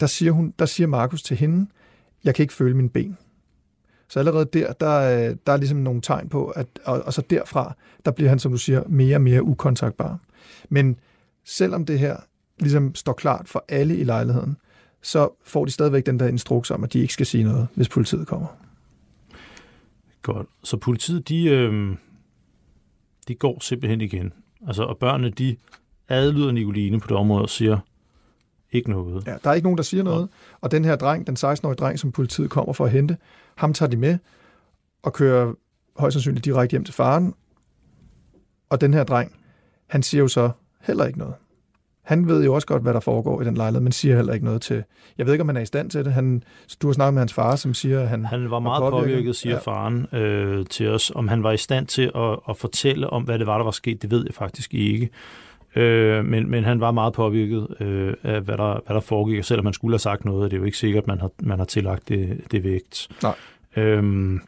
Der 0.00 0.06
siger, 0.06 0.32
hun, 0.32 0.54
der 0.58 0.66
siger 0.66 0.86
Markus 0.86 1.22
til 1.22 1.36
hende, 1.36 1.66
jeg 2.24 2.34
kan 2.34 2.42
ikke 2.42 2.54
føle 2.54 2.76
mine 2.76 2.88
ben. 2.88 3.16
Så 4.08 4.18
allerede 4.18 4.44
der, 4.52 4.72
der, 4.72 5.34
der 5.46 5.52
er 5.52 5.56
ligesom 5.56 5.78
nogle 5.78 6.00
tegn 6.00 6.28
på, 6.28 6.46
at, 6.46 6.66
og, 6.84 7.02
og 7.02 7.12
så 7.12 7.22
derfra, 7.30 7.76
der 8.04 8.10
bliver 8.10 8.28
han, 8.28 8.38
som 8.38 8.52
du 8.52 8.58
siger, 8.58 8.82
mere 8.88 9.16
og 9.16 9.20
mere 9.20 9.42
ukontaktbar. 9.42 10.18
Men 10.68 10.96
selvom 11.44 11.86
det 11.86 11.98
her 11.98 12.16
ligesom 12.58 12.94
står 12.94 13.12
klart 13.12 13.48
for 13.48 13.64
alle 13.68 13.96
i 13.96 14.04
lejligheden, 14.04 14.56
så 15.02 15.28
får 15.44 15.64
de 15.64 15.70
stadigvæk 15.70 16.06
den 16.06 16.20
der 16.20 16.28
instruks 16.28 16.70
om, 16.70 16.84
at 16.84 16.92
de 16.92 16.98
ikke 16.98 17.12
skal 17.12 17.26
sige 17.26 17.44
noget, 17.44 17.68
hvis 17.74 17.88
politiet 17.88 18.26
kommer. 18.26 18.48
Godt. 20.22 20.46
Så 20.64 20.76
politiet, 20.76 21.28
de, 21.28 21.44
øh, 21.44 21.96
de 23.28 23.34
går 23.34 23.60
simpelthen 23.60 24.00
igen. 24.00 24.32
Altså, 24.66 24.82
og 24.82 24.98
børnene, 24.98 25.30
de 25.30 25.56
adlyder 26.08 26.52
Nicoline 26.52 27.00
på 27.00 27.06
det 27.08 27.16
område 27.16 27.42
og 27.42 27.50
siger 27.50 27.78
ikke 28.72 28.90
noget. 28.90 29.26
Ja, 29.26 29.36
der 29.44 29.50
er 29.50 29.54
ikke 29.54 29.66
nogen, 29.66 29.76
der 29.76 29.82
siger 29.82 30.02
noget. 30.02 30.28
Og 30.60 30.70
den 30.70 30.84
her 30.84 30.96
dreng, 30.96 31.26
den 31.26 31.36
16-årige 31.36 31.74
dreng, 31.74 31.98
som 31.98 32.12
politiet 32.12 32.50
kommer 32.50 32.72
for 32.72 32.84
at 32.84 32.90
hente, 32.90 33.16
ham 33.54 33.74
tager 33.74 33.90
de 33.90 33.96
med 33.96 34.18
og 35.02 35.12
kører 35.12 35.54
højst 35.96 36.12
sandsynligt 36.14 36.44
direkte 36.44 36.70
hjem 36.72 36.84
til 36.84 36.94
faren. 36.94 37.34
Og 38.70 38.80
den 38.80 38.94
her 38.94 39.04
dreng, 39.04 39.32
han 39.86 40.02
siger 40.02 40.22
jo 40.22 40.28
så 40.28 40.50
heller 40.80 41.04
ikke 41.04 41.18
noget. 41.18 41.34
Han 42.04 42.28
ved 42.28 42.44
jo 42.44 42.54
også 42.54 42.66
godt, 42.66 42.82
hvad 42.82 42.94
der 42.94 43.00
foregår 43.00 43.42
i 43.42 43.44
den 43.44 43.54
lejlighed, 43.54 43.82
men 43.82 43.92
siger 43.92 44.16
heller 44.16 44.32
ikke 44.32 44.44
noget 44.44 44.62
til... 44.62 44.84
Jeg 45.18 45.26
ved 45.26 45.32
ikke, 45.32 45.42
om 45.42 45.48
han 45.48 45.56
er 45.56 45.60
i 45.60 45.66
stand 45.66 45.90
til 45.90 46.04
det. 46.04 46.12
Han, 46.12 46.42
du 46.82 46.86
har 46.86 46.92
snakket 46.92 47.14
med 47.14 47.20
hans 47.20 47.32
far, 47.32 47.56
som 47.56 47.74
siger, 47.74 48.00
at 48.00 48.08
han... 48.08 48.24
Han 48.24 48.50
var 48.50 48.58
meget 48.58 48.80
påvirket, 48.80 49.14
påvirket 49.14 49.36
siger 49.36 49.54
ja. 49.54 49.58
faren 49.58 50.06
øh, 50.12 50.66
til 50.66 50.88
os. 50.88 51.12
Om 51.14 51.28
han 51.28 51.42
var 51.42 51.52
i 51.52 51.56
stand 51.56 51.86
til 51.86 52.10
at, 52.14 52.38
at 52.48 52.56
fortælle 52.56 53.10
om, 53.10 53.22
hvad 53.22 53.38
det 53.38 53.46
var, 53.46 53.56
der 53.56 53.64
var 53.64 53.70
sket, 53.70 54.02
det 54.02 54.10
ved 54.10 54.24
jeg 54.26 54.34
faktisk 54.34 54.74
ikke. 54.74 55.10
Øh, 55.76 56.24
men, 56.24 56.50
men 56.50 56.64
han 56.64 56.80
var 56.80 56.90
meget 56.90 57.12
påvirket 57.12 57.66
øh, 57.80 58.14
af, 58.22 58.40
hvad 58.40 58.56
der, 58.56 58.80
hvad 58.86 58.94
der 58.94 59.00
foregik, 59.00 59.38
og 59.38 59.44
selvom 59.44 59.64
man 59.64 59.72
skulle 59.72 59.92
have 59.92 59.98
sagt 59.98 60.24
noget, 60.24 60.50
det 60.50 60.56
er 60.56 60.60
jo 60.60 60.64
ikke 60.64 60.78
sikkert, 60.78 61.02
at 61.02 61.08
man 61.08 61.20
har, 61.20 61.30
man 61.42 61.58
har 61.58 61.66
tillagt 61.66 62.08
det, 62.08 62.40
det 62.50 62.64
vægt. 62.64 63.08
Nej. 63.22 63.34
Øhm, 63.76 64.40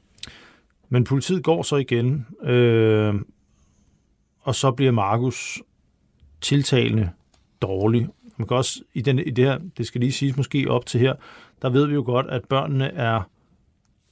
men 0.89 1.05
politiet 1.05 1.45
går 1.45 1.63
så 1.63 1.77
igen, 1.77 2.27
øh, 2.43 3.15
og 4.41 4.55
så 4.55 4.71
bliver 4.71 4.93
Markus 4.93 5.63
tiltalende 6.41 7.11
dårlig. 7.63 8.09
Man 8.37 8.49
kan 8.49 8.57
også, 8.57 8.81
i, 8.95 9.01
den, 9.01 9.19
i 9.19 9.31
det 9.31 9.45
her, 9.45 9.59
det 9.79 9.87
skal 9.87 10.01
lige 10.01 10.13
siges 10.13 10.37
måske 10.37 10.71
op 10.71 10.87
til 10.87 11.01
her, 11.01 11.15
der 11.63 11.71
ved 11.71 11.87
vi 11.87 11.95
jo 11.95 12.03
godt, 12.07 12.27
at 12.27 12.45
børnene 12.45 12.87
er 12.87 13.21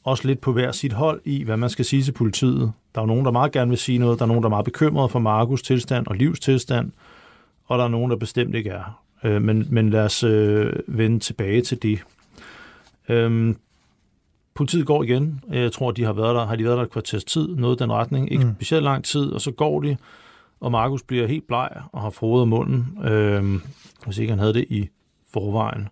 også 0.05 0.27
lidt 0.27 0.41
på 0.41 0.53
hver 0.53 0.73
sit 0.73 0.93
hold 0.93 1.21
i, 1.25 1.45
hvad 1.45 1.57
man 1.57 1.71
skal 1.71 1.85
sige 1.85 2.03
til 2.03 2.13
politiet. 2.13 2.73
Der 2.95 3.01
er 3.01 3.03
jo 3.03 3.07
nogen, 3.07 3.25
der 3.25 3.31
meget 3.31 3.53
gerne 3.53 3.69
vil 3.69 3.79
sige 3.79 3.99
noget, 3.99 4.19
der 4.19 4.25
er 4.25 4.29
nogen, 4.29 4.43
der 4.43 4.49
er 4.49 4.51
meget 4.51 4.65
bekymrede 4.65 5.09
for 5.09 5.19
Markus 5.19 5.63
tilstand 5.63 6.07
og 6.07 6.17
livstilstand, 6.17 6.93
og 7.65 7.79
der 7.79 7.85
er 7.85 7.89
nogen, 7.89 8.11
der 8.11 8.17
bestemt 8.17 8.55
ikke 8.55 8.71
er. 8.71 9.03
Øh, 9.25 9.43
men, 9.43 9.67
men 9.71 9.91
lad 9.91 10.05
os 10.05 10.25
øh, 10.25 10.73
vende 10.87 11.19
tilbage 11.19 11.63
til 11.63 11.83
det. 11.83 12.05
Øhm, 13.09 13.57
politiet 14.55 14.87
går 14.87 15.03
igen. 15.03 15.45
Jeg 15.51 15.73
tror, 15.73 15.91
de 15.91 16.05
har 16.05 16.13
været 16.13 16.35
der, 16.35 16.47
har 16.47 16.57
de 16.57 16.65
været 16.65 16.77
der 16.77 16.83
et 16.83 16.91
kvarters 16.91 17.25
tid, 17.25 17.49
noget 17.49 17.79
den 17.79 17.93
retning. 17.93 18.33
Ikke 18.33 18.45
mm. 18.45 18.55
specielt 18.55 18.85
lang 18.85 19.05
tid, 19.05 19.31
og 19.31 19.41
så 19.41 19.51
går 19.51 19.81
de, 19.81 19.97
og 20.63 20.73
Markus 20.73 21.03
bliver 21.03 21.27
helt 21.27 21.47
bleg 21.47 21.69
og 21.93 22.01
har 22.01 22.11
frodet 22.11 22.49
munden, 22.49 22.99
øh, 23.05 23.61
hvis 24.05 24.19
ikke 24.19 24.31
han 24.31 24.39
havde 24.39 24.55
det 24.55 24.65
i 24.69 24.89
forvejen. 25.33 25.89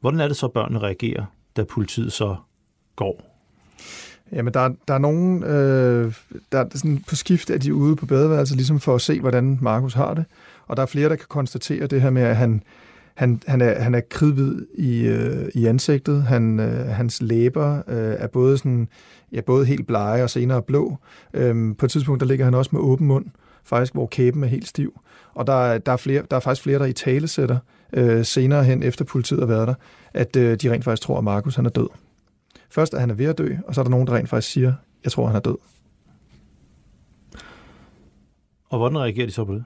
Hvordan 0.00 0.20
er 0.20 0.28
det 0.28 0.36
så, 0.36 0.48
børnene 0.48 0.78
reagerer, 0.78 1.24
da 1.56 1.64
politiet 1.64 2.12
så 2.12 2.36
går? 2.96 3.38
Jamen, 4.32 4.54
der, 4.54 4.74
der 4.88 4.94
er 4.94 4.98
nogen, 4.98 5.42
øh, 5.42 6.14
der 6.52 6.58
er 6.58 6.64
sådan 6.74 7.04
på 7.08 7.16
skift, 7.16 7.50
at 7.50 7.62
de 7.62 7.68
er 7.68 7.72
ude 7.72 7.96
på 7.96 8.06
badeværelset, 8.06 8.56
ligesom 8.56 8.80
for 8.80 8.94
at 8.94 9.00
se, 9.00 9.20
hvordan 9.20 9.58
Markus 9.60 9.94
har 9.94 10.14
det. 10.14 10.24
Og 10.66 10.76
der 10.76 10.82
er 10.82 10.86
flere, 10.86 11.08
der 11.08 11.16
kan 11.16 11.26
konstatere 11.28 11.86
det 11.86 12.02
her 12.02 12.10
med, 12.10 12.22
at 12.22 12.36
han, 12.36 12.62
han, 13.14 13.42
han, 13.46 13.60
er, 13.60 13.80
han 13.80 13.94
er 13.94 14.00
kridhvid 14.10 14.66
i, 14.74 15.06
øh, 15.06 15.48
i 15.54 15.66
ansigtet. 15.66 16.22
Han, 16.22 16.60
øh, 16.60 16.86
hans 16.86 17.22
læber 17.22 17.76
øh, 17.76 18.14
er 18.18 18.26
både, 18.26 18.58
sådan, 18.58 18.88
ja, 19.32 19.40
både 19.40 19.66
helt 19.66 19.86
blege 19.86 20.22
og 20.22 20.30
senere 20.30 20.62
blå. 20.62 20.96
Øhm, 21.34 21.74
på 21.74 21.86
et 21.86 21.90
tidspunkt 21.90 22.20
der 22.20 22.26
ligger 22.26 22.44
han 22.44 22.54
også 22.54 22.70
med 22.72 22.80
åben 22.80 23.06
mund, 23.06 23.26
faktisk, 23.64 23.92
hvor 23.92 24.06
kæben 24.06 24.44
er 24.44 24.48
helt 24.48 24.68
stiv. 24.68 25.00
Og 25.34 25.46
der, 25.46 25.78
der, 25.78 25.92
er, 25.92 25.96
flere, 25.96 26.22
der 26.30 26.36
er 26.36 26.40
faktisk 26.40 26.62
flere, 26.62 26.78
der 26.78 26.84
i 26.84 26.92
tale 26.92 27.28
sætter 27.28 27.58
øh, 27.92 28.24
senere 28.24 28.64
hen, 28.64 28.82
efter 28.82 29.04
politiet 29.04 29.40
har 29.40 29.46
været 29.46 29.68
der, 29.68 29.74
at 30.14 30.36
øh, 30.36 30.56
de 30.56 30.72
rent 30.72 30.84
faktisk 30.84 31.02
tror, 31.02 31.18
at 31.18 31.24
Markus 31.24 31.56
han 31.56 31.66
er 31.66 31.70
død. 31.70 31.88
Først 32.70 32.94
er 32.94 32.98
han 32.98 33.10
er 33.10 33.14
ved 33.14 33.26
at 33.26 33.38
dø, 33.38 33.54
og 33.66 33.74
så 33.74 33.80
er 33.80 33.82
der 33.82 33.90
nogen, 33.90 34.06
der 34.06 34.14
rent 34.14 34.28
faktisk 34.28 34.52
siger, 34.52 34.72
jeg 35.04 35.12
tror, 35.12 35.26
han 35.26 35.36
er 35.36 35.40
død. 35.40 35.56
Og 38.68 38.78
hvordan 38.78 38.98
reagerer 38.98 39.26
de 39.26 39.32
så 39.32 39.44
på 39.44 39.54
det? 39.54 39.64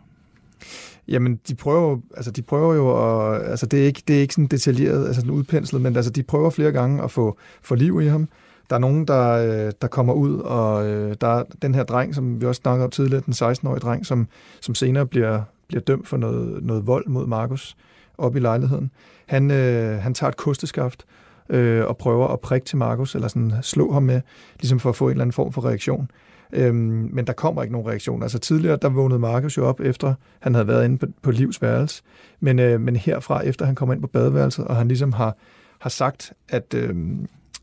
Jamen, 1.08 1.40
de 1.48 1.54
prøver, 1.54 1.98
altså, 2.16 2.30
de 2.30 2.42
prøver 2.42 2.74
jo 2.74 2.88
at, 2.90 3.42
altså, 3.50 3.66
det 3.66 3.82
er 3.82 3.86
ikke, 3.86 4.02
det 4.08 4.16
er 4.16 4.20
ikke 4.20 4.34
sådan 4.34 4.46
detaljeret, 4.46 5.06
altså 5.06 5.20
sådan 5.20 5.34
udpenslet, 5.34 5.82
men 5.82 5.96
altså, 5.96 6.10
de 6.10 6.22
prøver 6.22 6.50
flere 6.50 6.72
gange 6.72 7.02
at 7.02 7.10
få, 7.10 7.38
få 7.62 7.74
liv 7.74 8.00
i 8.02 8.06
ham. 8.06 8.28
Der 8.70 8.76
er 8.76 8.80
nogen, 8.80 9.06
der, 9.06 9.32
øh, 9.32 9.72
der 9.82 9.88
kommer 9.88 10.12
ud, 10.12 10.38
og 10.38 10.86
øh, 10.86 11.16
der 11.20 11.26
er 11.26 11.44
den 11.62 11.74
her 11.74 11.84
dreng, 11.84 12.14
som 12.14 12.40
vi 12.40 12.46
også 12.46 12.60
snakkede 12.62 12.84
om 12.84 12.90
tidligere, 12.90 13.22
den 13.26 13.32
16-årige 13.32 13.80
dreng, 13.80 14.06
som, 14.06 14.28
som 14.60 14.74
senere 14.74 15.06
bliver, 15.06 15.42
bliver 15.68 15.80
dømt 15.80 16.08
for 16.08 16.16
noget, 16.16 16.62
noget 16.62 16.86
vold 16.86 17.06
mod 17.08 17.26
Markus 17.26 17.76
op 18.18 18.36
i 18.36 18.38
lejligheden. 18.38 18.90
Han, 19.26 19.50
øh, 19.50 19.98
han 19.98 20.14
tager 20.14 20.28
et 20.28 20.36
kosteskaft 20.36 21.04
øh, 21.48 21.84
og 21.84 21.96
prøver 21.96 22.28
at 22.28 22.40
prikke 22.40 22.64
til 22.64 22.78
Markus, 22.78 23.14
eller 23.14 23.28
sådan 23.28 23.52
slå 23.62 23.92
ham 23.92 24.02
med, 24.02 24.20
ligesom 24.60 24.80
for 24.80 24.88
at 24.88 24.96
få 24.96 25.04
en 25.04 25.10
eller 25.10 25.22
anden 25.22 25.32
form 25.32 25.52
for 25.52 25.64
reaktion. 25.64 26.10
Øhm, 26.52 27.08
men 27.12 27.26
der 27.26 27.32
kommer 27.32 27.62
ikke 27.62 27.72
nogen 27.72 27.88
reaktion. 27.88 28.22
Altså 28.22 28.38
tidligere, 28.38 28.78
der 28.82 28.88
vågnede 28.88 29.18
Markus 29.18 29.56
jo 29.56 29.66
op, 29.66 29.80
efter 29.80 30.14
han 30.40 30.54
havde 30.54 30.66
været 30.66 30.84
inde 30.84 30.98
på, 30.98 31.06
på 31.22 31.30
livs 31.30 31.62
værelse. 31.62 32.02
Men, 32.40 32.58
øh, 32.58 32.80
men 32.80 32.96
herfra, 32.96 33.40
efter 33.44 33.66
han 33.66 33.74
kommer 33.74 33.94
ind 33.94 34.02
på 34.02 34.08
badeværelset, 34.08 34.64
og 34.64 34.76
han 34.76 34.88
ligesom 34.88 35.12
har, 35.12 35.36
har 35.78 35.90
sagt, 35.90 36.32
at, 36.48 36.74
øh, 36.74 36.96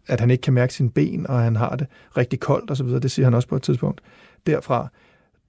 at 0.08 0.20
han 0.20 0.32
ikke 0.32 0.42
kan 0.42 0.54
mærke 0.54 0.74
sine 0.74 0.92
ben, 0.92 1.28
og 1.28 1.40
han 1.40 1.56
har 1.56 1.76
det 1.76 1.88
rigtig 2.18 2.40
koldt 2.40 2.72
osv., 2.72 2.88
det 2.88 3.12
siger 3.12 3.26
han 3.26 3.34
også 3.34 3.48
på 3.48 3.56
et 3.56 3.62
tidspunkt. 3.62 4.02
Derfra, 4.48 4.88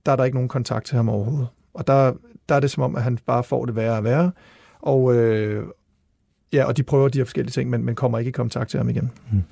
der 0.06 0.12
er 0.12 0.16
der 0.16 0.24
ikke 0.24 0.36
nogen 0.36 0.48
kontakt 0.48 0.86
til 0.86 0.96
ham 0.96 1.08
overhovedet. 1.08 1.48
Og 1.74 1.86
der, 1.86 2.12
der 2.48 2.54
er 2.54 2.60
det 2.60 2.70
som 2.70 2.82
om, 2.82 2.96
at 2.96 3.02
han 3.02 3.18
bare 3.26 3.44
får 3.44 3.66
det 3.66 3.76
værre 3.76 3.96
og 3.96 4.04
værre, 4.04 4.32
og, 4.80 5.14
øh, 5.14 5.66
ja, 6.52 6.64
og 6.64 6.76
de 6.76 6.82
prøver 6.82 7.08
de 7.08 7.18
her 7.18 7.24
forskellige 7.24 7.52
ting, 7.52 7.70
men, 7.70 7.84
men 7.84 7.94
kommer 7.94 8.18
ikke 8.18 8.28
i 8.28 8.32
kontakt 8.32 8.70
til 8.70 8.78
ham 8.78 8.88
igen. 8.88 9.10
Mm. 9.32 9.42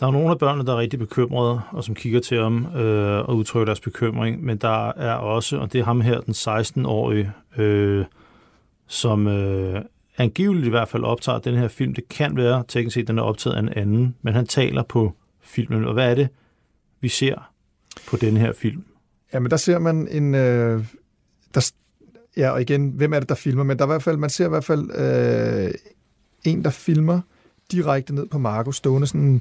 Der 0.00 0.06
er 0.06 0.10
nogle 0.10 0.30
af 0.30 0.38
børnene, 0.38 0.66
der 0.66 0.72
er 0.72 0.78
rigtig 0.78 0.98
bekymrede, 0.98 1.60
og 1.70 1.84
som 1.84 1.94
kigger 1.94 2.20
til 2.20 2.42
ham 2.42 2.76
øh, 2.76 3.28
og 3.28 3.36
udtrykker 3.36 3.64
deres 3.64 3.80
bekymring, 3.80 4.44
men 4.44 4.56
der 4.58 4.88
er 4.88 5.14
også, 5.14 5.56
og 5.58 5.72
det 5.72 5.80
er 5.80 5.84
ham 5.84 6.00
her, 6.00 6.20
den 6.20 6.34
16-årige, 6.34 7.32
øh, 7.56 8.04
som 8.86 9.26
øh, 9.26 9.82
angiveligt 10.18 10.66
i 10.66 10.70
hvert 10.70 10.88
fald 10.88 11.04
optager 11.04 11.38
den 11.38 11.54
her 11.54 11.68
film. 11.68 11.94
Det 11.94 12.08
kan 12.08 12.36
være, 12.36 12.64
teknisk 12.68 12.94
set, 12.94 13.08
den 13.08 13.18
er 13.18 13.22
optaget 13.22 13.56
af 13.56 13.60
en 13.60 13.68
anden, 13.68 14.14
men 14.22 14.34
han 14.34 14.46
taler 14.46 14.82
på 14.82 15.14
filmen. 15.40 15.84
Og 15.84 15.92
hvad 15.94 16.10
er 16.10 16.14
det, 16.14 16.28
vi 17.00 17.08
ser 17.08 17.50
på 18.08 18.16
den 18.16 18.36
her 18.36 18.52
film? 18.52 18.84
Jamen, 19.34 19.50
der 19.50 19.56
ser 19.56 19.78
man 19.78 20.08
en... 20.10 20.34
Øh, 20.34 20.84
der, 21.54 21.72
ja, 22.36 22.50
og 22.50 22.60
igen, 22.60 22.90
hvem 22.90 23.12
er 23.12 23.20
det, 23.20 23.28
der 23.28 23.34
filmer? 23.34 23.64
Men 23.64 23.78
der 23.78 23.84
er 23.84 23.88
i 23.88 23.92
hvert 23.92 24.02
fald, 24.02 24.16
man 24.16 24.30
ser 24.30 24.46
i 24.46 24.48
hvert 24.48 24.64
fald 24.64 24.90
øh, 24.94 25.74
en, 26.44 26.64
der 26.64 26.70
filmer 26.70 27.20
direkte 27.72 28.14
ned 28.14 28.26
på 28.26 28.38
Marco, 28.38 28.72
stående 28.72 29.06
sådan 29.06 29.40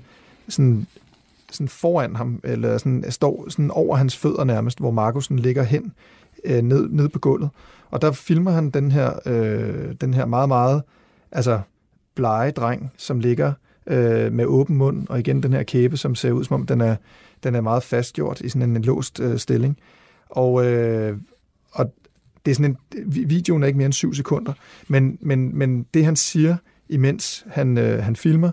sådan, 0.50 0.88
sådan 1.52 1.68
foran 1.68 2.16
ham, 2.16 2.40
eller 2.44 2.78
sådan, 2.78 3.12
står 3.12 3.50
sådan 3.50 3.72
over 3.72 3.96
hans 3.96 4.18
fødder 4.18 4.44
nærmest, 4.44 4.80
hvor 4.80 4.92
Markusen 4.92 5.40
ligger 5.40 5.64
hen 5.64 5.94
øh, 6.44 6.62
ned, 6.62 6.90
ned 6.90 7.10
på 7.10 7.20
gulvet. 7.20 7.50
Og 7.90 8.02
der 8.02 8.12
filmer 8.12 8.52
han 8.52 8.70
den 8.70 8.92
her, 8.92 9.14
øh, 9.26 9.94
den 10.02 10.14
her 10.14 10.26
meget, 10.26 10.48
meget 10.48 10.84
altså, 11.32 11.62
blege 12.16 12.52
dreng, 12.52 12.92
som 12.98 13.20
ligger 13.20 13.54
øh, 13.88 14.34
med 14.34 14.46
åben 14.46 14.76
mund, 14.76 15.08
og 15.08 15.20
igen 15.20 15.44
den 15.44 15.54
her 15.54 15.64
kæbe, 15.64 15.98
som 15.98 16.16
ser 16.16 16.32
ud 16.32 16.44
som 16.44 16.54
om 16.54 16.66
den 16.66 16.82
er, 16.82 16.96
den 17.44 17.56
er 17.56 17.62
meget 17.62 17.84
fastgjort 17.84 18.42
i 18.42 18.50
sådan 18.50 18.70
en, 18.70 18.76
en 18.76 18.84
låst 18.84 19.20
øh, 19.20 19.38
stilling. 19.38 19.78
Og, 20.30 20.66
øh, 20.66 21.18
og 21.72 21.94
det 22.46 22.52
er 22.52 22.56
sådan 22.56 22.78
en, 22.96 23.04
videoen 23.30 23.64
er 23.64 23.68
ikke 23.68 23.78
mere 23.78 23.86
end 23.86 23.94
syv 23.94 24.14
sekunder, 24.14 24.54
men, 24.88 25.18
men, 25.22 25.58
men 25.58 25.86
det 25.94 26.06
han 26.06 26.16
siger, 26.16 26.56
imens 26.90 27.46
han, 27.48 27.78
øh, 27.78 28.04
han 28.04 28.16
filmer, 28.16 28.52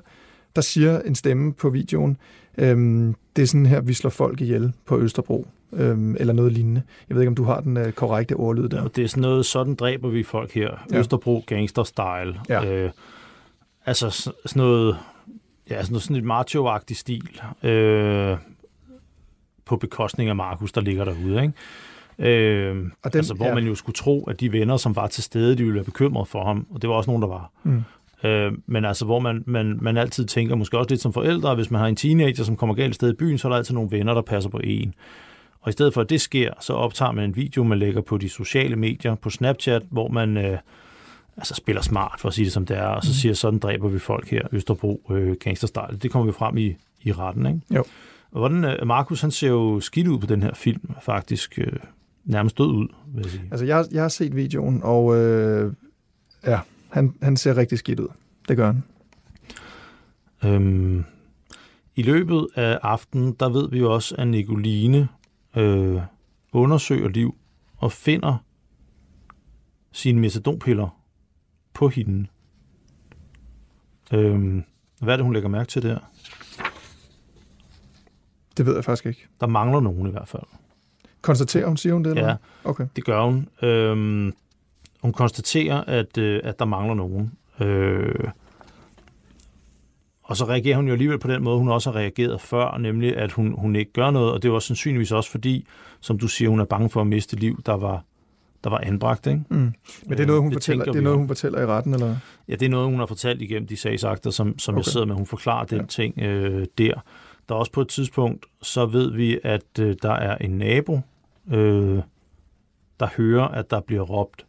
der 0.56 0.62
siger 0.62 1.00
en 1.00 1.14
stemme 1.14 1.52
på 1.52 1.70
videoen, 1.70 2.16
øh, 2.58 2.76
det 3.36 3.42
er 3.42 3.46
sådan 3.46 3.66
her, 3.66 3.80
vi 3.80 3.92
slår 3.92 4.10
folk 4.10 4.40
ihjel 4.40 4.72
på 4.86 5.00
Østerbro, 5.00 5.46
øhm, 5.76 6.16
eller 6.20 6.32
noget 6.32 6.52
lignende. 6.52 6.82
Jeg 7.08 7.14
ved 7.14 7.22
ikke, 7.22 7.28
om 7.28 7.34
du 7.34 7.44
har 7.44 7.60
den 7.60 7.76
øh, 7.76 7.92
korrekte 7.92 8.34
ordlyd 8.34 8.68
der. 8.68 8.82
Ja, 8.82 8.88
det 8.96 9.04
er 9.04 9.08
sådan 9.08 9.20
noget, 9.20 9.46
sådan 9.46 9.74
dræber 9.74 10.08
vi 10.08 10.22
folk 10.22 10.52
her. 10.52 10.70
Ja. 10.92 10.98
Østerbro 10.98 11.44
gangster-style. 11.46 12.40
Ja. 12.48 12.64
Øh, 12.64 12.90
altså 13.86 14.10
sådan 14.10 14.34
noget, 14.54 14.96
ja, 15.70 15.82
sådan, 15.82 15.92
noget, 15.92 16.02
sådan 16.02 16.16
et 16.16 16.24
macho-agtigt 16.24 16.98
stil. 16.98 17.40
Øh, 17.62 18.36
på 19.64 19.76
bekostning 19.76 20.30
af 20.30 20.36
Markus, 20.36 20.72
der 20.72 20.80
ligger 20.80 21.04
derude, 21.04 21.42
ikke? 21.42 21.54
Øh, 22.18 22.90
og 23.02 23.12
den, 23.12 23.18
altså, 23.18 23.34
hvor 23.34 23.46
ja. 23.46 23.54
man 23.54 23.64
jo 23.66 23.74
skulle 23.74 23.94
tro, 23.94 24.24
at 24.24 24.40
de 24.40 24.52
venner, 24.52 24.76
som 24.76 24.96
var 24.96 25.06
til 25.06 25.22
stede, 25.22 25.56
de 25.56 25.62
ville 25.62 25.74
være 25.74 25.84
bekymrede 25.84 26.26
for 26.26 26.44
ham, 26.44 26.66
og 26.70 26.82
det 26.82 26.90
var 26.90 26.96
også 26.96 27.10
nogen, 27.10 27.22
der 27.22 27.28
var. 27.28 27.50
Mm. 27.62 27.82
Øh, 28.24 28.52
men 28.66 28.84
altså, 28.84 29.04
hvor 29.04 29.18
man, 29.18 29.44
man, 29.46 29.78
man 29.80 29.96
altid 29.96 30.24
tænker, 30.24 30.54
måske 30.54 30.78
også 30.78 30.90
lidt 30.90 31.00
som 31.00 31.12
forældre, 31.12 31.54
hvis 31.54 31.70
man 31.70 31.80
har 31.80 31.88
en 31.88 31.96
teenager, 31.96 32.44
som 32.44 32.56
kommer 32.56 32.74
galt 32.74 32.94
sted 32.94 33.10
i 33.10 33.16
byen, 33.16 33.38
så 33.38 33.48
er 33.48 33.52
der 33.52 33.56
altid 33.56 33.74
nogle 33.74 33.90
venner, 33.90 34.14
der 34.14 34.22
passer 34.22 34.50
på 34.50 34.60
en. 34.64 34.94
Og 35.64 35.68
i 35.68 35.72
stedet 35.72 35.94
for, 35.94 36.00
at 36.00 36.10
det 36.10 36.20
sker, 36.20 36.52
så 36.60 36.72
optager 36.72 37.12
man 37.12 37.24
en 37.24 37.36
video, 37.36 37.64
man 37.64 37.78
lægger 37.78 38.00
på 38.00 38.18
de 38.18 38.28
sociale 38.28 38.76
medier, 38.76 39.14
på 39.14 39.30
Snapchat, 39.30 39.82
hvor 39.90 40.08
man 40.08 40.36
øh, 40.36 40.58
altså 41.36 41.54
spiller 41.54 41.82
smart, 41.82 42.20
for 42.20 42.28
at 42.28 42.34
sige 42.34 42.44
det 42.44 42.52
som 42.52 42.66
det 42.66 42.76
er, 42.76 42.86
og 42.86 43.02
så 43.02 43.10
mm. 43.10 43.14
siger, 43.14 43.34
sådan 43.34 43.58
dræber 43.58 43.88
vi 43.88 43.98
folk 43.98 44.30
her, 44.30 44.42
Østerbro, 44.52 45.02
øh, 45.10 45.36
gangsterstyle. 45.36 45.98
Det 46.02 46.10
kommer 46.10 46.26
vi 46.26 46.32
frem 46.32 46.56
i, 46.56 46.76
i 47.02 47.12
retten, 47.12 47.46
ikke? 47.46 47.60
Jo. 47.70 47.84
Og 48.32 48.38
hvordan, 48.38 48.64
øh, 48.64 48.86
Markus, 48.86 49.20
han 49.20 49.30
ser 49.30 49.48
jo 49.48 49.80
skidt 49.80 50.08
ud 50.08 50.18
på 50.18 50.26
den 50.26 50.42
her 50.42 50.54
film, 50.54 50.90
faktisk 51.02 51.58
øh, 51.58 51.72
nærmest 52.24 52.58
død 52.58 52.66
ud, 52.66 52.88
vil 53.06 53.22
jeg 53.22 53.30
sige. 53.30 53.48
Altså, 53.50 53.66
jeg, 53.66 53.84
jeg 53.92 54.02
har 54.02 54.08
set 54.08 54.36
videoen, 54.36 54.80
og 54.82 55.16
øh, 55.16 55.72
ja, 56.46 56.60
han, 56.88 57.14
han 57.22 57.36
ser 57.36 57.56
rigtig 57.56 57.78
skidt 57.78 58.00
ud. 58.00 58.08
Det 58.48 58.56
gør 58.56 58.66
han. 58.66 58.82
Øhm, 60.44 61.04
I 61.96 62.02
løbet 62.02 62.46
af 62.54 62.78
aftenen, 62.82 63.36
der 63.40 63.48
ved 63.48 63.70
vi 63.70 63.78
jo 63.78 63.94
også, 63.94 64.14
at 64.18 64.28
Nicoline 64.28 65.08
øh, 65.56 66.02
undersøger 66.52 67.08
liv 67.08 67.34
og 67.76 67.92
finder 67.92 68.36
sine 69.92 70.20
metadonpiller 70.20 71.00
på 71.74 71.88
hende. 71.88 72.26
Øhm, 74.12 74.64
hvad 75.00 75.14
er 75.14 75.16
det, 75.16 75.24
hun 75.24 75.32
lægger 75.32 75.48
mærke 75.48 75.68
til 75.68 75.82
der? 75.82 75.98
Det 78.56 78.66
ved 78.66 78.74
jeg 78.74 78.84
faktisk 78.84 79.06
ikke. 79.06 79.26
Der 79.40 79.46
mangler 79.46 79.80
nogen 79.80 80.08
i 80.08 80.10
hvert 80.10 80.28
fald. 80.28 80.42
Konstaterer 81.22 81.66
hun, 81.66 81.76
siger 81.76 81.92
hun 81.92 82.04
det? 82.04 82.10
Eller? 82.10 82.28
Ja, 82.28 82.36
okay. 82.64 82.86
det 82.96 83.04
gør 83.04 83.24
hun. 83.24 83.48
Øhm, 83.62 84.32
hun 85.02 85.12
konstaterer, 85.12 85.84
at, 85.84 86.18
øh, 86.18 86.40
at 86.44 86.58
der 86.58 86.64
mangler 86.64 86.94
nogen. 86.94 87.32
Øh, 87.60 88.28
og 90.24 90.36
så 90.36 90.44
reagerer 90.44 90.76
hun 90.76 90.86
jo 90.86 90.92
alligevel 90.92 91.18
på 91.18 91.28
den 91.28 91.42
måde, 91.42 91.58
hun 91.58 91.68
også 91.68 91.90
har 91.90 91.98
reageret 91.98 92.40
før, 92.40 92.78
nemlig 92.78 93.16
at 93.16 93.32
hun, 93.32 93.54
hun 93.58 93.76
ikke 93.76 93.92
gør 93.92 94.10
noget, 94.10 94.32
og 94.32 94.42
det 94.42 94.50
også 94.50 94.66
sandsynligvis 94.66 95.12
også 95.12 95.30
fordi, 95.30 95.66
som 96.00 96.18
du 96.18 96.28
siger, 96.28 96.48
hun 96.48 96.60
er 96.60 96.64
bange 96.64 96.90
for 96.90 97.00
at 97.00 97.06
miste 97.06 97.36
liv, 97.36 97.62
der 97.66 97.76
var 97.76 98.02
der 98.64 98.70
var 98.70 98.78
anbragt. 98.78 99.26
Ikke? 99.26 99.44
Mm. 99.48 99.56
Men 99.56 99.74
det 100.08 100.20
er 100.20 100.26
noget, 100.26 100.42
hun, 100.42 100.50
øh, 100.50 100.54
fortæller, 100.54 100.84
det 100.84 100.96
er 100.96 101.00
noget, 101.00 101.18
hun 101.18 101.28
fortæller 101.28 101.60
i 101.60 101.66
retten, 101.66 101.94
eller? 101.94 102.16
Ja, 102.48 102.52
det 102.52 102.66
er 102.66 102.70
noget, 102.70 102.90
hun 102.90 102.98
har 102.98 103.06
fortalt 103.06 103.42
igennem 103.42 103.66
de 103.66 103.76
sagsakter, 103.76 104.30
som, 104.30 104.58
som 104.58 104.74
okay. 104.74 104.78
jeg 104.78 104.84
sidder 104.84 105.06
med. 105.06 105.14
Hun 105.14 105.26
forklarer 105.26 105.64
den 105.64 105.80
ja. 105.80 105.86
ting 105.86 106.18
øh, 106.18 106.66
der. 106.78 106.94
Der 107.48 107.54
er 107.54 107.58
også 107.58 107.72
på 107.72 107.80
et 107.80 107.88
tidspunkt, 107.88 108.46
så 108.62 108.86
ved 108.86 109.12
vi, 109.12 109.38
at 109.44 109.78
øh, 109.80 109.96
der 110.02 110.12
er 110.12 110.36
en 110.36 110.50
nabo, 110.50 111.00
øh, 111.52 112.02
der 113.00 113.08
hører, 113.16 113.48
at 113.48 113.70
der 113.70 113.80
bliver 113.80 114.02
råbt, 114.02 114.46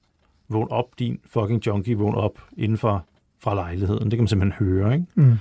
vågn 0.50 0.68
op, 0.72 1.00
din 1.00 1.20
fucking 1.26 1.66
junkie, 1.66 1.96
vågn 1.96 2.16
op 2.16 2.42
inden 2.58 2.78
for 2.78 3.06
fra 3.40 3.56
lejligheden. 3.56 4.04
Det 4.04 4.12
kan 4.12 4.20
man 4.20 4.28
simpelthen 4.28 4.66
høre, 4.68 4.94
ikke? 4.94 5.06
Mm. 5.16 5.34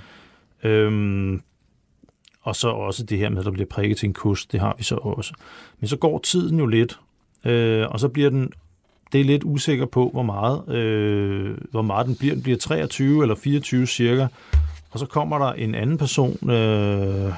Øhm, 0.65 1.41
og 2.41 2.55
så 2.55 2.69
også 2.69 3.03
det 3.03 3.17
her 3.17 3.29
med, 3.29 3.39
at 3.39 3.45
der 3.45 3.51
bliver 3.51 3.67
prikket 3.67 3.97
til 3.97 4.07
en 4.07 4.13
kust, 4.13 4.51
det 4.51 4.59
har 4.59 4.75
vi 4.77 4.83
så 4.83 4.95
også. 4.95 5.33
Men 5.79 5.87
så 5.87 5.97
går 5.97 6.19
tiden 6.19 6.59
jo 6.59 6.65
lidt, 6.65 6.99
øh, 7.45 7.87
og 7.89 7.99
så 7.99 8.09
bliver 8.09 8.29
den, 8.29 8.51
det 9.11 9.21
er 9.21 9.25
lidt 9.25 9.43
usikker 9.43 9.85
på, 9.85 10.09
hvor 10.13 10.23
meget, 10.23 10.69
øh, 10.69 11.57
hvor 11.71 11.81
meget 11.81 12.07
den 12.07 12.15
bliver. 12.15 12.33
Den 12.33 12.43
bliver 12.43 12.57
23 12.57 13.21
eller 13.21 13.35
24 13.35 13.87
cirka, 13.87 14.27
og 14.91 14.99
så 14.99 15.05
kommer 15.05 15.37
der 15.37 15.53
en 15.53 15.75
anden 15.75 15.97
person 15.97 16.49
øh, 16.49 17.33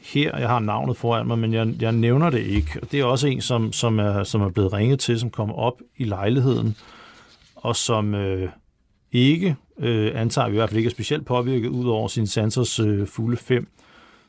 her, 0.00 0.38
jeg 0.38 0.48
har 0.48 0.58
navnet 0.58 0.96
foran 0.96 1.26
mig, 1.26 1.38
men 1.38 1.52
jeg, 1.52 1.74
jeg 1.80 1.92
nævner 1.92 2.30
det 2.30 2.40
ikke. 2.40 2.78
Og 2.82 2.92
det 2.92 3.00
er 3.00 3.04
også 3.04 3.26
en, 3.26 3.40
som, 3.40 3.72
som, 3.72 3.98
er, 3.98 4.24
som 4.24 4.42
er 4.42 4.48
blevet 4.48 4.72
ringet 4.72 5.00
til, 5.00 5.20
som 5.20 5.30
kommer 5.30 5.54
op 5.54 5.80
i 5.96 6.04
lejligheden, 6.04 6.76
og 7.56 7.76
som 7.76 8.14
øh, 8.14 8.48
ikke, 9.12 9.56
øh, 9.80 10.12
antager 10.14 10.48
vi 10.48 10.54
i 10.54 10.56
hvert 10.56 10.68
fald 10.68 10.78
ikke 10.78 10.88
er 10.88 10.90
specielt 10.90 11.26
påvirket 11.26 11.68
ud 11.68 11.88
over 11.88 12.08
sin 12.08 12.26
sansers 12.26 12.80
øh, 12.80 13.06
fulde 13.06 13.36
fem, 13.36 13.68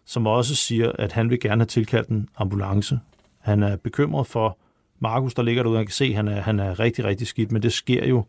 som 0.05 0.27
også 0.27 0.55
siger, 0.55 0.91
at 0.99 1.11
han 1.11 1.29
vil 1.29 1.39
gerne 1.39 1.61
have 1.61 1.65
tilkaldt 1.67 2.09
en 2.09 2.29
ambulance. 2.37 2.99
Han 3.39 3.63
er 3.63 3.75
bekymret 3.75 4.27
for 4.27 4.57
Markus, 4.99 5.33
der 5.33 5.43
ligger 5.43 5.63
derude, 5.63 5.77
han 5.77 5.85
kan 5.85 5.93
se, 5.93 6.05
at 6.05 6.15
han 6.15 6.27
er, 6.27 6.41
han 6.41 6.59
er 6.59 6.79
rigtig, 6.79 7.05
rigtig 7.05 7.27
skidt, 7.27 7.51
men 7.51 7.61
det 7.61 7.73
sker 7.73 8.05
jo 8.05 8.25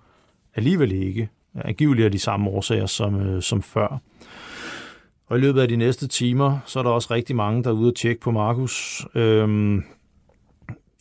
alligevel 0.54 0.92
ikke. 0.92 1.28
Angiveligt 1.54 2.04
af 2.04 2.12
de 2.12 2.18
samme 2.18 2.50
årsager 2.50 2.86
som, 2.86 3.20
øh, 3.20 3.42
som 3.42 3.62
før. 3.62 4.00
Og 5.26 5.38
i 5.38 5.40
løbet 5.40 5.60
af 5.60 5.68
de 5.68 5.76
næste 5.76 6.08
timer, 6.08 6.58
så 6.66 6.78
er 6.78 6.82
der 6.82 6.90
også 6.90 7.14
rigtig 7.14 7.36
mange, 7.36 7.64
der 7.64 7.70
er 7.70 7.74
ude 7.74 7.90
og 7.90 7.96
tjekke 7.96 8.20
på 8.20 8.30
Markus. 8.30 9.06
Øhm, 9.14 9.84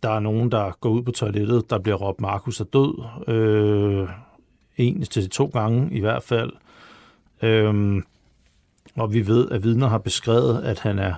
der 0.04 0.10
er 0.10 0.20
nogen, 0.20 0.52
der 0.52 0.72
går 0.82 0.90
ud 0.90 1.04
på 1.04 1.12
toilettet, 1.12 1.70
der 1.70 1.80
bliver 1.80 1.96
råbt, 1.96 2.22
Markus 2.22 2.60
er 2.60 2.64
død. 2.64 3.04
Øh, 3.28 4.10
en 4.82 5.04
til 5.04 5.30
to 5.30 5.46
gange 5.46 5.92
i 5.92 6.00
hvert 6.00 6.24
fald. 6.24 6.52
Øhm, 7.42 8.04
og 8.96 9.14
vi 9.14 9.28
ved, 9.28 9.50
at 9.52 9.64
vidner 9.64 9.88
har 9.88 9.98
beskrevet, 9.98 10.64
at 10.64 10.80
han 10.80 11.00
er 11.00 11.14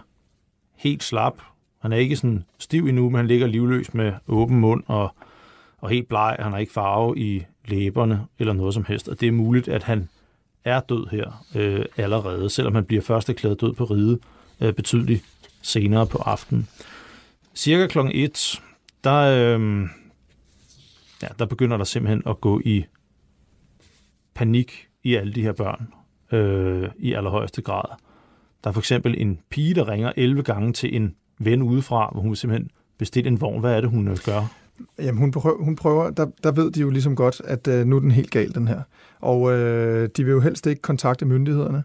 helt 0.76 1.04
slap. 1.04 1.42
Han 1.80 1.94
er 1.94 1.98
ikke 1.98 2.16
sådan 2.16 2.46
stiv 2.60 2.88
endnu, 2.88 3.10
men 3.10 3.16
han 3.16 3.28
ligger 3.28 3.48
livløs 3.48 3.94
med 3.94 4.14
åben 4.28 4.60
mund 4.60 4.84
og, 4.88 5.16
og 5.78 5.90
helt 5.90 6.08
bleg. 6.08 6.36
Han 6.40 6.52
har 6.52 6.60
ikke 6.60 6.74
farve 6.74 7.20
i 7.20 7.44
læberne 7.66 8.26
eller 8.40 8.54
noget 8.54 8.74
som 8.74 8.86
helst. 8.86 9.08
Og 9.08 9.20
det 9.20 9.28
er 9.28 9.32
muligt, 9.32 9.68
at 9.68 9.84
han 9.84 10.10
er 10.66 10.80
død 10.80 11.08
her 11.12 11.46
øh, 11.56 11.86
allerede, 11.98 12.50
selvom 12.50 12.76
han 12.76 12.86
bliver 12.86 13.02
først 13.02 13.30
erklæret 13.30 13.62
død 13.62 13.74
på 13.74 13.84
ride 13.84 14.20
øh, 14.62 14.74
betydeligt 14.74 15.24
senere 15.62 16.08
på 16.08 16.18
aftenen. 16.18 16.68
Cirka 17.56 17.88
kl. 17.88 18.00
1, 18.12 18.62
der, 19.04 19.58
øh, 19.58 19.88
ja, 21.22 21.28
der 21.40 21.46
begynder 21.46 21.78
der 21.78 21.84
simpelthen 21.84 22.24
at 22.26 22.42
gå 22.42 22.62
i 22.66 22.86
panik 24.36 24.88
i 25.04 25.16
alle 25.16 25.34
de 25.34 25.42
her 25.42 25.54
børn 25.54 25.88
øh, 26.32 26.90
i 26.98 27.14
allerhøjeste 27.14 27.62
grad. 27.62 27.98
Der 28.64 28.70
er 28.70 28.72
for 28.72 28.82
eksempel 28.82 29.16
en 29.18 29.40
pige, 29.50 29.74
der 29.74 29.90
ringer 29.90 30.12
11 30.18 30.44
gange 30.44 30.74
til 30.74 30.96
en 30.96 31.16
ven 31.40 31.62
udefra, 31.62 32.10
hvor 32.12 32.22
hun 32.22 32.36
simpelthen 32.36 32.70
bestiller 32.98 33.32
en 33.32 33.42
vogn. 33.42 33.60
Hvad 33.60 33.76
er 33.76 33.82
det, 33.82 33.90
hun 33.90 34.08
øh, 34.08 34.18
gør? 34.26 34.54
Jamen, 35.00 35.18
hun 35.18 35.32
prøver, 35.32 35.64
hun 35.64 35.76
prøver 35.76 36.10
der, 36.10 36.26
der 36.44 36.52
ved 36.52 36.72
de 36.72 36.82
jo 36.82 36.90
ligesom 36.90 37.16
godt, 37.16 37.42
at 37.46 37.68
øh, 37.68 37.86
nu 37.86 37.96
er 37.96 38.00
den 38.00 38.12
helt 38.12 38.32
gal, 38.32 38.56
den 38.56 38.68
her. 38.68 38.82
Og 39.20 39.52
øh, 39.52 40.10
de 40.18 40.24
vil 40.24 40.32
jo 40.32 40.40
helst 40.40 40.68
ikke 40.68 40.82
kontakte 40.82 41.26
myndighederne. 41.26 41.84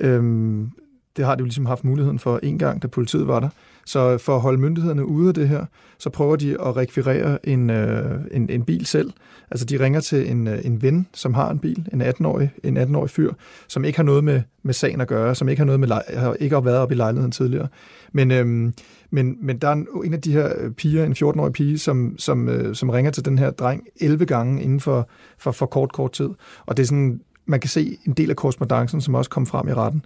Øhm, 0.00 0.70
det 1.16 1.24
har 1.24 1.34
de 1.34 1.40
jo 1.40 1.44
ligesom 1.44 1.66
haft 1.66 1.84
muligheden 1.84 2.18
for 2.18 2.40
en 2.42 2.58
gang, 2.58 2.82
da 2.82 2.86
politiet 2.86 3.26
var 3.26 3.40
der. 3.40 3.48
Så 3.88 4.18
for 4.18 4.34
at 4.34 4.40
holde 4.40 4.58
myndighederne 4.58 5.06
ude 5.06 5.28
af 5.28 5.34
det 5.34 5.48
her, 5.48 5.64
så 5.98 6.10
prøver 6.10 6.36
de 6.36 6.60
at 6.60 6.76
rekvirere 6.76 7.48
en, 7.48 7.70
øh, 7.70 8.20
en, 8.30 8.50
en 8.50 8.64
bil 8.64 8.86
selv. 8.86 9.12
Altså 9.50 9.66
de 9.66 9.80
ringer 9.80 10.00
til 10.00 10.30
en, 10.30 10.46
øh, 10.46 10.58
en 10.64 10.82
ven, 10.82 11.06
som 11.14 11.34
har 11.34 11.50
en 11.50 11.58
bil, 11.58 11.88
en 11.92 12.02
18-årig, 12.02 12.50
en 12.64 12.76
18-årig 12.76 13.10
fyr, 13.10 13.32
som 13.68 13.84
ikke 13.84 13.98
har 13.98 14.04
noget 14.04 14.24
med, 14.24 14.42
med 14.62 14.74
sagen 14.74 15.00
at 15.00 15.08
gøre, 15.08 15.34
som 15.34 15.48
ikke 15.48 15.60
har 15.60 15.64
noget 15.64 15.80
med 15.80 15.88
har 16.14 16.34
ikke 16.34 16.56
har 16.56 16.60
været 16.60 16.78
oppe 16.78 16.94
i 16.94 16.96
lejligheden 16.96 17.32
tidligere. 17.32 17.68
Men, 18.12 18.30
øhm, 18.30 18.74
men, 19.10 19.36
men 19.40 19.58
der 19.58 19.68
er 19.68 19.72
en, 19.72 19.86
en 20.04 20.14
af 20.14 20.20
de 20.20 20.32
her 20.32 20.52
øh, 20.58 20.70
piger, 20.70 21.04
en 21.04 21.12
14-årig 21.12 21.52
pige, 21.52 21.78
som, 21.78 22.14
som, 22.18 22.48
øh, 22.48 22.74
som 22.74 22.90
ringer 22.90 23.10
til 23.10 23.24
den 23.24 23.38
her 23.38 23.50
dreng 23.50 23.86
11 24.00 24.26
gange 24.26 24.62
inden 24.62 24.80
for, 24.80 25.08
for, 25.38 25.52
for 25.52 25.66
kort, 25.66 25.92
kort 25.92 26.12
tid. 26.12 26.28
Og 26.66 26.76
det 26.76 26.82
er 26.82 26.86
sådan, 26.86 27.20
man 27.46 27.60
kan 27.60 27.70
se 27.70 27.98
en 28.06 28.12
del 28.12 28.30
af 28.30 28.36
korrespondancen, 28.36 29.00
som 29.00 29.14
også 29.14 29.30
kom 29.30 29.46
frem 29.46 29.68
i 29.68 29.72
retten 29.72 30.02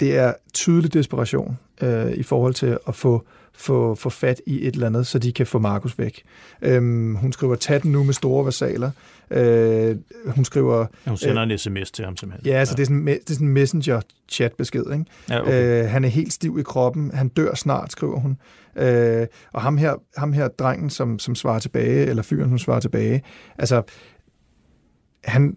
det 0.00 0.16
er 0.16 0.32
tydelig 0.52 0.92
desperation 0.92 1.58
øh, 1.82 2.12
i 2.12 2.22
forhold 2.22 2.54
til 2.54 2.78
at 2.88 2.94
få, 2.94 3.24
få, 3.54 3.94
få 3.94 4.10
fat 4.10 4.40
i 4.46 4.66
et 4.66 4.74
eller 4.74 4.86
andet, 4.86 5.06
så 5.06 5.18
de 5.18 5.32
kan 5.32 5.46
få 5.46 5.58
Markus 5.58 5.98
væk. 5.98 6.22
Øhm, 6.62 7.14
hun 7.14 7.32
skriver, 7.32 7.54
tag 7.54 7.82
den 7.82 7.92
nu 7.92 8.04
med 8.04 8.14
store 8.14 8.44
versaler. 8.44 8.90
Øh, 9.30 9.96
hun 10.26 10.44
skriver... 10.44 10.86
Ja, 11.06 11.10
hun 11.10 11.16
sender 11.16 11.44
øh, 11.44 11.50
en 11.50 11.58
sms 11.58 11.90
til 11.90 12.04
ham 12.04 12.16
simpelthen. 12.16 12.52
Ja, 12.52 12.58
altså 12.58 12.72
ja. 12.72 12.76
det 12.76 12.82
er 12.82 12.86
sådan, 12.86 13.06
det 13.06 13.30
er 13.30 13.34
sådan 13.34 13.46
en 13.46 13.52
messenger-chat-besked. 13.52 14.84
Ikke? 14.92 15.04
Ja, 15.30 15.40
okay. 15.40 15.84
øh, 15.84 15.90
han 15.90 16.04
er 16.04 16.08
helt 16.08 16.32
stiv 16.32 16.58
i 16.58 16.62
kroppen. 16.62 17.10
Han 17.14 17.28
dør 17.28 17.54
snart, 17.54 17.92
skriver 17.92 18.20
hun. 18.20 18.36
Øh, 18.76 19.26
og 19.52 19.62
ham 19.62 19.76
her, 19.76 19.94
ham 20.16 20.32
her 20.32 20.48
drengen, 20.48 20.90
som, 20.90 21.18
som 21.18 21.34
svarer 21.34 21.58
tilbage, 21.58 22.06
eller 22.06 22.22
fyren, 22.22 22.48
som 22.48 22.58
svarer 22.58 22.80
tilbage, 22.80 23.22
altså, 23.58 23.82
han, 25.24 25.56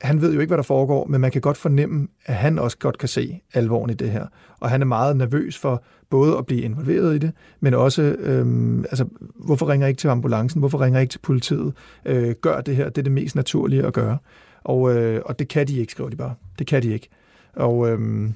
han 0.00 0.20
ved 0.20 0.34
jo 0.34 0.40
ikke, 0.40 0.50
hvad 0.50 0.56
der 0.56 0.62
foregår, 0.62 1.06
men 1.06 1.20
man 1.20 1.30
kan 1.30 1.40
godt 1.40 1.56
fornemme, 1.56 2.08
at 2.26 2.34
han 2.34 2.58
også 2.58 2.78
godt 2.78 2.98
kan 2.98 3.08
se 3.08 3.40
alvoren 3.54 3.90
i 3.90 3.94
det 3.94 4.10
her. 4.10 4.26
Og 4.60 4.70
han 4.70 4.82
er 4.82 4.86
meget 4.86 5.16
nervøs 5.16 5.58
for 5.58 5.82
både 6.10 6.38
at 6.38 6.46
blive 6.46 6.60
involveret 6.60 7.14
i 7.14 7.18
det, 7.18 7.32
men 7.60 7.74
også, 7.74 8.02
øhm, 8.02 8.80
altså, 8.80 9.04
hvorfor 9.34 9.68
ringer 9.68 9.86
jeg 9.86 9.90
ikke 9.90 10.00
til 10.00 10.08
ambulancen? 10.08 10.58
Hvorfor 10.58 10.80
ringer 10.80 10.98
jeg 10.98 11.02
ikke 11.02 11.12
til 11.12 11.18
politiet? 11.18 11.72
Øh, 12.04 12.34
gør 12.40 12.60
det 12.60 12.76
her, 12.76 12.88
det 12.88 12.98
er 12.98 13.02
det 13.02 13.12
mest 13.12 13.36
naturlige 13.36 13.86
at 13.86 13.92
gøre. 13.92 14.18
Og, 14.64 14.96
øh, 14.96 15.22
og 15.24 15.38
det 15.38 15.48
kan 15.48 15.68
de 15.68 15.78
ikke, 15.78 15.92
skriver 15.92 16.10
de 16.10 16.16
bare. 16.16 16.34
Det 16.58 16.66
kan 16.66 16.82
de 16.82 16.92
ikke. 16.92 17.08
Og, 17.56 17.88
øhm, 17.88 18.34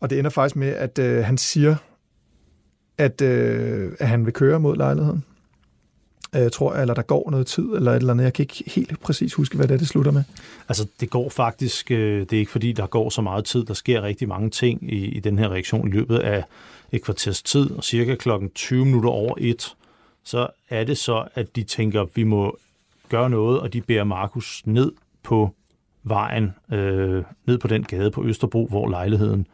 og 0.00 0.10
det 0.10 0.18
ender 0.18 0.30
faktisk 0.30 0.56
med, 0.56 0.68
at 0.68 0.98
øh, 0.98 1.24
han 1.24 1.38
siger, 1.38 1.76
at, 2.98 3.22
øh, 3.22 3.92
at 3.98 4.08
han 4.08 4.24
vil 4.24 4.32
køre 4.32 4.60
mod 4.60 4.76
lejligheden 4.76 5.24
øh, 6.36 6.50
tror 6.50 6.72
jeg, 6.72 6.80
eller 6.80 6.94
der 6.94 7.02
går 7.02 7.30
noget 7.30 7.46
tid, 7.46 7.64
eller 7.64 7.92
et 7.92 7.96
eller 7.96 8.12
andet. 8.12 8.24
Jeg 8.24 8.32
kan 8.32 8.42
ikke 8.42 8.64
helt 8.66 9.00
præcis 9.00 9.34
huske, 9.34 9.56
hvad 9.56 9.68
det 9.68 9.74
er, 9.74 9.78
det 9.78 9.88
slutter 9.88 10.12
med. 10.12 10.24
Altså, 10.68 10.86
det 11.00 11.10
går 11.10 11.28
faktisk, 11.28 11.90
øh, 11.90 12.20
det 12.20 12.32
er 12.32 12.38
ikke 12.38 12.50
fordi, 12.50 12.72
der 12.72 12.86
går 12.86 13.10
så 13.10 13.22
meget 13.22 13.44
tid. 13.44 13.64
Der 13.64 13.74
sker 13.74 14.02
rigtig 14.02 14.28
mange 14.28 14.50
ting 14.50 14.92
i, 14.92 15.04
i 15.06 15.20
den 15.20 15.38
her 15.38 15.48
reaktion 15.48 15.88
i 15.88 15.90
løbet 15.90 16.18
af 16.18 16.44
et 16.92 17.02
kvarters 17.02 17.42
tid, 17.42 17.70
og 17.70 17.84
cirka 17.84 18.14
klokken 18.14 18.50
20 18.50 18.84
minutter 18.84 19.10
over 19.10 19.34
et, 19.38 19.74
så 20.24 20.48
er 20.70 20.84
det 20.84 20.98
så, 20.98 21.24
at 21.34 21.56
de 21.56 21.62
tænker, 21.62 22.06
vi 22.14 22.22
må 22.22 22.58
gøre 23.08 23.30
noget, 23.30 23.60
og 23.60 23.72
de 23.72 23.80
bærer 23.80 24.04
Markus 24.04 24.62
ned 24.64 24.92
på 25.22 25.54
vejen, 26.02 26.54
øh, 26.72 27.24
ned 27.46 27.58
på 27.58 27.68
den 27.68 27.84
gade 27.84 28.10
på 28.10 28.24
Østerbro, 28.24 28.66
hvor 28.66 28.88
lejligheden 28.88 29.46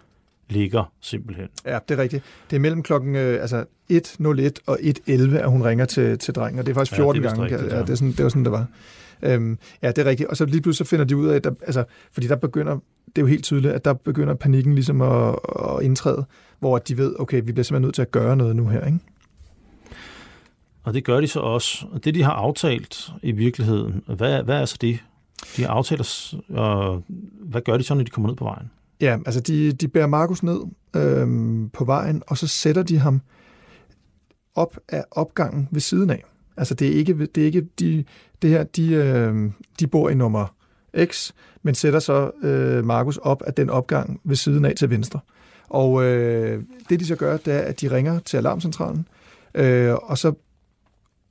ligger 0.48 0.92
simpelthen. 1.00 1.48
Ja, 1.66 1.78
det 1.88 1.98
er 1.98 2.02
rigtigt. 2.02 2.24
Det 2.50 2.56
er 2.56 2.60
mellem 2.60 2.82
klokken 2.82 3.16
øh, 3.16 3.40
altså 3.40 3.64
1.01 3.92 4.50
og 4.66 4.78
1.11, 4.80 5.36
at 5.36 5.50
hun 5.50 5.62
ringer 5.62 5.84
til, 5.84 6.18
til 6.18 6.34
drengen, 6.34 6.58
og 6.58 6.66
det 6.66 6.72
er 6.72 6.74
faktisk 6.74 6.96
14 6.96 7.22
ja, 7.22 7.28
gange. 7.28 7.42
Rigtigt, 7.42 7.62
ja. 7.62 7.76
Ja, 7.76 7.82
det, 7.82 7.90
er 7.90 7.94
sådan, 7.94 8.12
det 8.12 8.22
var 8.22 8.28
sådan, 8.28 8.44
det 8.44 8.52
var. 8.52 8.66
Øhm, 9.22 9.58
ja, 9.82 9.88
det 9.88 9.98
er 9.98 10.04
rigtigt. 10.04 10.28
Og 10.28 10.36
så 10.36 10.44
lige 10.44 10.60
pludselig 10.60 10.86
så 10.86 10.90
finder 10.90 11.04
de 11.04 11.16
ud 11.16 11.28
af, 11.28 11.36
at 11.36 11.44
der, 11.44 11.50
altså, 11.62 11.84
fordi 12.12 12.26
der 12.26 12.36
begynder, 12.36 12.72
det 13.06 13.18
er 13.18 13.22
jo 13.22 13.26
helt 13.26 13.44
tydeligt, 13.44 13.74
at 13.74 13.84
der 13.84 13.92
begynder 13.92 14.34
panikken 14.34 14.74
ligesom 14.74 15.02
at, 15.02 15.36
at 15.58 15.82
indtræde, 15.82 16.24
hvor 16.58 16.78
de 16.78 16.96
ved, 16.96 17.14
okay, 17.18 17.42
vi 17.44 17.52
bliver 17.52 17.64
simpelthen 17.64 17.82
nødt 17.82 17.94
til 17.94 18.02
at 18.02 18.10
gøre 18.10 18.36
noget 18.36 18.56
nu 18.56 18.68
her, 18.68 18.86
ikke? 18.86 18.98
Og 20.82 20.94
det 20.94 21.04
gør 21.04 21.20
de 21.20 21.28
så 21.28 21.40
også. 21.40 21.86
Og 21.92 22.04
det, 22.04 22.14
de 22.14 22.22
har 22.22 22.32
aftalt 22.32 23.10
i 23.22 23.32
virkeligheden, 23.32 24.02
hvad, 24.06 24.42
hvad 24.42 24.60
er 24.60 24.64
så 24.64 24.76
det? 24.80 24.98
De 25.56 25.62
har 25.62 25.70
aftalt, 25.70 26.34
og 26.48 27.02
hvad 27.40 27.60
gør 27.60 27.76
de 27.76 27.82
så, 27.82 27.94
når 27.94 28.02
de 28.02 28.10
kommer 28.10 28.28
ned 28.28 28.36
på 28.36 28.44
vejen? 28.44 28.70
Ja, 29.00 29.18
altså 29.26 29.40
de, 29.40 29.72
de 29.72 29.88
bærer 29.88 30.06
Markus 30.06 30.42
ned 30.42 30.60
øhm, 30.96 31.70
på 31.70 31.84
vejen, 31.84 32.22
og 32.26 32.38
så 32.38 32.46
sætter 32.46 32.82
de 32.82 32.98
ham 32.98 33.20
op 34.54 34.78
af 34.88 35.04
opgangen 35.10 35.68
ved 35.70 35.80
siden 35.80 36.10
af. 36.10 36.24
Altså 36.56 36.74
det 36.74 36.88
er 36.88 36.92
ikke, 36.92 37.26
det 37.26 37.40
er 37.40 37.46
ikke 37.46 37.68
de, 37.78 38.04
det 38.42 38.50
her, 38.50 38.64
de, 38.64 38.92
øh, 38.92 39.50
de 39.80 39.86
bor 39.86 40.08
i 40.08 40.14
nummer 40.14 40.54
X, 41.04 41.32
men 41.62 41.74
sætter 41.74 41.98
så 41.98 42.30
øh, 42.42 42.84
Markus 42.84 43.16
op 43.16 43.42
af 43.42 43.54
den 43.54 43.70
opgang 43.70 44.20
ved 44.24 44.36
siden 44.36 44.64
af 44.64 44.74
til 44.76 44.90
venstre. 44.90 45.20
Og 45.68 46.04
øh, 46.04 46.62
det 46.88 47.00
de 47.00 47.06
så 47.06 47.16
gør, 47.16 47.36
det 47.36 47.54
er, 47.54 47.60
at 47.60 47.80
de 47.80 47.90
ringer 47.90 48.18
til 48.18 48.36
alarmcentralen, 48.36 49.08
øh, 49.54 49.94
og 49.94 50.18
så 50.18 50.32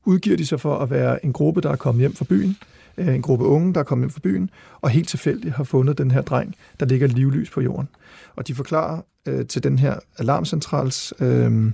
udgiver 0.06 0.38
de 0.38 0.46
sig 0.46 0.60
for 0.60 0.78
at 0.78 0.90
være 0.90 1.26
en 1.26 1.34
gruppe, 1.34 1.62
der 1.62 1.70
er 1.72 1.76
kommet 1.76 2.00
hjem 2.00 2.14
fra 2.14 2.26
byen, 2.30 2.58
øh, 2.98 3.16
en 3.16 3.22
gruppe 3.22 3.46
unge, 3.46 3.74
der 3.74 3.80
er 3.80 3.84
kommet 3.84 4.04
hjem 4.04 4.10
fra 4.10 4.20
byen, 4.24 4.50
og 4.82 4.90
helt 4.90 5.10
tilfældigt 5.10 5.56
har 5.56 5.64
fundet 5.64 5.98
den 5.98 6.12
her 6.12 6.22
dreng, 6.22 6.56
der 6.80 6.86
ligger 6.86 7.08
livlys 7.08 7.50
på 7.50 7.62
jorden. 7.62 7.90
Og 8.36 8.48
de 8.48 8.56
forklarer 8.56 9.02
øh, 9.28 9.48
til 9.48 9.64
den 9.64 9.80
her 9.80 10.00
alarmcentrals 10.18 11.14
øh, 11.20 11.72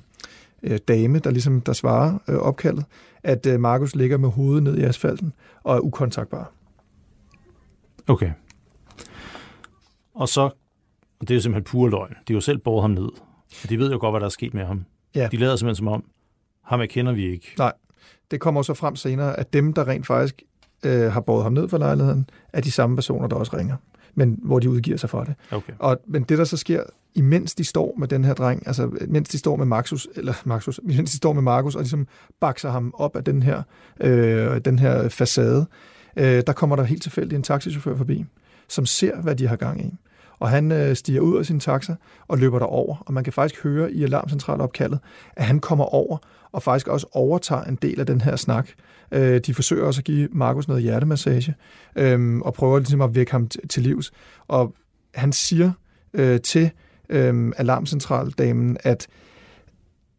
øh, 0.63 0.79
dame, 0.87 1.19
der 1.19 1.31
ligesom 1.31 1.61
der 1.61 1.73
svarer 1.73 2.17
øh, 2.27 2.35
opkaldet, 2.35 2.85
at 3.23 3.45
øh, 3.45 3.59
Markus 3.59 3.95
ligger 3.95 4.17
med 4.17 4.29
hovedet 4.29 4.63
ned 4.63 4.77
i 4.77 4.83
asfalten 4.83 5.33
og 5.63 5.75
er 5.75 5.79
ukontaktbar. 5.79 6.51
Okay. 8.07 8.31
Og 10.15 10.29
så, 10.29 10.41
og 11.19 11.27
det 11.27 11.31
er 11.31 11.35
jo 11.35 11.41
simpelthen 11.41 11.63
pure 11.63 11.89
løgn, 11.89 12.09
de 12.09 12.33
har 12.33 12.35
jo 12.35 12.41
selv 12.41 12.57
båret 12.57 12.81
ham 12.81 12.91
ned. 12.91 13.09
Og 13.63 13.69
de 13.69 13.79
ved 13.79 13.91
jo 13.91 13.97
godt, 13.99 14.13
hvad 14.13 14.19
der 14.19 14.25
er 14.25 14.29
sket 14.29 14.53
med 14.53 14.65
ham. 14.65 14.85
Ja. 15.15 15.27
De 15.31 15.37
lader 15.37 15.55
simpelthen 15.55 15.75
som 15.75 15.87
om, 15.87 16.03
ham 16.61 16.87
kender 16.89 17.11
vi 17.11 17.25
ikke. 17.25 17.53
Nej, 17.57 17.73
det 18.31 18.39
kommer 18.39 18.61
så 18.61 18.73
frem 18.73 18.95
senere, 18.95 19.39
at 19.39 19.53
dem, 19.53 19.73
der 19.73 19.87
rent 19.87 20.07
faktisk 20.07 20.41
øh, 20.85 21.11
har 21.11 21.21
båret 21.21 21.43
ham 21.43 21.53
ned 21.53 21.69
fra 21.69 21.77
lejligheden, 21.77 22.29
er 22.53 22.61
de 22.61 22.71
samme 22.71 22.95
personer, 22.95 23.27
der 23.27 23.35
også 23.35 23.57
ringer. 23.57 23.75
Men 24.15 24.39
hvor 24.43 24.59
de 24.59 24.69
udgiver 24.69 24.97
sig 24.97 25.09
for 25.09 25.23
det. 25.23 25.35
Okay. 25.51 25.73
Og, 25.79 25.97
men 26.07 26.23
det, 26.23 26.37
der 26.37 26.43
så 26.43 26.57
sker, 26.57 26.83
imens 27.15 27.55
de 27.55 27.63
står 27.63 27.95
med 27.97 28.07
den 28.07 28.25
her 28.25 28.33
dreng, 28.33 28.67
altså 28.67 28.89
mens 29.07 29.29
de 29.29 29.37
står 29.37 29.55
med 29.55 29.65
Maxus, 29.65 30.07
eller 30.15 30.33
Maxus, 30.45 30.79
mens 30.83 31.11
de 31.11 31.17
står 31.17 31.33
med 31.33 31.41
Markus, 31.41 31.75
og 31.75 31.81
ligesom 31.81 32.07
bakser 32.41 32.69
ham 32.69 32.93
op 32.97 33.15
af 33.15 33.23
den 33.23 33.43
her, 33.43 33.61
øh, 33.99 34.61
den 34.65 34.79
her 34.79 35.09
facade, 35.09 35.65
øh, 36.17 36.43
der 36.47 36.53
kommer 36.53 36.75
der 36.75 36.83
helt 36.83 37.03
tilfældigt 37.03 37.37
en 37.37 37.43
taxichauffør 37.43 37.97
forbi, 37.97 38.25
som 38.67 38.85
ser, 38.85 39.21
hvad 39.21 39.35
de 39.35 39.47
har 39.47 39.55
gang 39.55 39.85
i. 39.85 39.93
Og 40.39 40.49
han 40.49 40.71
øh, 40.71 40.95
stiger 40.95 41.21
ud 41.21 41.37
af 41.37 41.45
sin 41.45 41.59
taxa 41.59 41.95
og 42.27 42.37
løber 42.37 42.59
derover, 42.59 42.95
og 43.05 43.13
man 43.13 43.23
kan 43.23 43.33
faktisk 43.33 43.63
høre 43.63 43.91
i 43.91 44.03
alarmcentralopkaldet, 44.03 44.99
at 45.35 45.45
han 45.45 45.59
kommer 45.59 45.85
over 45.85 46.17
og 46.51 46.63
faktisk 46.63 46.87
også 46.87 47.07
overtager 47.11 47.63
en 47.63 47.75
del 47.75 47.99
af 47.99 48.05
den 48.05 48.21
her 48.21 48.35
snak. 48.35 48.69
Øh, 49.13 49.39
de 49.39 49.53
forsøger 49.53 49.85
også 49.85 50.01
at 50.01 50.05
give 50.05 50.29
Markus 50.31 50.67
noget 50.67 50.83
hjertemassage, 50.83 51.55
øh, 51.95 52.37
og 52.37 52.53
prøver 52.53 52.79
ligesom 52.79 53.01
at 53.01 53.15
vække 53.15 53.31
ham 53.31 53.47
t- 53.55 53.67
til 53.67 53.83
livs. 53.83 54.11
Og 54.47 54.75
han 55.13 55.33
siger 55.33 55.71
øh, 56.13 56.41
til 56.41 56.71
øh, 57.09 57.51
alarmcentraldamen, 57.57 58.77
at 58.83 59.07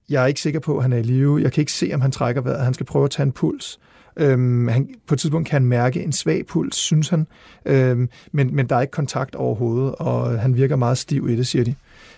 jeg 0.09 0.22
er 0.22 0.26
ikke 0.26 0.40
sikker 0.40 0.61
på, 0.61 0.76
at 0.76 0.82
han 0.82 0.92
er 0.92 0.97
i 0.97 1.03
live. 1.03 1.42
Jeg 1.42 1.53
kan 1.53 1.61
ikke 1.62 1.72
se, 1.72 1.90
om 1.95 2.01
han 2.01 2.11
trækker 2.11 2.42
vejret. 2.42 2.64
Han 2.64 2.74
skal 2.74 2.86
prøve 2.86 3.05
at 3.05 3.11
tage 3.11 3.26
en 3.26 3.32
puls. 3.32 3.80
Øhm, 4.16 4.68
han, 4.68 4.88
på 5.07 5.14
et 5.14 5.20
tidspunkt 5.20 5.49
kan 5.49 5.55
han 5.62 5.68
mærke 5.68 6.03
en 6.03 6.12
svag 6.12 6.47
puls, 6.47 6.76
synes 6.76 7.09
han, 7.09 7.26
øhm, 7.64 8.09
men, 8.32 8.57
men 8.57 8.66
der 8.66 8.76
er 8.76 8.80
ikke 8.80 8.90
kontakt 8.90 9.34
overhovedet, 9.34 9.95
og 9.95 10.40
han 10.40 10.57
virker 10.57 10.76
meget 10.76 10.99
stiv 10.99 11.28
i 11.28 11.36
det, 11.36 11.47
siger 11.47 11.64
de. 11.64 11.74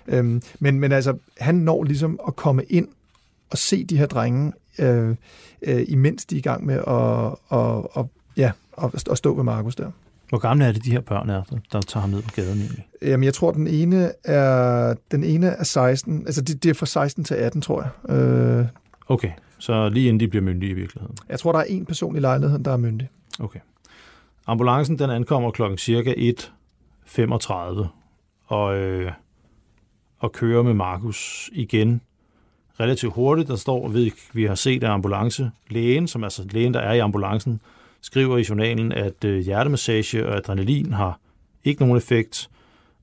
Øhm, 0.08 0.42
men, 0.58 0.80
men 0.80 0.92
altså, 0.92 1.16
han 1.38 1.54
når 1.54 1.84
ligesom 1.84 2.20
at 2.26 2.36
komme 2.36 2.64
ind 2.64 2.88
og 3.50 3.58
se 3.58 3.84
de 3.84 3.98
her 3.98 4.06
drenge, 4.06 4.52
øh, 4.78 5.16
øh, 5.62 5.84
imens 5.88 6.24
de 6.24 6.34
er 6.34 6.38
i 6.38 6.42
gang 6.42 6.66
med 6.66 6.74
at, 6.74 6.84
og, 6.86 7.96
og, 7.96 8.10
ja, 8.36 8.52
at, 8.82 9.08
at 9.10 9.18
stå 9.18 9.34
ved 9.34 9.44
Markus 9.44 9.76
der. 9.76 9.90
Hvor 10.28 10.38
gamle 10.38 10.64
er 10.64 10.72
det, 10.72 10.84
de 10.84 10.90
her 10.90 11.00
børn 11.00 11.30
er, 11.30 11.42
der, 11.72 11.80
tager 11.80 12.00
ham 12.00 12.10
ned 12.10 12.22
på 12.22 12.30
gaden 12.36 12.58
egentlig? 12.58 12.86
Jamen, 13.02 13.24
jeg 13.24 13.34
tror, 13.34 13.50
den 13.50 13.66
ene 13.66 14.12
er, 14.24 14.94
den 15.10 15.24
ene 15.24 15.46
er 15.46 15.64
16, 15.64 16.26
altså 16.26 16.42
det, 16.42 16.62
det 16.62 16.70
er 16.70 16.74
fra 16.74 16.86
16 16.86 17.24
til 17.24 17.34
18, 17.34 17.62
tror 17.62 17.82
jeg. 17.82 18.16
Øh, 18.16 18.66
Okay, 19.08 19.30
så 19.58 19.88
lige 19.88 20.08
inden 20.08 20.20
de 20.20 20.28
bliver 20.28 20.42
myndige 20.42 20.70
i 20.70 20.74
virkeligheden. 20.74 21.16
jeg 21.28 21.38
tror, 21.38 21.52
der 21.52 21.58
er 21.58 21.64
en 21.64 21.86
person 21.86 22.16
i 22.16 22.20
lejligheden, 22.20 22.64
der 22.64 22.72
er 22.72 22.76
myndig. 22.76 23.08
Okay. 23.40 23.60
Ambulancen 24.46 24.98
den 24.98 25.10
ankommer 25.10 25.50
klokken 25.50 25.78
cirka 25.78 26.12
1.35 26.12 27.86
og, 28.46 28.76
øh, 28.76 29.12
og 30.18 30.32
kører 30.32 30.62
med 30.62 30.74
Markus 30.74 31.50
igen 31.52 32.00
relativt 32.80 33.14
hurtigt. 33.14 33.48
Der 33.48 33.56
står, 33.56 33.88
ved 33.88 34.10
vi 34.32 34.44
har 34.44 34.54
set, 34.54 34.84
at 34.84 34.90
ambulancelægen, 34.90 36.08
som 36.08 36.24
altså 36.24 36.46
lægen, 36.50 36.74
der 36.74 36.80
er 36.80 36.92
i 36.92 36.98
ambulancen, 36.98 37.60
skriver 38.00 38.38
i 38.38 38.44
journalen, 38.48 38.92
at 38.92 39.24
øh, 39.24 39.38
hjertemassage 39.38 40.28
og 40.28 40.36
adrenalin 40.36 40.92
har 40.92 41.20
ikke 41.64 41.82
nogen 41.82 41.96
effekt, 41.96 42.50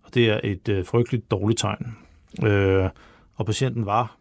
og 0.03 0.13
det 0.13 0.30
er 0.30 0.39
et 0.43 0.69
øh, 0.69 0.86
frygteligt 0.86 1.32
dårligt 1.32 1.59
tegn. 1.59 1.97
Øh, 2.43 2.89
og 3.36 3.45
patienten 3.45 3.86
var, 3.86 4.17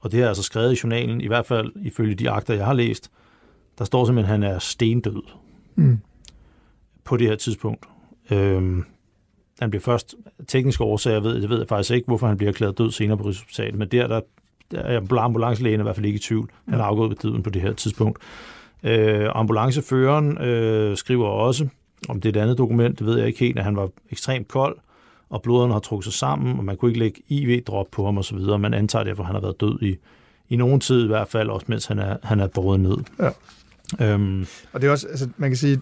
og 0.00 0.12
det 0.12 0.22
er 0.22 0.28
altså 0.28 0.42
skrevet 0.42 0.72
i 0.72 0.80
journalen, 0.84 1.20
i 1.20 1.26
hvert 1.26 1.46
fald 1.46 1.72
ifølge 1.82 2.14
de 2.14 2.30
akter, 2.30 2.54
jeg 2.54 2.66
har 2.66 2.72
læst, 2.72 3.10
der 3.78 3.84
står 3.84 4.04
simpelthen, 4.04 4.42
at 4.42 4.48
han 4.48 4.54
er 4.54 4.58
stendød 4.58 5.22
Mm. 5.74 5.98
på 7.04 7.16
det 7.16 7.28
her 7.28 7.36
tidspunkt. 7.36 7.86
Øhm, 8.30 8.84
han 9.60 9.70
bliver 9.70 9.80
først 9.82 10.14
tekniske 10.48 10.84
årsager, 10.84 11.20
ved, 11.20 11.40
det 11.42 11.50
ved 11.50 11.58
jeg 11.58 11.68
faktisk 11.68 11.90
ikke, 11.90 12.06
hvorfor 12.06 12.26
han 12.26 12.36
bliver 12.36 12.50
erklæret 12.50 12.78
død 12.78 12.90
senere 12.90 13.16
på 13.18 13.24
Rigshospitalet, 13.24 13.74
men 13.74 13.88
der, 13.88 14.06
der, 14.06 14.20
der 14.70 14.80
er 14.80 15.18
ambulancelægen 15.18 15.80
i 15.80 15.82
hvert 15.82 15.94
fald 15.96 16.06
ikke 16.06 16.16
i 16.16 16.20
tvivl. 16.20 16.50
Han 16.68 16.80
er 16.80 16.84
afgået 16.84 17.10
ved 17.10 17.16
døden 17.16 17.42
på 17.42 17.50
det 17.50 17.62
her 17.62 17.72
tidspunkt. 17.72 18.18
Øh, 18.82 19.28
ambulanceføreren 19.34 20.38
øh, 20.38 20.96
skriver 20.96 21.26
også, 21.28 21.68
om 22.08 22.20
det 22.20 22.36
er 22.36 22.40
et 22.40 22.42
andet 22.42 22.58
dokument, 22.58 22.98
det 22.98 23.06
ved 23.06 23.18
jeg 23.18 23.26
ikke 23.26 23.38
helt, 23.38 23.58
at 23.58 23.64
han 23.64 23.76
var 23.76 23.88
ekstremt 24.10 24.48
kold, 24.48 24.76
og 25.30 25.42
bloderne 25.42 25.72
har 25.72 25.80
trukket 25.80 26.04
sig 26.04 26.12
sammen, 26.12 26.58
og 26.58 26.64
man 26.64 26.76
kunne 26.76 26.90
ikke 26.90 26.98
lægge 26.98 27.20
IV-drop 27.28 27.86
på 27.92 28.04
ham 28.04 28.18
osv. 28.18 28.38
Man 28.58 28.74
antager 28.74 29.04
derfor, 29.04 29.22
at 29.22 29.26
han 29.26 29.34
har 29.34 29.40
været 29.42 29.60
død 29.60 29.82
i, 29.82 29.96
i 30.48 30.56
nogen 30.56 30.80
tid 30.80 31.04
i 31.04 31.06
hvert 31.06 31.28
fald, 31.28 31.48
også 31.48 31.66
mens 31.68 31.86
han 31.86 31.98
er, 31.98 32.16
han 32.22 32.40
er 32.40 32.46
båret 32.46 32.80
ned. 32.80 32.96
Ja. 33.18 33.30
Øhm, 34.12 34.46
Og 34.72 34.80
det 34.80 34.86
er 34.86 34.90
også, 34.90 35.08
altså 35.08 35.28
man 35.36 35.50
kan 35.50 35.56
sige, 35.56 35.80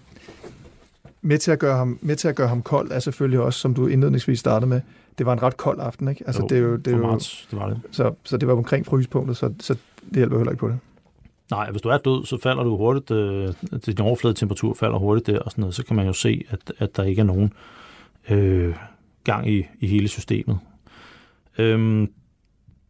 med 1.23 1.39
til 1.39 1.51
at 1.51 1.59
gøre 1.59 1.77
ham, 1.77 1.99
med 2.03 2.17
til 2.17 2.29
at 2.29 2.35
gøre 2.37 2.49
ham 2.49 2.63
kold 2.63 2.91
er 2.91 2.99
selvfølgelig 2.99 3.41
også, 3.41 3.61
som 3.61 3.75
du 3.75 3.87
indledningsvis 3.87 4.39
startede 4.39 4.69
med, 4.69 4.81
det 5.19 5.27
var 5.27 5.33
en 5.33 5.43
ret 5.43 5.57
kold 5.57 5.81
aften, 5.81 6.09
ikke? 6.09 6.25
Altså 6.27 6.43
Jo, 6.43 6.49
det 6.49 6.59
er 6.59 6.63
jo, 6.63 6.77
det 6.77 6.93
er 6.93 6.97
jo 6.97 7.07
marts, 7.07 7.49
det 7.51 7.59
var 7.59 7.69
det. 7.69 7.81
så, 7.91 8.15
så 8.25 8.37
det 8.37 8.49
var 8.49 8.55
omkring 8.55 8.87
frysepunktet, 8.87 9.37
så, 9.37 9.53
så 9.61 9.77
det 10.09 10.17
hjælper 10.17 10.37
heller 10.37 10.51
ikke 10.53 10.61
på 10.61 10.69
det. 10.69 10.79
Nej, 11.51 11.71
hvis 11.71 11.83
du 11.83 11.89
er 11.89 11.99
død, 11.99 12.25
så 12.25 12.39
falder 12.43 12.63
du 12.63 12.77
hurtigt, 12.77 13.11
øh, 13.11 13.55
din 13.87 14.01
overfladetemperatur 14.01 14.75
falder 14.75 14.99
hurtigt 14.99 15.27
der, 15.27 15.39
og 15.39 15.51
sådan 15.51 15.63
noget, 15.63 15.75
så 15.75 15.85
kan 15.85 15.97
man 15.97 16.07
jo 16.07 16.13
se, 16.13 16.45
at, 16.49 16.73
at 16.79 16.97
der 16.97 17.03
ikke 17.03 17.21
er 17.21 17.25
nogen 17.25 17.53
øh, 18.31 18.75
gang 19.25 19.51
i, 19.51 19.67
i 19.81 19.87
hele 19.87 20.09
systemet. 20.09 20.59
Øhm, 21.59 22.11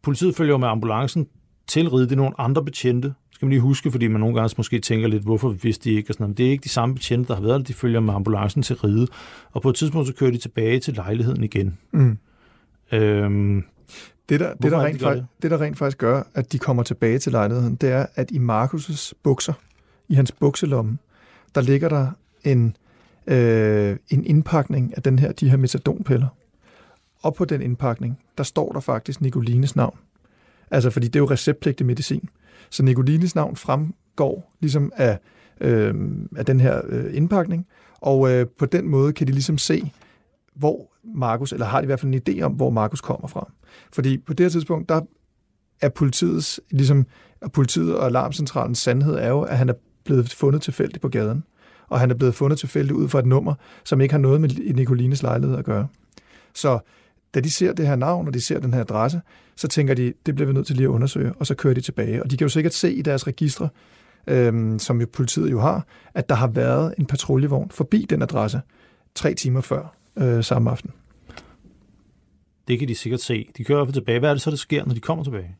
politiet 0.01 0.35
følger 0.35 0.57
med 0.57 0.67
ambulancen 0.67 1.27
til 1.67 1.89
ride. 1.89 2.03
Det 2.03 2.11
er 2.11 2.15
nogle 2.15 2.39
andre 2.41 2.65
betjente, 2.65 3.13
skal 3.39 3.45
man 3.45 3.49
lige 3.49 3.61
huske, 3.61 3.91
fordi 3.91 4.07
man 4.07 4.19
nogle 4.19 4.35
gange 4.35 4.53
måske 4.57 4.79
tænker 4.79 5.07
lidt, 5.07 5.23
hvorfor 5.23 5.49
vidste 5.49 5.89
de 5.89 5.95
ikke, 5.95 6.09
og 6.09 6.13
sådan 6.13 6.23
noget. 6.23 6.29
Men 6.29 6.37
det 6.37 6.47
er 6.47 6.51
ikke 6.51 6.63
de 6.63 6.69
samme 6.69 6.95
betjente, 6.95 7.27
der 7.27 7.35
har 7.35 7.41
været 7.41 7.59
der. 7.59 7.65
De 7.65 7.73
følger 7.73 7.99
med 7.99 8.13
ambulancen 8.13 8.61
til 8.63 8.75
ride, 8.75 9.07
og 9.51 9.61
på 9.61 9.69
et 9.69 9.75
tidspunkt 9.75 10.07
så 10.07 10.13
kører 10.13 10.31
de 10.31 10.37
tilbage 10.37 10.79
til 10.79 10.93
lejligheden 10.93 11.43
igen. 11.43 11.77
Mm. 11.91 12.17
Øhm, 12.91 13.63
Det, 14.29 14.39
der, 14.39 14.53
det, 14.53 14.71
der 14.71 14.77
er 14.77 14.81
det, 14.81 14.87
rent 14.87 14.99
de 14.99 15.05
faktisk, 15.05 15.25
det, 15.41 15.51
der 15.51 15.61
rent 15.61 15.77
faktisk 15.77 15.97
gør, 15.97 16.23
at 16.33 16.51
de 16.51 16.59
kommer 16.59 16.83
tilbage 16.83 17.19
til 17.19 17.31
lejligheden, 17.31 17.75
det 17.75 17.91
er, 17.91 18.05
at 18.15 18.31
i 18.31 18.37
Markus' 18.37 19.11
bukser, 19.23 19.53
i 20.07 20.13
hans 20.13 20.31
bukselomme, 20.31 20.97
der 21.55 21.61
ligger 21.61 21.89
der 21.89 22.11
en, 22.43 22.77
øh, 23.27 23.97
en 24.09 24.25
indpakning 24.25 24.93
af 24.97 25.03
den 25.03 25.19
her, 25.19 25.31
de 25.31 25.49
her 25.49 25.57
metadonpiller. 25.57 26.27
Og 27.21 27.35
på 27.35 27.45
den 27.45 27.61
indpakning, 27.61 28.19
der 28.37 28.43
står 28.43 28.71
der 28.71 28.79
faktisk 28.79 29.21
Nicolines 29.21 29.75
navn. 29.75 29.97
Altså, 30.71 30.89
fordi 30.89 31.07
det 31.07 31.15
er 31.15 31.19
jo 31.19 31.29
receptpligtig 31.29 31.85
medicin. 31.85 32.29
Så 32.69 32.83
Nicolines 32.83 33.35
navn 33.35 33.55
fremgår 33.55 34.53
ligesom 34.59 34.91
af, 34.95 35.19
øh, 35.61 35.93
af 36.37 36.45
den 36.45 36.59
her 36.59 36.81
øh, 36.89 37.15
indpakning, 37.17 37.67
og 38.01 38.31
øh, 38.31 38.47
på 38.59 38.65
den 38.65 38.87
måde 38.87 39.13
kan 39.13 39.27
de 39.27 39.31
ligesom 39.31 39.57
se, 39.57 39.93
hvor 40.55 40.91
Markus, 41.15 41.53
eller 41.53 41.65
har 41.65 41.81
de 41.81 41.85
i 41.85 41.85
hvert 41.85 41.99
fald 41.99 42.13
en 42.13 42.21
idé 42.29 42.41
om, 42.41 42.51
hvor 42.51 42.69
Markus 42.69 43.01
kommer 43.01 43.27
fra. 43.27 43.51
Fordi 43.93 44.17
på 44.17 44.33
det 44.33 44.43
her 44.43 44.49
tidspunkt, 44.49 44.89
der 44.89 45.01
er 45.81 45.89
politiets, 45.89 46.59
ligesom, 46.71 47.05
og 47.41 47.51
politiet 47.51 47.97
og 47.97 48.05
alarmcentralens 48.05 48.77
sandhed 48.77 49.15
er 49.15 49.29
jo, 49.29 49.41
at 49.41 49.57
han 49.57 49.69
er 49.69 49.73
blevet 50.03 50.33
fundet 50.33 50.61
tilfældigt 50.61 51.01
på 51.01 51.09
gaden. 51.09 51.43
Og 51.87 51.99
han 51.99 52.11
er 52.11 52.15
blevet 52.15 52.35
fundet 52.35 52.59
tilfældigt 52.59 52.97
ud 52.97 53.07
fra 53.07 53.19
et 53.19 53.25
nummer, 53.25 53.53
som 53.83 54.01
ikke 54.01 54.13
har 54.13 54.19
noget 54.19 54.41
med 54.41 54.73
Nicolines 54.73 55.23
lejlighed 55.23 55.57
at 55.57 55.65
gøre. 55.65 55.87
Så 56.53 56.79
da 57.33 57.39
de 57.39 57.51
ser 57.51 57.73
det 57.73 57.87
her 57.87 57.95
navn, 57.95 58.27
og 58.27 58.33
de 58.33 58.41
ser 58.41 58.59
den 58.59 58.73
her 58.73 58.81
adresse, 58.81 59.21
så 59.55 59.67
tænker 59.67 59.93
de, 59.93 60.13
det 60.25 60.35
bliver 60.35 60.47
vi 60.47 60.53
nødt 60.53 60.67
til 60.67 60.75
lige 60.75 60.85
at 60.85 60.89
undersøge, 60.91 61.33
og 61.33 61.47
så 61.47 61.55
kører 61.55 61.73
de 61.73 61.81
tilbage. 61.81 62.23
Og 62.23 62.31
de 62.31 62.37
kan 62.37 62.45
jo 62.45 62.49
sikkert 62.49 62.73
se 62.73 62.93
i 62.93 63.01
deres 63.01 63.27
registre, 63.27 63.69
øhm, 64.27 64.79
som 64.79 65.01
jo 65.01 65.07
politiet 65.13 65.51
jo 65.51 65.59
har, 65.59 65.85
at 66.13 66.29
der 66.29 66.35
har 66.35 66.47
været 66.47 66.93
en 66.97 67.05
patruljevogn 67.05 67.71
forbi 67.71 68.05
den 68.09 68.21
adresse 68.21 68.61
tre 69.15 69.33
timer 69.33 69.61
før 69.61 69.95
øh, 70.17 70.43
samme 70.43 70.71
aften. 70.71 70.91
det 72.67 72.79
kan 72.79 72.87
de 72.87 72.95
sikkert 72.95 73.21
se. 73.21 73.47
De 73.57 73.63
kører 73.63 73.77
i 73.77 73.79
hvert 73.79 73.87
fald 73.87 74.01
tilbage. 74.01 74.19
Hvad 74.19 74.29
er 74.29 74.33
det 74.33 74.41
så, 74.41 74.49
der 74.49 74.57
sker, 74.57 74.85
når 74.85 74.93
de 74.93 74.99
kommer 74.99 75.23
tilbage? 75.23 75.55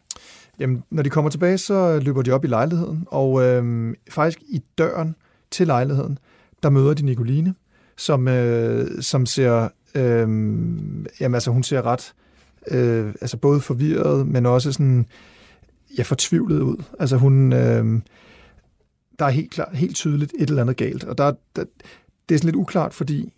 Jamen, 0.59 0.83
når 0.89 1.03
de 1.03 1.09
kommer 1.09 1.31
tilbage, 1.31 1.57
så 1.57 1.99
løber 1.99 2.21
de 2.21 2.31
op 2.31 2.45
i 2.45 2.47
lejligheden, 2.47 3.05
og 3.07 3.43
øh, 3.43 3.93
faktisk 4.09 4.41
i 4.49 4.61
døren 4.77 5.15
til 5.51 5.67
lejligheden, 5.67 6.17
der 6.63 6.69
møder 6.69 6.93
de 6.93 7.05
Nicoline, 7.05 7.53
som, 7.97 8.27
øh, 8.27 9.01
som 9.01 9.25
ser, 9.25 9.69
Øhm, 9.95 11.05
jamen 11.19 11.35
altså 11.35 11.51
hun 11.51 11.63
ser 11.63 11.85
ret, 11.85 12.13
øh, 12.71 13.13
altså 13.21 13.37
både 13.37 13.61
forvirret, 13.61 14.27
men 14.27 14.45
også 14.45 14.71
sådan, 14.71 15.05
ja, 15.97 16.03
fortvivlet 16.03 16.61
ud. 16.61 16.83
Altså 16.99 17.17
hun, 17.17 17.53
øh, 17.53 18.01
der 19.19 19.25
er 19.25 19.29
helt, 19.29 19.51
klar, 19.51 19.69
helt 19.73 19.95
tydeligt 19.95 20.33
et 20.39 20.49
eller 20.49 20.61
andet 20.61 20.77
galt, 20.77 21.03
og 21.03 21.17
der, 21.17 21.33
der, 21.55 21.63
det 22.29 22.35
er 22.35 22.39
sådan 22.39 22.47
lidt 22.47 22.55
uklart, 22.55 22.93
fordi 22.93 23.33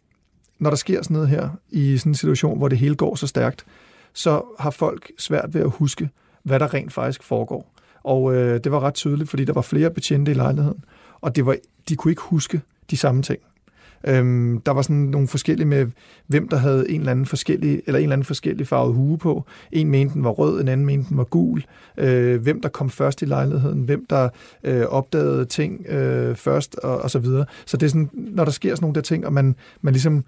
når 0.59 0.69
der 0.69 0.77
sker 0.77 1.01
sådan 1.01 1.13
noget 1.13 1.29
her, 1.29 1.49
i 1.69 1.97
sådan 1.97 2.09
en 2.09 2.15
situation, 2.15 2.57
hvor 2.57 2.67
det 2.67 2.77
hele 2.77 2.95
går 2.95 3.15
så 3.15 3.27
stærkt, 3.27 3.65
så 4.13 4.43
har 4.59 4.69
folk 4.69 5.11
svært 5.17 5.53
ved 5.53 5.61
at 5.61 5.69
huske, 5.69 6.09
hvad 6.43 6.59
der 6.59 6.73
rent 6.73 6.93
faktisk 6.93 7.23
foregår. 7.23 7.73
Og 8.03 8.35
øh, 8.35 8.63
det 8.63 8.71
var 8.71 8.79
ret 8.79 8.93
tydeligt, 8.93 9.29
fordi 9.29 9.45
der 9.45 9.53
var 9.53 9.61
flere 9.61 9.91
betjente 9.91 10.31
i 10.31 10.33
lejligheden, 10.33 10.83
og 11.21 11.35
det 11.35 11.45
var, 11.45 11.55
de 11.89 11.95
kunne 11.95 12.11
ikke 12.11 12.21
huske 12.21 12.61
de 12.89 12.97
samme 12.97 13.21
ting. 13.21 13.39
Øhm, 14.03 14.61
der 14.65 14.71
var 14.71 14.81
sådan 14.81 14.95
nogle 14.95 15.27
forskellige 15.27 15.67
med, 15.67 15.87
hvem 16.27 16.47
der 16.47 16.57
havde 16.57 16.91
en 16.91 16.99
eller 16.99 17.11
anden 17.11 17.25
forskellig, 17.25 17.81
eller 17.85 17.99
en 17.99 18.03
eller 18.03 18.13
anden 18.13 18.25
forskellig 18.25 18.67
farvet 18.67 18.95
hue 18.95 19.17
på. 19.17 19.45
En 19.71 19.89
mente 19.89 20.13
den 20.13 20.23
var 20.23 20.29
rød, 20.29 20.61
en 20.61 20.67
anden 20.67 20.85
mente 20.85 21.09
den 21.09 21.17
var 21.17 21.23
gul. 21.23 21.63
Øh, 21.97 22.41
hvem 22.41 22.61
der 22.61 22.69
kom 22.69 22.89
først 22.89 23.21
i 23.21 23.25
lejligheden, 23.25 23.81
hvem 23.81 24.05
der 24.09 24.29
øh, 24.63 24.85
opdagede 24.85 25.45
ting 25.45 25.85
øh, 25.87 26.35
først, 26.35 26.75
og, 26.75 27.01
og 27.01 27.11
så 27.11 27.19
videre. 27.19 27.45
Så 27.65 27.77
det 27.77 27.85
er 27.85 27.89
sådan, 27.89 28.09
når 28.13 28.45
der 28.45 28.51
sker 28.51 28.75
sådan 28.75 28.83
nogle 28.83 28.95
der 28.95 29.01
ting, 29.01 29.25
og 29.25 29.33
man, 29.33 29.55
man 29.81 29.93
ligesom 29.93 30.23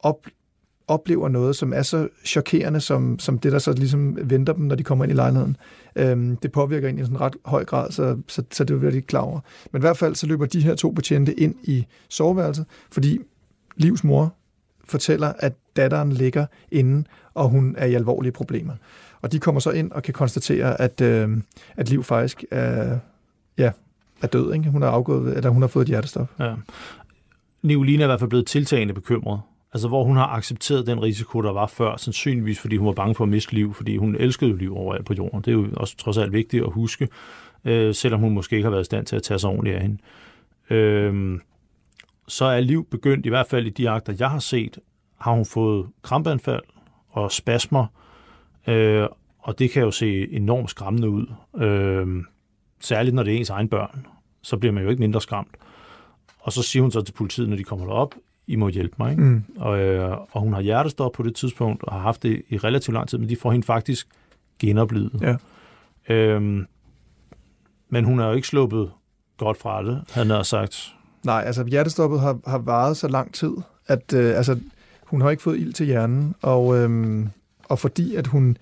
op, 0.00 0.26
oplever 0.88 1.28
noget, 1.28 1.56
som 1.56 1.72
er 1.72 1.82
så 1.82 2.08
chokerende, 2.24 2.80
som, 2.80 3.18
som 3.18 3.38
det, 3.38 3.52
der 3.52 3.58
så 3.58 3.72
ligesom 3.72 4.18
venter 4.30 4.52
dem, 4.52 4.64
når 4.64 4.74
de 4.74 4.82
kommer 4.82 5.04
ind 5.04 5.12
i 5.12 5.16
lejligheden. 5.16 5.56
Øhm, 5.96 6.36
det 6.36 6.52
påvirker 6.52 6.88
en 6.88 6.98
i 6.98 7.02
sådan 7.02 7.20
ret 7.20 7.36
høj 7.44 7.64
grad, 7.64 7.90
så, 7.90 8.16
så, 8.28 8.42
så 8.52 8.64
det 8.64 8.78
bliver 8.78 8.90
de 8.90 8.96
ikke 8.96 9.06
klar 9.06 9.20
over. 9.20 9.40
Men 9.72 9.80
i 9.80 9.84
hvert 9.84 9.96
fald 9.96 10.14
så 10.14 10.26
løber 10.26 10.46
de 10.46 10.60
her 10.60 10.74
to 10.74 10.90
betjente 10.90 11.40
ind 11.40 11.54
i 11.62 11.86
soveværelset, 12.08 12.66
fordi 12.90 13.18
Livs 13.76 14.04
mor 14.04 14.34
fortæller, 14.84 15.32
at 15.38 15.52
datteren 15.76 16.12
ligger 16.12 16.46
inde, 16.70 17.04
og 17.34 17.48
hun 17.48 17.74
er 17.78 17.86
i 17.86 17.94
alvorlige 17.94 18.32
problemer. 18.32 18.72
Og 19.22 19.32
de 19.32 19.38
kommer 19.38 19.60
så 19.60 19.70
ind 19.70 19.92
og 19.92 20.02
kan 20.02 20.14
konstatere, 20.14 20.80
at, 20.80 21.00
øh, 21.00 21.36
at 21.76 21.88
Liv 21.88 22.04
faktisk 22.04 22.44
er, 22.50 22.98
ja, 23.58 23.70
er 24.22 24.26
død. 24.26 24.54
Ikke? 24.54 24.70
Hun, 24.70 24.82
er 24.82 24.86
afgået, 24.86 25.36
eller 25.36 25.50
hun 25.50 25.62
har 25.62 25.68
fået 25.68 25.84
et 25.84 25.88
hjertestop. 25.88 26.30
Ja. 26.38 26.54
Nicoline 27.62 28.02
er 28.02 28.06
i 28.06 28.08
hvert 28.08 28.20
fald 28.20 28.30
blevet 28.30 28.46
tiltagende 28.46 28.94
bekymret. 28.94 29.40
Altså, 29.76 29.88
hvor 29.88 30.04
hun 30.04 30.16
har 30.16 30.26
accepteret 30.26 30.86
den 30.86 31.02
risiko, 31.02 31.42
der 31.42 31.52
var 31.52 31.66
før, 31.66 31.96
sandsynligvis 31.96 32.60
fordi 32.60 32.76
hun 32.76 32.86
var 32.86 32.92
bange 32.92 33.14
for 33.14 33.24
at 33.24 33.28
miste 33.28 33.52
liv, 33.52 33.74
fordi 33.74 33.96
hun 33.96 34.16
elskede 34.16 34.58
liv 34.58 34.76
overalt 34.76 35.06
på 35.06 35.14
jorden. 35.14 35.40
Det 35.40 35.48
er 35.48 35.52
jo 35.52 35.68
også 35.76 35.96
trods 35.96 36.18
alt 36.18 36.32
vigtigt 36.32 36.64
at 36.64 36.72
huske, 36.72 37.08
øh, 37.64 37.94
selvom 37.94 38.20
hun 38.20 38.34
måske 38.34 38.56
ikke 38.56 38.66
har 38.66 38.70
været 38.70 38.82
i 38.82 38.84
stand 38.84 39.06
til 39.06 39.16
at 39.16 39.22
tage 39.22 39.38
sig 39.38 39.50
ordentligt 39.50 39.76
af 39.76 39.82
hende. 39.82 39.98
Øh, 40.70 41.40
så 42.28 42.44
er 42.44 42.60
liv 42.60 42.86
begyndt, 42.90 43.26
i 43.26 43.28
hvert 43.28 43.46
fald 43.46 43.66
i 43.66 43.70
de 43.70 43.90
akter, 43.90 44.14
jeg 44.18 44.30
har 44.30 44.38
set, 44.38 44.78
har 45.18 45.32
hun 45.32 45.44
fået 45.44 45.86
krampeanfald 46.02 46.62
og 47.10 47.32
spasmer, 47.32 47.86
øh, 48.66 49.06
og 49.38 49.58
det 49.58 49.70
kan 49.70 49.82
jo 49.82 49.90
se 49.90 50.32
enormt 50.32 50.70
skræmmende 50.70 51.08
ud. 51.08 51.26
Øh, 51.56 52.24
særligt 52.80 53.14
når 53.14 53.22
det 53.22 53.34
er 53.34 53.38
ens 53.38 53.50
egen 53.50 53.68
børn, 53.68 54.06
så 54.42 54.56
bliver 54.56 54.72
man 54.72 54.82
jo 54.82 54.90
ikke 54.90 55.00
mindre 55.00 55.20
skræmt. 55.20 55.56
Og 56.40 56.52
så 56.52 56.62
siger 56.62 56.82
hun 56.82 56.90
så 56.90 57.02
til 57.02 57.12
politiet, 57.12 57.48
når 57.48 57.56
de 57.56 57.64
kommer 57.64 57.86
derop, 57.86 58.14
i 58.46 58.56
må 58.56 58.68
hjælpe 58.68 58.94
mig. 58.98 59.10
Ikke? 59.10 59.22
Mm. 59.22 59.44
Og, 59.56 59.78
øh, 59.78 60.16
og 60.32 60.40
hun 60.40 60.52
har 60.52 60.60
hjertestop 60.60 61.12
på 61.12 61.22
det 61.22 61.34
tidspunkt, 61.34 61.82
og 61.82 61.92
har 61.92 62.00
haft 62.00 62.22
det 62.22 62.42
i 62.48 62.58
relativt 62.58 62.94
lang 62.94 63.08
tid, 63.08 63.18
men 63.18 63.28
de 63.28 63.36
får 63.36 63.52
hende 63.52 63.66
faktisk 63.66 64.08
genoplevet. 64.58 65.20
Ja. 65.20 65.36
Øhm, 66.14 66.66
men 67.88 68.04
hun 68.04 68.20
er 68.20 68.26
jo 68.26 68.32
ikke 68.32 68.48
sluppet 68.48 68.90
godt 69.36 69.56
fra 69.56 69.82
det, 69.82 70.04
han 70.10 70.30
har 70.30 70.42
sagt. 70.42 70.94
Nej, 71.24 71.42
altså 71.46 71.64
hjertestoppet 71.64 72.20
har, 72.20 72.38
har 72.46 72.58
varet 72.58 72.96
så 72.96 73.08
lang 73.08 73.34
tid, 73.34 73.52
at 73.86 74.12
øh, 74.14 74.36
altså, 74.36 74.58
hun 75.04 75.20
har 75.20 75.30
ikke 75.30 75.42
fået 75.42 75.58
ild 75.58 75.72
til 75.72 75.86
hjernen, 75.86 76.34
og, 76.42 76.76
øh, 76.76 77.26
og 77.68 77.78
fordi 77.78 78.14
at 78.14 78.26
hun 78.26 78.56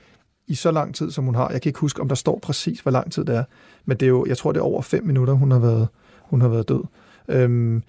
i 0.46 0.54
så 0.54 0.70
lang 0.70 0.94
tid, 0.94 1.10
som 1.10 1.24
hun 1.24 1.34
har, 1.34 1.50
jeg 1.50 1.62
kan 1.62 1.68
ikke 1.70 1.80
huske, 1.80 2.00
om 2.00 2.08
der 2.08 2.14
står 2.14 2.38
præcis, 2.38 2.80
hvor 2.80 2.90
lang 2.90 3.12
tid 3.12 3.24
det 3.24 3.36
er, 3.36 3.44
men 3.84 3.96
det 3.96 4.06
er 4.06 4.10
jo, 4.10 4.26
jeg 4.28 4.38
tror, 4.38 4.52
det 4.52 4.60
er 4.60 4.64
over 4.64 4.82
fem 4.82 5.04
minutter, 5.04 5.34
hun 5.34 5.50
har 5.50 5.58
været, 5.58 5.88
hun 6.20 6.40
har 6.40 6.48
været 6.48 6.68
død. 6.68 6.82
Øh, 7.28 7.80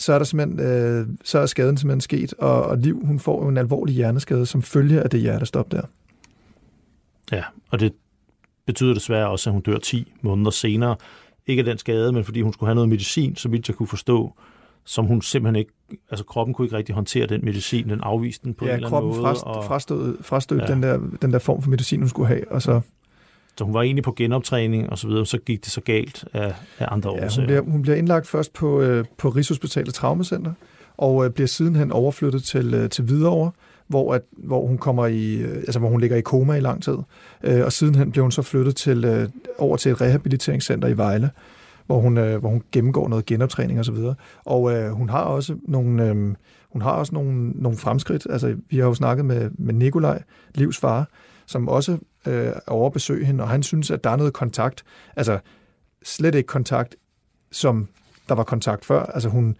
så 0.00 0.12
er, 0.12 0.18
der 0.18 0.24
simpelthen, 0.24 0.60
øh, 0.66 1.06
så 1.24 1.38
er 1.38 1.46
skaden 1.46 1.76
simpelthen 1.76 2.00
sket, 2.00 2.34
og, 2.38 2.62
og 2.62 2.78
Liv, 2.78 3.00
hun 3.04 3.18
får 3.18 3.42
jo 3.42 3.48
en 3.48 3.56
alvorlig 3.56 3.94
hjerneskade, 3.94 4.46
som 4.46 4.62
følge 4.62 5.02
af 5.02 5.10
det 5.10 5.20
hjertestop 5.20 5.72
der. 5.72 5.82
Ja, 7.32 7.44
og 7.70 7.80
det 7.80 7.92
betyder 8.66 8.94
desværre 8.94 9.28
også, 9.28 9.50
at 9.50 9.54
hun 9.54 9.62
dør 9.62 9.78
10 9.78 10.12
måneder 10.22 10.50
senere. 10.50 10.96
Ikke 11.46 11.60
af 11.60 11.64
den 11.64 11.78
skade, 11.78 12.12
men 12.12 12.24
fordi 12.24 12.40
hun 12.40 12.52
skulle 12.52 12.68
have 12.68 12.74
noget 12.74 12.88
medicin, 12.88 13.36
så 13.36 13.48
vidt 13.48 13.68
jeg 13.68 13.76
kunne 13.76 13.86
forstå, 13.86 14.32
som 14.84 15.06
hun 15.06 15.22
simpelthen 15.22 15.56
ikke, 15.56 15.72
altså 16.10 16.24
kroppen 16.24 16.54
kunne 16.54 16.66
ikke 16.66 16.76
rigtig 16.76 16.94
håndtere 16.94 17.26
den 17.26 17.44
medicin, 17.44 17.88
den 17.88 18.00
afviste 18.00 18.44
den 18.44 18.54
på 18.54 18.64
ja, 18.64 18.70
en 18.70 18.76
eller 18.76 18.88
anden 18.88 19.08
måde. 19.08 19.28
Ja, 19.28 19.34
kroppen 19.34 19.68
frastød, 19.68 20.22
frastød 20.22 20.58
ja. 20.58 20.66
den, 20.66 20.82
der, 20.82 21.00
den 21.22 21.32
der 21.32 21.38
form 21.38 21.62
for 21.62 21.70
medicin, 21.70 22.00
hun 22.00 22.08
skulle 22.08 22.28
have, 22.28 22.52
og 22.52 22.62
så... 22.62 22.80
Så 23.60 23.64
hun 23.64 23.74
var 23.74 23.82
egentlig 23.82 24.04
på 24.04 24.12
genoptræning 24.16 24.90
og 24.90 24.98
så 24.98 25.08
videre, 25.08 25.26
så 25.26 25.38
gik 25.38 25.64
det 25.64 25.72
så 25.72 25.80
galt 25.80 26.24
af, 26.32 26.54
af 26.78 26.86
andre 26.90 27.10
ja, 27.16 27.24
årsager. 27.24 27.40
Hun 27.40 27.46
bliver, 27.46 27.60
hun 27.60 27.82
bliver 27.82 27.96
indlagt 27.96 28.26
først 28.26 28.52
på, 28.52 28.80
øh, 28.80 29.04
på 29.18 29.28
Rigshospitalet 29.28 29.94
Traumacenter, 29.94 30.52
og 30.96 31.24
øh, 31.24 31.30
bliver 31.30 31.46
sidenhen 31.46 31.92
overflyttet 31.92 32.42
til, 32.44 32.74
øh, 32.74 32.90
til 32.90 33.04
Hvidovre, 33.04 33.50
hvor, 33.88 34.14
at, 34.14 34.22
hvor 34.32 34.66
hun 34.66 34.78
kommer 34.78 35.06
i, 35.06 35.34
øh, 35.34 35.56
altså 35.56 35.78
hvor 35.78 35.88
hun 35.88 36.00
ligger 36.00 36.16
i 36.16 36.20
koma 36.20 36.54
i 36.54 36.60
lang 36.60 36.82
tid. 36.82 36.96
Øh, 37.44 37.64
og 37.64 37.72
sidenhen 37.72 38.12
blev 38.12 38.24
hun 38.24 38.32
så 38.32 38.42
flyttet 38.42 38.76
til, 38.76 39.04
øh, 39.04 39.28
over 39.58 39.76
til 39.76 39.92
et 39.92 40.00
rehabiliteringscenter 40.00 40.88
i 40.88 40.96
Vejle, 40.96 41.30
hvor 41.86 42.00
hun, 42.00 42.18
øh, 42.18 42.40
hvor 42.40 42.48
hun 42.48 42.62
gennemgår 42.72 43.08
noget 43.08 43.26
genoptræning 43.26 43.78
og 43.78 43.84
så 43.84 43.92
videre. 43.92 44.14
Og 44.44 44.72
øh, 44.72 44.90
hun 44.90 45.08
har 45.08 45.22
også 45.22 45.56
nogle, 45.68 46.08
øh, 46.08 46.34
hun 46.72 46.82
har 46.82 46.92
også 46.92 47.14
nogle, 47.14 47.50
nogle 47.50 47.78
fremskridt. 47.78 48.26
Altså, 48.30 48.56
vi 48.70 48.78
har 48.78 48.86
jo 48.86 48.94
snakket 48.94 49.24
med, 49.24 49.50
med 49.58 49.74
Nikolaj, 49.74 50.22
Livs 50.54 50.78
far, 50.78 51.08
som 51.46 51.68
også 51.68 51.98
øh, 52.26 52.52
overbesøger 52.66 53.26
hende, 53.26 53.44
og 53.44 53.50
han 53.50 53.62
synes, 53.62 53.90
at 53.90 54.04
der 54.04 54.10
er 54.10 54.16
noget 54.16 54.32
kontakt. 54.32 54.84
Altså, 55.16 55.38
slet 56.02 56.34
ikke 56.34 56.46
kontakt, 56.46 56.96
som 57.52 57.88
der 58.28 58.34
var 58.34 58.44
kontakt 58.44 58.84
før. 58.84 59.02
Altså, 59.02 59.28
hun, 59.28 59.56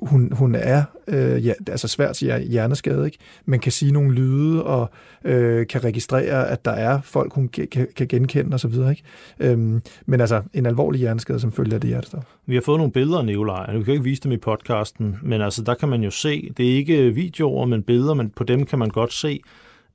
hun, 0.00 0.32
hun 0.32 0.54
er 0.54 0.82
øh, 1.08 1.46
ja, 1.46 1.52
altså 1.68 1.88
svært 1.88 2.16
til 2.16 2.42
hjerneskade, 2.48 3.06
ikke? 3.06 3.18
men 3.44 3.60
kan 3.60 3.72
sige 3.72 3.92
nogle 3.92 4.14
lyde 4.14 4.64
og 4.64 4.90
øh, 5.24 5.66
kan 5.66 5.84
registrere, 5.84 6.48
at 6.48 6.64
der 6.64 6.70
er 6.70 7.00
folk, 7.00 7.32
hun 7.32 7.48
kan, 7.48 7.68
kan 7.96 8.08
genkende 8.08 8.54
osv. 8.54 8.74
Ikke? 8.74 9.02
Øhm, 9.40 9.82
men 10.06 10.20
altså 10.20 10.42
en 10.52 10.66
alvorlig 10.66 10.98
hjerneskade, 10.98 11.40
som 11.40 11.52
følger 11.52 11.78
det 11.78 11.88
hjertestop. 11.88 12.24
Vi 12.46 12.54
har 12.54 12.62
fået 12.62 12.78
nogle 12.78 12.92
billeder 12.92 13.18
af 13.18 13.24
Nikolaj, 13.24 13.76
vi 13.76 13.82
kan 13.82 13.92
ikke 13.92 14.04
vise 14.04 14.22
dem 14.22 14.32
i 14.32 14.36
podcasten, 14.36 15.16
men 15.22 15.40
altså 15.40 15.62
der 15.62 15.74
kan 15.74 15.88
man 15.88 16.02
jo 16.02 16.10
se, 16.10 16.50
det 16.56 16.70
er 16.70 16.76
ikke 16.76 17.10
videoer, 17.10 17.66
men 17.66 17.82
billeder, 17.82 18.14
men 18.14 18.30
på 18.30 18.44
dem 18.44 18.66
kan 18.66 18.78
man 18.78 18.88
godt 18.88 19.12
se, 19.12 19.40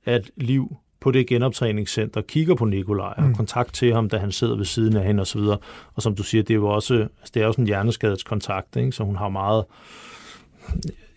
at 0.04 0.30
Liv 0.36 0.76
på 1.06 1.10
det 1.10 1.26
genoptræningscenter 1.26 2.20
kigger 2.20 2.54
på 2.54 2.64
Nikolaj 2.64 3.14
og 3.16 3.24
mm. 3.24 3.34
kontakt 3.34 3.74
til 3.74 3.94
ham, 3.94 4.08
da 4.08 4.18
han 4.18 4.32
sidder 4.32 4.56
ved 4.56 4.64
siden 4.64 4.96
af 4.96 5.04
hende 5.04 5.20
osv. 5.20 5.38
Og, 5.38 5.60
og 5.94 6.02
som 6.02 6.14
du 6.14 6.22
siger, 6.22 6.42
det 6.42 6.50
er 6.50 6.54
jo 6.54 6.68
også, 6.68 6.94
altså, 6.94 7.30
det 7.34 7.42
er 7.42 7.46
også 7.46 7.60
en 7.60 7.66
hjerneskadets 7.66 8.22
kontakt, 8.22 8.76
ikke? 8.76 8.92
så 8.92 9.04
hun 9.04 9.16
har 9.16 9.28
meget 9.28 9.64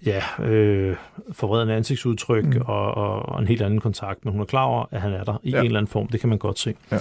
ja, 0.05 0.23
øh, 0.43 0.95
forvredende 1.31 1.73
ansigtsudtryk 1.73 2.45
mm. 2.45 2.61
og, 2.65 2.93
og, 2.93 3.29
og 3.29 3.41
en 3.41 3.47
helt 3.47 3.61
anden 3.61 3.79
kontakt, 3.79 4.25
men 4.25 4.31
hun 4.31 4.41
er 4.41 4.45
klar 4.45 4.63
over, 4.63 4.85
at 4.91 5.01
han 5.01 5.13
er 5.13 5.23
der 5.23 5.37
i 5.43 5.49
ja. 5.49 5.59
en 5.59 5.65
eller 5.65 5.79
anden 5.79 5.91
form. 5.91 6.07
Det 6.07 6.19
kan 6.19 6.29
man 6.29 6.37
godt 6.37 6.59
se. 6.59 6.75
Ja. 6.91 6.99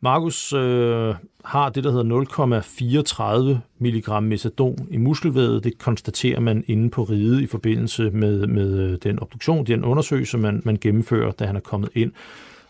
Markus 0.00 0.52
øh, 0.52 1.14
har 1.46 1.68
det, 1.68 1.84
der 1.84 1.90
hedder 1.90 3.54
0,34 3.54 3.58
mg 3.78 4.22
metadon 4.22 4.88
i 4.90 4.96
muskelvævet. 4.96 5.64
Det 5.64 5.78
konstaterer 5.78 6.40
man 6.40 6.64
inde 6.66 6.90
på 6.90 7.02
ride 7.02 7.42
i 7.42 7.46
forbindelse 7.46 8.10
med, 8.10 8.46
med 8.46 8.78
øh, 8.78 8.98
den 9.02 9.18
obduktion, 9.22 9.66
den 9.66 9.84
undersøgelse, 9.84 10.38
man, 10.38 10.62
man 10.64 10.78
gennemfører, 10.80 11.30
da 11.32 11.46
han 11.46 11.56
er 11.56 11.60
kommet 11.60 11.90
ind. 11.94 12.12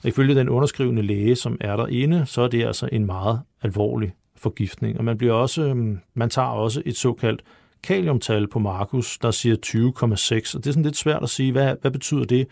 Og 0.02 0.08
ifølge 0.08 0.34
den 0.34 0.48
underskrivende 0.48 1.02
læge, 1.02 1.36
som 1.36 1.56
er 1.60 1.76
derinde, 1.76 2.26
så 2.26 2.42
er 2.42 2.48
det 2.48 2.64
altså 2.64 2.88
en 2.92 3.06
meget 3.06 3.40
alvorlig 3.62 4.12
forgiftning. 4.36 4.98
Og 4.98 5.04
man, 5.04 5.18
bliver 5.18 5.34
også, 5.34 5.62
øh, 5.62 5.96
man 6.14 6.30
tager 6.30 6.48
også 6.48 6.82
et 6.84 6.96
såkaldt 6.96 7.42
kaliumtal 7.82 8.48
på 8.48 8.58
Markus, 8.58 9.18
der 9.18 9.30
siger 9.30 9.56
20,6, 9.66 10.56
og 10.56 10.64
det 10.64 10.66
er 10.66 10.72
sådan 10.72 10.82
lidt 10.82 10.96
svært 10.96 11.22
at 11.22 11.30
sige, 11.30 11.52
hvad, 11.52 11.74
hvad 11.80 11.90
betyder 11.90 12.24
det? 12.24 12.46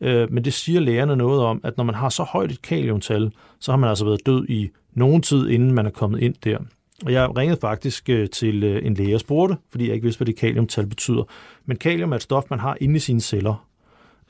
Øh, 0.00 0.32
men 0.32 0.44
det 0.44 0.52
siger 0.52 0.80
lægerne 0.80 1.16
noget 1.16 1.42
om, 1.42 1.60
at 1.64 1.76
når 1.76 1.84
man 1.84 1.94
har 1.94 2.08
så 2.08 2.22
højt 2.22 2.52
et 2.52 2.62
kaliumtal, 2.62 3.32
så 3.60 3.72
har 3.72 3.76
man 3.76 3.88
altså 3.88 4.04
været 4.04 4.26
død 4.26 4.46
i 4.48 4.70
nogen 4.94 5.22
tid, 5.22 5.48
inden 5.48 5.72
man 5.72 5.86
er 5.86 5.90
kommet 5.90 6.22
ind 6.22 6.34
der. 6.44 6.58
Og 7.04 7.12
jeg 7.12 7.36
ringede 7.36 7.60
faktisk 7.60 8.08
øh, 8.08 8.30
til 8.30 8.64
øh, 8.64 8.86
en 8.86 8.94
læge 8.94 9.14
og 9.14 9.20
spurgte, 9.20 9.56
fordi 9.70 9.86
jeg 9.86 9.94
ikke 9.94 10.04
vidste, 10.04 10.18
hvad 10.18 10.26
det 10.26 10.36
kaliumtal 10.36 10.86
betyder. 10.86 11.22
Men 11.64 11.76
kalium 11.76 12.12
er 12.12 12.16
et 12.16 12.22
stof, 12.22 12.44
man 12.50 12.58
har 12.58 12.76
inde 12.80 12.96
i 12.96 12.98
sine 12.98 13.20
celler 13.20 13.66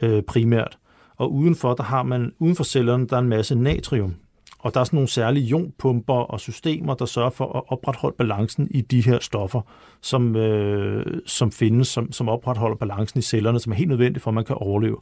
øh, 0.03 0.23
primært. 0.23 0.79
Og 1.17 1.33
udenfor, 1.33 1.75
der 1.75 1.83
har 1.83 2.03
man, 2.03 2.33
uden 2.39 2.57
for 2.57 2.65
cellerne, 2.65 3.07
der 3.07 3.17
er 3.17 3.21
en 3.21 3.29
masse 3.29 3.55
natrium. 3.55 4.15
Og 4.59 4.75
der 4.75 4.81
er 4.81 4.85
sådan 4.85 4.97
nogle 4.97 5.09
særlige 5.09 5.47
ionpumper 5.47 6.15
og 6.15 6.41
systemer, 6.41 6.95
der 6.95 7.05
sørger 7.05 7.31
for 7.31 7.57
at 7.57 7.63
opretholde 7.69 8.17
balancen 8.17 8.69
i 8.71 8.81
de 8.81 9.01
her 9.01 9.19
stoffer, 9.21 9.61
som, 10.01 10.37
øh, 10.37 11.21
som 11.27 11.53
findes, 11.53 11.89
som, 11.89 12.13
som 12.13 12.29
opretholder 12.29 12.77
balancen 12.77 13.19
i 13.19 13.23
cellerne, 13.23 13.61
som 13.61 13.73
er 13.73 13.77
helt 13.77 13.89
nødvendigt 13.89 14.23
for, 14.23 14.31
at 14.31 14.35
man 14.35 14.45
kan 14.45 14.57
overleve. 14.57 14.97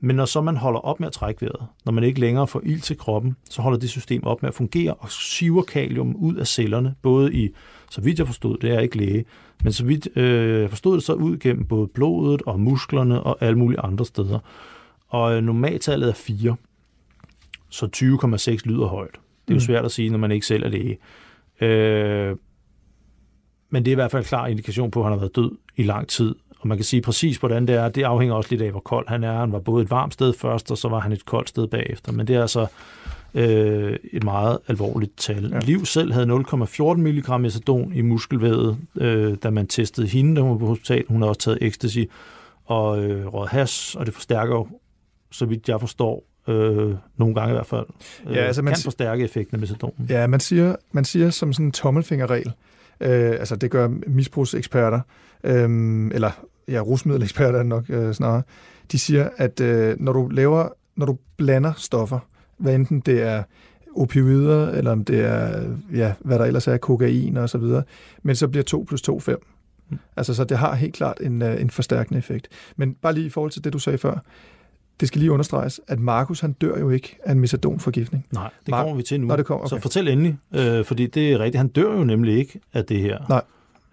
Men 0.00 0.16
når 0.16 0.24
så 0.24 0.40
man 0.40 0.56
holder 0.56 0.80
op 0.80 1.00
med 1.00 1.06
at 1.06 1.12
trække 1.12 1.42
vejret, 1.42 1.66
når 1.84 1.92
man 1.92 2.04
ikke 2.04 2.20
længere 2.20 2.46
får 2.46 2.60
ild 2.64 2.80
til 2.80 2.98
kroppen, 2.98 3.36
så 3.50 3.62
holder 3.62 3.78
det 3.78 3.90
system 3.90 4.24
op 4.24 4.42
med 4.42 4.48
at 4.48 4.54
fungere 4.54 4.94
og 4.94 5.10
siver 5.10 5.62
kalium 5.62 6.16
ud 6.16 6.34
af 6.36 6.46
cellerne, 6.46 6.94
både 7.02 7.34
i, 7.34 7.50
så 7.90 8.00
vidt 8.00 8.18
jeg 8.18 8.26
forstod, 8.26 8.58
det 8.58 8.70
er 8.70 8.80
ikke 8.80 8.96
læge, 8.96 9.24
men 9.62 9.72
så 9.72 9.84
vidt 9.84 10.16
øh, 10.16 10.60
jeg 10.60 10.70
forstod 10.70 10.94
det 10.94 11.02
så 11.02 11.12
ud 11.12 11.38
gennem 11.38 11.64
både 11.64 11.86
blodet 11.86 12.42
og 12.42 12.60
musklerne 12.60 13.22
og 13.22 13.36
alle 13.40 13.58
mulige 13.58 13.80
andre 13.80 14.04
steder. 14.04 14.38
Og 15.08 15.36
øh, 15.36 15.42
normaltallet 15.42 16.08
er 16.08 16.14
4, 16.14 16.56
så 17.68 17.86
20,6 17.96 18.68
lyder 18.68 18.86
højt. 18.86 19.12
Det 19.12 19.18
er 19.52 19.54
jo 19.54 19.54
mm. 19.54 19.60
svært 19.60 19.84
at 19.84 19.92
sige, 19.92 20.10
når 20.10 20.18
man 20.18 20.32
ikke 20.32 20.46
selv 20.46 20.64
er 20.64 20.68
læge. 20.68 20.98
Øh, 21.60 22.36
men 23.70 23.84
det 23.84 23.90
er 23.90 23.94
i 23.94 23.94
hvert 23.94 24.10
fald 24.10 24.22
en 24.22 24.28
klar 24.28 24.46
indikation 24.46 24.90
på, 24.90 25.00
at 25.00 25.04
han 25.04 25.12
har 25.12 25.18
været 25.18 25.36
død 25.36 25.50
i 25.76 25.82
lang 25.82 26.08
tid. 26.08 26.34
Og 26.60 26.68
man 26.68 26.78
kan 26.78 26.84
sige 26.84 27.02
præcis, 27.02 27.36
hvordan 27.36 27.66
det 27.66 27.74
er. 27.74 27.88
Det 27.88 28.02
afhænger 28.02 28.34
også 28.34 28.50
lidt 28.50 28.62
af, 28.62 28.70
hvor 28.70 28.80
kold 28.80 29.08
han 29.08 29.24
er. 29.24 29.38
Han 29.38 29.52
var 29.52 29.58
både 29.58 29.82
et 29.82 29.90
varmt 29.90 30.12
sted 30.12 30.32
først, 30.32 30.70
og 30.70 30.78
så 30.78 30.88
var 30.88 31.00
han 31.00 31.12
et 31.12 31.24
koldt 31.24 31.48
sted 31.48 31.66
bagefter. 31.66 32.12
Men 32.12 32.26
det 32.26 32.36
er 32.36 32.40
altså 32.40 32.66
øh, 33.34 33.96
et 34.12 34.24
meget 34.24 34.58
alvorligt 34.68 35.16
tal. 35.16 35.50
Ja. 35.52 35.58
Liv 35.58 35.86
selv 35.86 36.12
havde 36.12 36.26
0,14 36.26 36.96
mg 36.96 37.40
metadon 37.40 37.92
i 37.92 38.00
muskelvævet, 38.00 38.76
øh, 38.96 39.36
da 39.42 39.50
man 39.50 39.66
testede 39.66 40.06
hende, 40.06 40.36
da 40.36 40.40
hun 40.40 40.50
var 40.50 40.58
på 40.58 40.66
hospital. 40.66 41.04
Hun 41.08 41.22
har 41.22 41.28
også 41.28 41.40
taget 41.40 41.58
ecstasy 41.60 42.00
og 42.64 43.04
øh, 43.04 43.26
røget 43.26 43.50
has, 43.50 43.94
og 43.94 44.06
det 44.06 44.14
forstærker 44.14 44.68
så 45.30 45.46
vidt 45.46 45.68
jeg 45.68 45.80
forstår, 45.80 46.24
øh, 46.48 46.94
nogle 47.16 47.34
gange 47.34 47.50
i 47.50 47.54
hvert 47.54 47.66
fald, 47.66 47.86
øh, 48.26 48.36
Ja, 48.36 48.40
altså, 48.40 48.62
man 48.62 48.74
kan 48.74 48.82
forstærke 48.82 49.24
effekten 49.24 49.54
af 49.54 49.60
metadon. 49.60 49.94
Ja, 50.08 50.26
man 50.26 50.40
siger, 50.40 50.76
man 50.92 51.04
siger 51.04 51.30
som 51.30 51.52
sådan 51.52 51.66
en 51.66 51.72
tommelfingerregel, 51.72 52.52
øh, 53.00 53.30
altså 53.30 53.56
det 53.56 53.70
gør 53.70 53.88
misbrugseksperter, 54.06 55.00
øh, 55.44 56.10
eller 56.14 56.30
ja, 56.68 56.80
rusmiddeleksperter 56.80 57.58
er 57.58 57.62
nok 57.62 57.84
øh, 57.88 58.14
snarere, 58.14 58.42
de 58.92 58.98
siger, 58.98 59.28
at 59.36 59.60
øh, 59.60 59.96
når 60.00 60.12
du 60.12 60.28
laver, 60.28 60.68
når 60.96 61.06
du 61.06 61.18
blander 61.36 61.72
stoffer, 61.76 62.18
hvad 62.58 62.74
enten 62.74 63.00
det 63.00 63.22
er 63.22 63.42
opioider, 63.96 64.70
eller 64.70 64.90
om 64.92 65.04
det 65.04 65.20
er, 65.24 65.62
ja, 65.94 66.12
hvad 66.20 66.38
der 66.38 66.44
ellers 66.44 66.68
er, 66.68 66.76
kokain 66.76 67.36
og 67.36 67.50
så 67.50 67.58
videre, 67.58 67.82
men 68.22 68.36
så 68.36 68.48
bliver 68.48 68.62
2 68.64 68.84
plus 68.88 69.02
2 69.02 69.20
5. 69.20 69.38
Mm. 69.90 69.98
Altså, 70.16 70.34
så 70.34 70.44
det 70.44 70.58
har 70.58 70.74
helt 70.74 70.94
klart 70.94 71.16
en, 71.20 71.42
øh, 71.42 71.60
en 71.60 71.70
forstærkende 71.70 72.18
effekt. 72.18 72.48
Men 72.76 72.94
bare 72.94 73.14
lige 73.14 73.26
i 73.26 73.30
forhold 73.30 73.50
til 73.52 73.64
det, 73.64 73.72
du 73.72 73.78
sagde 73.78 73.98
før, 73.98 74.18
det 75.00 75.08
skal 75.08 75.18
lige 75.20 75.32
understreges, 75.32 75.80
at 75.88 76.00
Markus 76.00 76.40
han 76.40 76.52
dør 76.52 76.78
jo 76.78 76.90
ikke 76.90 77.18
af 77.24 77.32
en 77.32 77.40
metadonforgiftning. 77.40 78.26
Nej, 78.32 78.50
det 78.60 78.68
Mark- 78.70 78.82
kommer 78.84 78.96
vi 78.96 79.02
til 79.02 79.20
nu. 79.20 79.26
Nå, 79.26 79.36
det 79.36 79.46
kommer, 79.46 79.64
okay. 79.66 79.76
Så 79.76 79.82
fortæl 79.82 80.08
endelig, 80.08 80.36
øh, 80.54 80.84
fordi 80.84 81.06
det 81.06 81.32
er 81.32 81.38
rigtigt. 81.38 81.56
Han 81.58 81.68
dør 81.68 81.92
jo 81.98 82.04
nemlig 82.04 82.38
ikke 82.38 82.60
af 82.72 82.84
det 82.84 83.00
her. 83.00 83.18
Nej. 83.28 83.42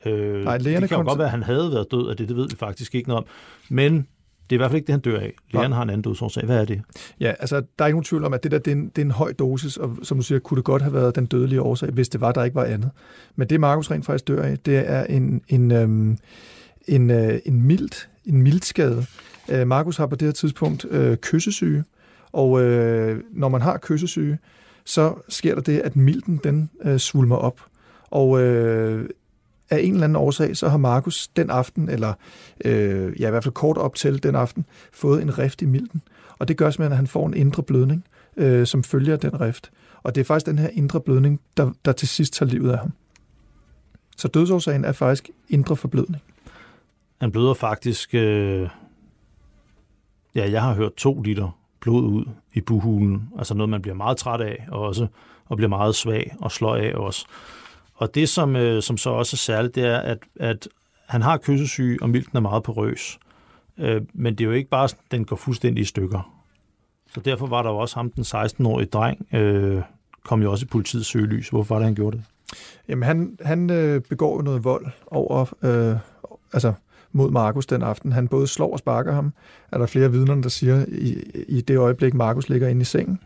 Øh, 0.05 0.43
Nej, 0.43 0.57
det 0.57 0.89
kan 0.89 0.97
jo 0.97 1.03
godt 1.03 1.17
være, 1.17 1.27
at 1.27 1.31
han 1.31 1.43
havde 1.43 1.71
været 1.71 1.91
død 1.91 2.09
af 2.09 2.17
det. 2.17 2.29
Det 2.29 2.37
ved 2.37 2.49
vi 2.49 2.55
faktisk 2.55 2.95
ikke 2.95 3.09
noget 3.09 3.23
om. 3.23 3.25
Men 3.69 4.07
det 4.49 4.55
er 4.55 4.55
i 4.55 4.57
hvert 4.57 4.71
fald 4.71 4.75
ikke 4.75 4.87
det, 4.87 4.93
han 4.93 4.99
dør 4.99 5.19
af. 5.19 5.33
Lægerne 5.51 5.69
Nej. 5.69 5.75
har 5.75 5.83
en 5.83 5.89
anden 5.89 6.01
dødsårsag. 6.01 6.45
Hvad 6.45 6.61
er 6.61 6.65
det? 6.65 6.81
Ja, 7.19 7.33
altså 7.39 7.55
der 7.55 7.83
er 7.83 7.85
ikke 7.85 7.95
nogen 7.95 8.03
tvivl 8.03 8.23
om, 8.25 8.33
at 8.33 8.43
det 8.43 8.51
der 8.51 8.57
det 8.57 8.71
er, 8.71 8.75
en, 8.75 8.87
det 8.87 8.97
er 8.97 9.05
en 9.05 9.11
høj 9.11 9.33
dosis, 9.33 9.77
og 9.77 9.97
som 10.03 10.17
du 10.17 10.23
siger, 10.23 10.39
kunne 10.39 10.55
det 10.55 10.65
godt 10.65 10.81
have 10.81 10.93
været 10.93 11.15
den 11.15 11.25
dødelige 11.25 11.61
årsag, 11.61 11.89
hvis 11.89 12.09
det 12.09 12.21
var, 12.21 12.31
der 12.31 12.43
ikke 12.43 12.55
var 12.55 12.63
andet. 12.63 12.91
Men 13.35 13.49
det 13.49 13.59
Markus 13.59 13.91
rent 13.91 14.05
faktisk 14.05 14.27
dør 14.27 14.43
af, 14.43 14.59
det 14.59 14.89
er 14.89 15.03
en, 15.03 15.41
en, 15.47 15.71
øhm, 15.71 16.17
en, 16.87 17.09
øh, 17.09 17.39
en, 17.45 17.61
mild, 17.61 18.07
en 18.25 18.41
mild 18.41 18.61
skade. 18.61 19.05
Øh, 19.49 19.67
Markus 19.67 19.97
har 19.97 20.05
på 20.05 20.15
det 20.15 20.25
her 20.25 20.33
tidspunkt 20.33 20.85
øh, 20.89 21.17
kyssesyge, 21.17 21.83
og 22.31 22.61
øh, 22.61 23.19
når 23.31 23.49
man 23.49 23.61
har 23.61 23.77
kyssesyge, 23.77 24.37
så 24.85 25.13
sker 25.29 25.55
der 25.55 25.61
det, 25.61 25.79
at 25.79 25.95
milten 25.95 26.39
den 26.43 26.69
øh, 26.83 26.97
svulmer 26.97 27.35
op. 27.35 27.61
Og 28.11 28.41
øh, 28.41 29.09
af 29.73 29.81
en 29.81 29.93
eller 29.93 30.03
anden 30.03 30.15
årsag, 30.15 30.57
så 30.57 30.69
har 30.69 30.77
Markus 30.77 31.27
den 31.27 31.49
aften, 31.49 31.89
eller 31.89 32.13
øh, 32.65 33.21
ja, 33.21 33.27
i 33.27 33.31
hvert 33.31 33.43
fald 33.43 33.53
kort 33.53 33.77
op 33.77 33.95
til 33.95 34.23
den 34.23 34.35
aften, 34.35 34.65
fået 34.93 35.21
en 35.21 35.37
rift 35.37 35.61
i 35.61 35.65
milten. 35.65 36.01
Og 36.39 36.47
det 36.47 36.57
gør 36.57 36.69
simpelthen, 36.69 36.91
at 36.91 36.97
han 36.97 37.07
får 37.07 37.27
en 37.27 37.33
indre 37.33 37.63
blødning, 37.63 38.05
øh, 38.37 38.67
som 38.67 38.83
følger 38.83 39.15
den 39.15 39.41
rift. 39.41 39.71
Og 40.03 40.15
det 40.15 40.21
er 40.21 40.25
faktisk 40.25 40.45
den 40.45 40.59
her 40.59 40.69
indre 40.73 41.01
blødning, 41.01 41.39
der, 41.57 41.71
der 41.85 41.91
til 41.91 42.07
sidst 42.07 42.33
tager 42.33 42.49
livet 42.49 42.71
af 42.71 42.77
ham. 42.77 42.93
Så 44.17 44.27
dødsårsagen 44.27 44.85
er 44.85 44.91
faktisk 44.91 45.29
indre 45.49 45.75
forblødning. 45.75 46.23
Han 47.21 47.31
bløder 47.31 47.53
faktisk... 47.53 48.15
Øh, 48.15 48.69
ja, 50.35 50.51
jeg 50.51 50.61
har 50.61 50.73
hørt 50.73 50.93
to 50.93 51.21
liter 51.21 51.59
blod 51.79 52.03
ud 52.03 52.25
i 52.53 52.61
buhulen. 52.61 53.29
Altså 53.37 53.53
noget, 53.53 53.69
man 53.69 53.81
bliver 53.81 53.95
meget 53.95 54.17
træt 54.17 54.41
af, 54.41 54.65
og 54.71 54.81
også 54.81 55.07
og 55.45 55.57
bliver 55.57 55.69
meget 55.69 55.95
svag 55.95 56.35
og 56.39 56.51
slår 56.51 56.75
af 56.75 56.93
også. 56.95 57.25
Og 57.95 58.15
det, 58.15 58.29
som, 58.29 58.55
øh, 58.55 58.81
som 58.81 58.97
så 58.97 59.09
også 59.09 59.35
er 59.35 59.37
særligt, 59.37 59.75
det 59.75 59.85
er, 59.85 59.97
at, 59.97 60.17
at 60.35 60.67
han 61.07 61.21
har 61.21 61.37
kyssesyge, 61.37 61.97
og 62.01 62.09
milten 62.09 62.37
er 62.37 62.41
meget 62.41 62.63
porøs. 62.63 63.19
Øh, 63.77 64.01
men 64.13 64.35
det 64.35 64.43
er 64.43 64.45
jo 64.45 64.51
ikke 64.51 64.69
bare, 64.69 64.83
at 64.83 64.97
den 65.11 65.25
går 65.25 65.35
fuldstændig 65.35 65.81
i 65.81 65.85
stykker. 65.85 66.33
Så 67.13 67.19
derfor 67.19 67.47
var 67.47 67.63
der 67.63 67.69
jo 67.69 67.77
også 67.77 67.95
ham, 67.95 68.11
den 68.11 68.23
16-årige 68.23 68.87
dreng, 68.87 69.27
øh, 69.33 69.81
kom 70.23 70.41
jo 70.41 70.51
også 70.51 70.65
i 70.65 70.67
politiets 70.67 71.07
søgelys. 71.07 71.49
Hvorfor 71.49 71.75
var 71.75 71.79
det, 71.79 71.85
han 71.85 71.95
gjorde 71.95 72.17
det? 72.17 72.25
Jamen, 72.87 73.03
han, 73.03 73.37
han 73.41 73.69
øh, 73.69 74.01
begår 74.01 74.35
jo 74.35 74.41
noget 74.41 74.63
vold 74.63 74.85
over, 75.07 75.53
øh, 75.63 75.97
altså 76.53 76.73
mod 77.11 77.31
Markus 77.31 77.65
den 77.65 77.81
aften. 77.81 78.11
Han 78.11 78.27
både 78.27 78.47
slår 78.47 78.73
og 78.73 78.79
sparker 78.79 79.13
ham, 79.13 79.33
er 79.71 79.77
der 79.77 79.85
flere 79.85 80.11
vidner, 80.11 80.41
der 80.41 80.49
siger, 80.49 80.85
i, 80.87 81.17
i 81.47 81.61
det 81.61 81.77
øjeblik, 81.77 82.13
Markus 82.13 82.49
ligger 82.49 82.67
inde 82.67 82.81
i 82.81 82.85
sengen. 82.85 83.19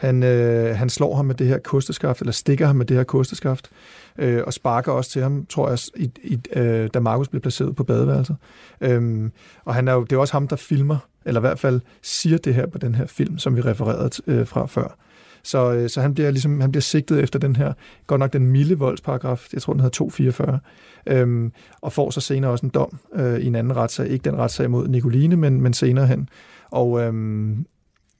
Han, 0.00 0.22
øh, 0.22 0.76
han 0.76 0.90
slår 0.90 1.16
ham 1.16 1.24
med 1.24 1.34
det 1.34 1.46
her 1.46 1.58
kosteskaft, 1.58 2.20
eller 2.20 2.32
stikker 2.32 2.66
ham 2.66 2.76
med 2.76 2.86
det 2.86 2.96
her 2.96 3.04
kosteskaft, 3.04 3.70
øh, 4.18 4.42
og 4.46 4.52
sparker 4.52 4.92
også 4.92 5.10
til 5.10 5.22
ham, 5.22 5.46
tror 5.46 5.68
jeg, 5.68 5.78
i, 5.96 6.10
i, 6.22 6.38
øh, 6.56 6.90
da 6.94 7.00
Markus 7.00 7.28
blev 7.28 7.42
placeret 7.42 7.76
på 7.76 7.84
badeværelset. 7.84 8.36
Øhm, 8.80 9.32
og 9.64 9.74
han 9.74 9.88
er 9.88 9.92
jo, 9.92 10.04
det 10.04 10.12
er 10.12 10.20
også 10.20 10.32
ham, 10.32 10.48
der 10.48 10.56
filmer, 10.56 10.96
eller 11.24 11.40
i 11.40 11.46
hvert 11.46 11.58
fald 11.58 11.80
siger 12.02 12.38
det 12.38 12.54
her 12.54 12.66
på 12.66 12.78
den 12.78 12.94
her 12.94 13.06
film, 13.06 13.38
som 13.38 13.56
vi 13.56 13.60
refererede 13.60 14.22
øh, 14.26 14.46
fra 14.46 14.66
før. 14.66 14.96
Så, 15.42 15.72
øh, 15.72 15.88
så 15.88 16.00
han, 16.00 16.14
bliver 16.14 16.30
ligesom, 16.30 16.60
han 16.60 16.72
bliver 16.72 16.82
sigtet 16.82 17.22
efter 17.22 17.38
den 17.38 17.56
her, 17.56 17.72
godt 18.06 18.18
nok 18.18 18.32
den 18.32 18.46
milde 18.46 18.78
voldsparagraf, 18.78 19.48
jeg 19.52 19.62
tror 19.62 19.72
den 19.72 19.80
hedder 19.80 19.90
244, 19.90 20.58
øhm, 21.06 21.52
og 21.80 21.92
får 21.92 22.10
så 22.10 22.20
senere 22.20 22.50
også 22.50 22.66
en 22.66 22.70
dom 22.74 22.98
øh, 23.14 23.38
i 23.38 23.46
en 23.46 23.54
anden 23.54 23.76
retssag, 23.76 24.08
ikke 24.08 24.30
den 24.30 24.38
retssag 24.38 24.70
mod 24.70 24.88
Nicoline, 24.88 25.36
men, 25.36 25.60
men 25.60 25.72
senere 25.72 26.06
hen. 26.06 26.28
Og 26.70 27.00
øhm, 27.00 27.66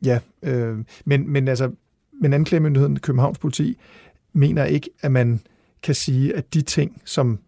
ja, 0.05 0.19
øh, 0.43 0.79
men, 1.05 1.31
men 1.31 1.49
altså, 1.49 1.71
men 2.21 2.33
anklagemyndigheden, 2.33 2.99
Københavns 2.99 3.39
politi, 3.39 3.77
mener 4.33 4.65
ikke, 4.65 4.91
at 5.03 5.13
man 5.13 5.41
kan 5.83 5.95
sige, 5.95 6.37
at 6.37 6.55
de 6.55 6.63
ting, 6.63 7.03
som 7.05 7.39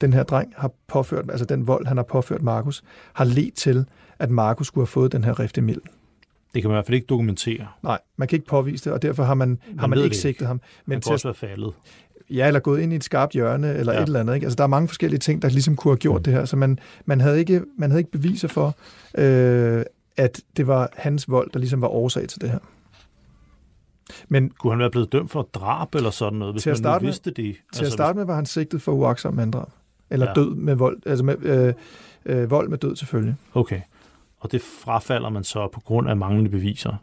den 0.00 0.12
her 0.12 0.22
dreng 0.22 0.52
har 0.56 0.70
påført, 0.88 1.24
altså 1.30 1.44
den 1.44 1.66
vold, 1.66 1.86
han 1.86 1.96
har 1.96 2.04
påført 2.04 2.42
Markus, 2.42 2.82
har 3.12 3.24
ledt 3.24 3.54
til, 3.54 3.86
at 4.18 4.30
Markus 4.30 4.66
skulle 4.66 4.82
have 4.82 4.86
fået 4.86 5.12
den 5.12 5.24
her 5.24 5.40
rift 5.40 5.56
i 5.56 5.60
milden. 5.60 5.90
Det 6.54 6.62
kan 6.62 6.68
man 6.70 6.74
i 6.74 6.76
hvert 6.76 6.86
fald 6.86 6.94
ikke 6.94 7.06
dokumentere. 7.06 7.66
Nej, 7.82 7.98
man 8.16 8.28
kan 8.28 8.36
ikke 8.36 8.46
påvise 8.48 8.84
det, 8.84 8.92
og 8.92 9.02
derfor 9.02 9.24
har 9.24 9.34
man, 9.34 9.58
har 9.78 9.86
man 9.86 9.98
ikke 9.98 10.16
sigtet 10.16 10.46
ham. 10.46 10.60
Men 10.86 10.92
han 10.92 11.02
kan 11.02 11.12
også 11.12 11.28
være 11.28 11.34
faldet. 11.34 11.72
ja, 12.30 12.46
eller 12.46 12.60
gået 12.60 12.80
ind 12.80 12.92
i 12.92 12.96
et 12.96 13.04
skarpt 13.04 13.32
hjørne, 13.32 13.74
eller. 13.74 13.92
Ja. 13.92 13.98
et 14.02 14.06
eller 14.06 14.20
andet. 14.20 14.34
Ikke? 14.34 14.44
Altså, 14.46 14.56
der 14.56 14.64
er 14.64 14.68
mange 14.68 14.88
forskellige 14.88 15.18
ting, 15.20 15.42
der 15.42 15.48
ligesom 15.48 15.76
kunne 15.76 15.92
have 15.92 15.98
gjort 15.98 16.20
Mm. 16.20 16.22
det 16.24 16.32
her, 16.32 16.44
så 16.44 16.56
man, 16.56 16.78
man, 17.04 17.20
havde 17.20 17.38
ikke, 17.38 17.62
man 17.78 17.90
havde 17.90 18.00
ikke 18.00 18.10
beviser 18.10 18.48
for, 18.48 18.76
øh, 19.18 19.84
at 20.18 20.40
det 20.56 20.66
var 20.66 20.88
hans 20.96 21.30
vold, 21.30 21.50
der 21.52 21.58
ligesom 21.58 21.80
var 21.82 21.88
årsag 21.88 22.28
til 22.28 22.40
det 22.40 22.50
her. 22.50 22.58
Men 24.28 24.50
Kunne 24.50 24.72
han 24.72 24.80
være 24.80 24.90
blevet 24.90 25.12
dømt 25.12 25.30
for 25.30 25.42
drab 25.54 25.94
eller 25.94 26.10
sådan 26.10 26.38
noget, 26.38 26.54
hvis 26.54 26.62
Til 26.62 26.70
at 26.70 26.74
man 26.74 26.78
starte 26.78 27.02
nu 27.02 27.06
med- 27.06 27.12
vidste 27.12 27.30
det? 27.30 27.36
til 27.36 27.54
altså, 27.68 27.84
at 27.84 27.92
starte 27.92 28.16
med 28.18 28.26
var 28.26 28.34
han 28.34 28.46
sigtet 28.46 28.82
for 28.82 28.92
uagtsom 28.92 29.34
manddrab. 29.34 29.68
Eller. 30.10 30.26
Ja. 30.26 30.32
død 30.34 30.54
med 30.54 30.74
vold, 30.74 30.98
altså 31.06 31.24
med, 31.24 31.36
øh, 31.42 31.74
øh, 32.26 32.50
vold 32.50 32.68
med 32.68 32.78
død 32.78 32.96
til 32.96 33.06
følge. 33.06 33.36
Okay. 33.54 33.80
Og 34.40 34.52
det 34.52 34.62
frafalder 34.62 35.28
man 35.28 35.44
så 35.44 35.68
på 35.72 35.80
grund 35.80 36.08
af 36.08 36.16
manglende 36.16 36.50
beviser. 36.50 36.94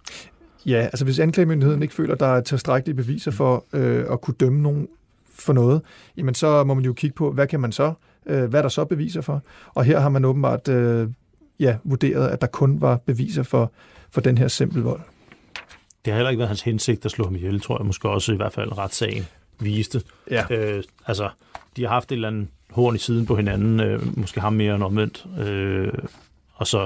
Ja, 0.66 0.78
altså 0.78 1.06
hvis 1.06 1.20
anklagemyndigheden 1.20 1.82
ikke 1.82 1.94
føler, 1.94 2.14
at 2.14 2.20
der 2.20 2.26
er 2.26 2.42
tilstrækkelige 2.42 2.96
beviser 2.96 3.32
for 3.32 3.66
øh, 3.74 4.06
at 4.12 4.22
kunne 4.22 4.34
dømme 4.40 4.62
nogen 4.62 4.88
for 5.30 5.54
noget, 5.54 5.82
jamen 6.18 6.36
så 6.36 6.64
må 6.64 6.74
man 6.74 6.84
jo 6.86 6.94
kigge 6.94 7.16
på, 7.16 7.32
hvad 7.32 7.48
kan 7.48 7.60
man 7.60 7.72
så, 7.72 7.94
øh, 8.26 8.44
hvad 8.46 8.60
er 8.60 8.62
der 8.62 8.70
så 8.70 8.86
beviser 8.86 9.22
for? 9.22 9.42
Og 9.74 9.84
her 9.84 10.00
har 10.00 10.10
man 10.10 10.26
åbenbart 10.26 10.68
øh, 10.68 11.10
ja, 11.60 11.78
vurderet, 11.84 12.28
at 12.28 12.42
der 12.42 12.48
kun 12.48 12.82
var 12.82 12.98
beviser 12.98 13.44
for, 13.44 13.72
for 14.12 14.22
den 14.22 14.38
her 14.38 14.48
simpel 14.48 14.82
vold. 14.82 15.02
Det 16.06 16.14
har 16.14 16.18
heller 16.18 16.30
ikke 16.30 16.40
været 16.40 16.50
hans 16.50 16.62
hensigt 16.62 17.06
at 17.06 17.12
slå 17.12 17.24
ham 17.26 17.36
ihjel, 17.36 17.62
tror 17.62 17.78
jeg 17.80 17.86
måske 17.86 18.10
også 18.10 18.34
i 18.34 18.36
hvert 18.36 18.54
fald 18.54 18.78
retssagen 18.78 19.26
viste. 19.60 20.02
Ja. 20.32 20.44
Øh, 20.50 20.84
altså, 21.08 21.30
de 21.76 21.82
har 21.84 21.90
haft 21.90 22.12
et 22.12 22.16
eller 22.16 22.28
andet 22.28 22.48
horn 22.72 22.96
i 22.96 22.98
siden 22.98 23.26
på 23.26 23.36
hinanden, 23.36 23.80
øh, 23.80 24.18
måske 24.18 24.42
ham 24.42 24.54
mere 24.54 24.76
end 24.76 24.84
omvendt, 24.84 25.26
øh, 25.40 25.94
og 26.54 26.68
så 26.68 26.86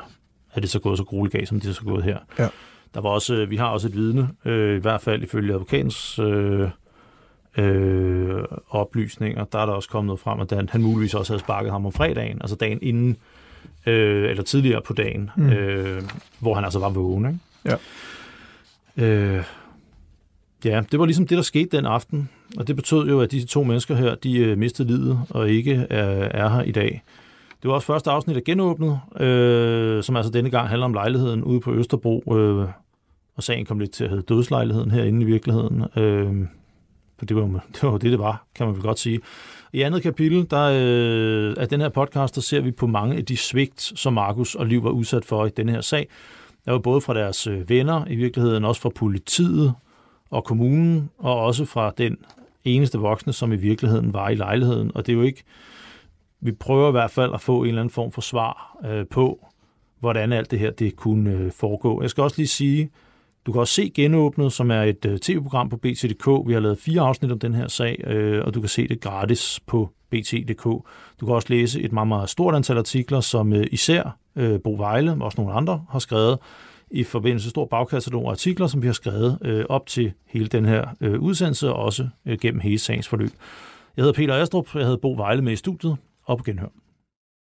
er 0.53 0.61
det 0.61 0.69
så 0.69 0.79
gået 0.79 0.97
så 0.97 1.03
grueligt 1.03 1.33
galt, 1.33 1.47
som 1.47 1.59
det 1.59 1.69
er 1.69 1.73
så 1.73 1.83
gået 1.83 2.03
her. 2.03 2.17
Ja. 2.39 2.47
Der 2.93 3.01
var 3.01 3.09
også, 3.09 3.35
øh, 3.35 3.49
vi 3.49 3.55
har 3.55 3.67
også 3.67 3.87
et 3.87 3.93
vidne, 3.95 4.29
øh, 4.45 4.75
i 4.75 4.79
hvert 4.79 5.01
fald 5.01 5.23
ifølge 5.23 5.53
advokatens 5.53 6.19
øh, 6.19 6.69
øh, 7.57 8.43
oplysninger, 8.69 9.43
der 9.43 9.59
er 9.59 9.65
der 9.65 9.73
også 9.73 9.89
kommet 9.89 10.07
noget 10.07 10.19
frem, 10.19 10.39
at 10.39 10.51
han, 10.51 10.69
han 10.69 10.81
muligvis 10.81 11.13
også 11.13 11.33
havde 11.33 11.39
sparket 11.39 11.71
ham 11.71 11.85
om 11.85 11.91
fredagen, 11.91 12.37
altså 12.41 12.55
dagen 12.55 12.79
inden, 12.81 13.17
øh, 13.85 14.29
eller 14.29 14.43
tidligere 14.43 14.81
på 14.81 14.93
dagen, 14.93 15.29
Mm. 15.35 15.49
øh, 15.49 16.01
hvor 16.39 16.53
han 16.55 16.63
altså 16.63 16.79
var 16.79 16.89
vågen. 16.89 17.25
Ikke? 17.25 17.39
Ja. 17.65 17.75
Øh, 19.05 19.43
ja, 20.65 20.81
det 20.91 20.99
var 20.99 21.05
ligesom 21.05 21.27
det, 21.27 21.35
der 21.37 21.41
skete 21.43 21.77
den 21.77 21.85
aften, 21.85 22.29
og 22.57 22.67
det 22.67 22.75
betød 22.75 23.07
jo, 23.09 23.21
at 23.21 23.31
disse 23.31 23.47
to 23.47 23.63
mennesker 23.63 23.95
her, 23.95 24.15
de 24.15 24.37
øh, 24.37 24.57
mistede 24.57 24.87
livet 24.87 25.19
og 25.29 25.49
ikke 25.49 25.73
er, 25.89 26.43
er 26.45 26.49
her 26.49 26.61
i 26.61 26.71
dag. 26.71 27.03
Det 27.63 27.67
var 27.69 27.75
også 27.75 27.87
første 27.87 28.09
afsnit 28.11 28.37
af 28.37 28.43
Genåbnet, 28.43 28.99
øh, 29.19 30.03
som 30.03 30.15
altså 30.15 30.31
denne 30.31 30.49
gang 30.49 30.69
handler 30.69 30.85
om 30.85 30.93
lejligheden 30.93 31.43
ude 31.43 31.59
på 31.59 31.73
Østerbro, 31.73 32.23
øh, 32.37 32.67
og 33.35 33.43
sagen 33.43 33.65
kom 33.65 33.79
lidt 33.79 33.91
til 33.91 34.03
at 34.03 34.09
hedde 34.09 34.23
dødslejligheden 34.23 34.91
herinde 34.91 35.21
i 35.21 35.25
virkeligheden. 35.25 35.83
Øh, 35.97 36.47
for 37.17 37.25
det 37.25 37.35
var, 37.35 37.41
jo- 37.41 37.59
det 37.75 37.83
var 37.83 37.97
det, 37.97 38.11
det 38.11 38.19
var, 38.19 38.43
kan 38.55 38.65
man 38.65 38.75
vel 38.75 38.83
godt 38.83 38.99
sige. 38.99 39.19
I 39.73 39.81
andet 39.81 40.03
kapitel 40.03 40.47
der, 40.49 40.71
øh, 40.73 41.55
af 41.57 41.69
den 41.69 41.81
her 41.81 41.89
podcast, 41.89 42.35
der 42.35 42.41
ser 42.41 42.61
vi 42.61 42.71
på 42.71 42.87
mange 42.87 43.15
af 43.15 43.25
de 43.25 43.37
svigt, 43.37 43.81
som 43.81 44.13
Markus 44.13 44.55
og 44.55 44.65
Liv 44.65 44.83
var 44.83 44.89
udsat 44.89 45.25
for 45.25 45.45
i 45.45 45.49
denne 45.49 45.71
her 45.71 45.81
sag. 45.81 46.07
Der 46.65 46.71
var 46.71 46.79
både 46.79 47.01
fra 47.01 47.13
deres 47.13 47.47
øh, 47.47 47.69
venner, 47.69 48.05
i 48.07 48.15
virkeligheden 48.15 48.65
også 48.65 48.81
fra 48.81 48.89
politiet 48.89 49.73
og 50.29 50.43
kommunen, 50.43 51.09
og 51.17 51.39
også 51.39 51.65
fra 51.65 51.93
den 51.97 52.17
eneste 52.63 52.97
voksne, 52.97 53.33
som 53.33 53.51
i 53.51 53.55
virkeligheden 53.55 54.13
var 54.13 54.29
i 54.29 54.35
lejligheden. 54.35 54.91
Og 54.95 55.05
det 55.05 55.11
er 55.11 55.17
jo 55.17 55.23
ikke... 55.23 55.43
Vi 56.41 56.51
prøver 56.51 56.87
i 56.87 56.91
hvert 56.91 57.11
fald 57.11 57.33
at 57.33 57.41
få 57.41 57.61
en 57.61 57.67
eller 57.67 57.81
anden 57.81 57.93
form 57.93 58.11
for 58.11 58.21
svar 58.21 58.77
øh, 58.85 59.05
på, 59.07 59.47
hvordan 59.99 60.33
alt 60.33 60.51
det 60.51 60.59
her 60.59 60.71
det 60.71 60.95
kunne 60.95 61.31
øh, 61.31 61.51
foregå. 61.51 62.01
Jeg 62.01 62.09
skal 62.09 62.23
også 62.23 62.37
lige 62.37 62.47
sige, 62.47 62.89
du 63.45 63.51
kan 63.51 63.61
også 63.61 63.73
se 63.73 63.91
Genåbnet, 63.95 64.53
som 64.53 64.71
er 64.71 64.81
et 64.81 65.05
øh, 65.05 65.19
tv-program 65.19 65.69
på 65.69 65.77
BT.dk. 65.77 66.47
Vi 66.47 66.53
har 66.53 66.59
lavet 66.59 66.77
fire 66.77 67.01
afsnit 67.01 67.31
om 67.31 67.39
den 67.39 67.55
her 67.55 67.67
sag, 67.67 68.03
øh, 68.07 68.45
og 68.45 68.53
du 68.53 68.59
kan 68.59 68.69
se 68.69 68.87
det 68.87 69.01
gratis 69.01 69.59
på 69.67 69.89
BT.dk. 70.09 70.63
Du 71.19 71.25
kan 71.25 71.35
også 71.35 71.47
læse 71.49 71.81
et 71.81 71.91
meget, 71.91 72.07
meget 72.07 72.29
stort 72.29 72.55
antal 72.55 72.77
artikler, 72.77 73.19
som 73.21 73.53
øh, 73.53 73.67
især 73.71 74.17
Bo 74.63 74.75
Vejle, 74.75 75.11
og 75.11 75.21
også 75.21 75.41
nogle 75.41 75.53
andre, 75.53 75.85
har 75.89 75.99
skrevet 75.99 76.37
i 76.91 77.03
forbindelse 77.03 77.45
med 77.45 77.49
stor 77.49 77.65
bagkatalog 77.65 78.25
af 78.25 78.31
artikler, 78.31 78.67
som 78.67 78.81
vi 78.81 78.87
har 78.87 78.93
skrevet 78.93 79.65
op 79.69 79.85
til 79.85 80.13
hele 80.27 80.47
den 80.47 80.65
her 80.65 80.85
udsendelse, 81.19 81.73
og 81.73 81.83
også 81.83 82.07
gennem 82.41 82.59
hele 82.59 82.79
sagens 82.79 83.07
forløb. 83.07 83.31
Jeg 83.97 84.03
hedder 84.03 84.13
Peter 84.13 84.33
Astrup, 84.33 84.75
jeg 84.75 84.85
havde 84.85 84.97
Bo 84.97 85.13
Vejle 85.13 85.41
med 85.41 85.53
i 85.53 85.55
studiet, 85.55 85.97
og 86.25 86.37
på 86.37 86.43
genhør. 86.43 86.67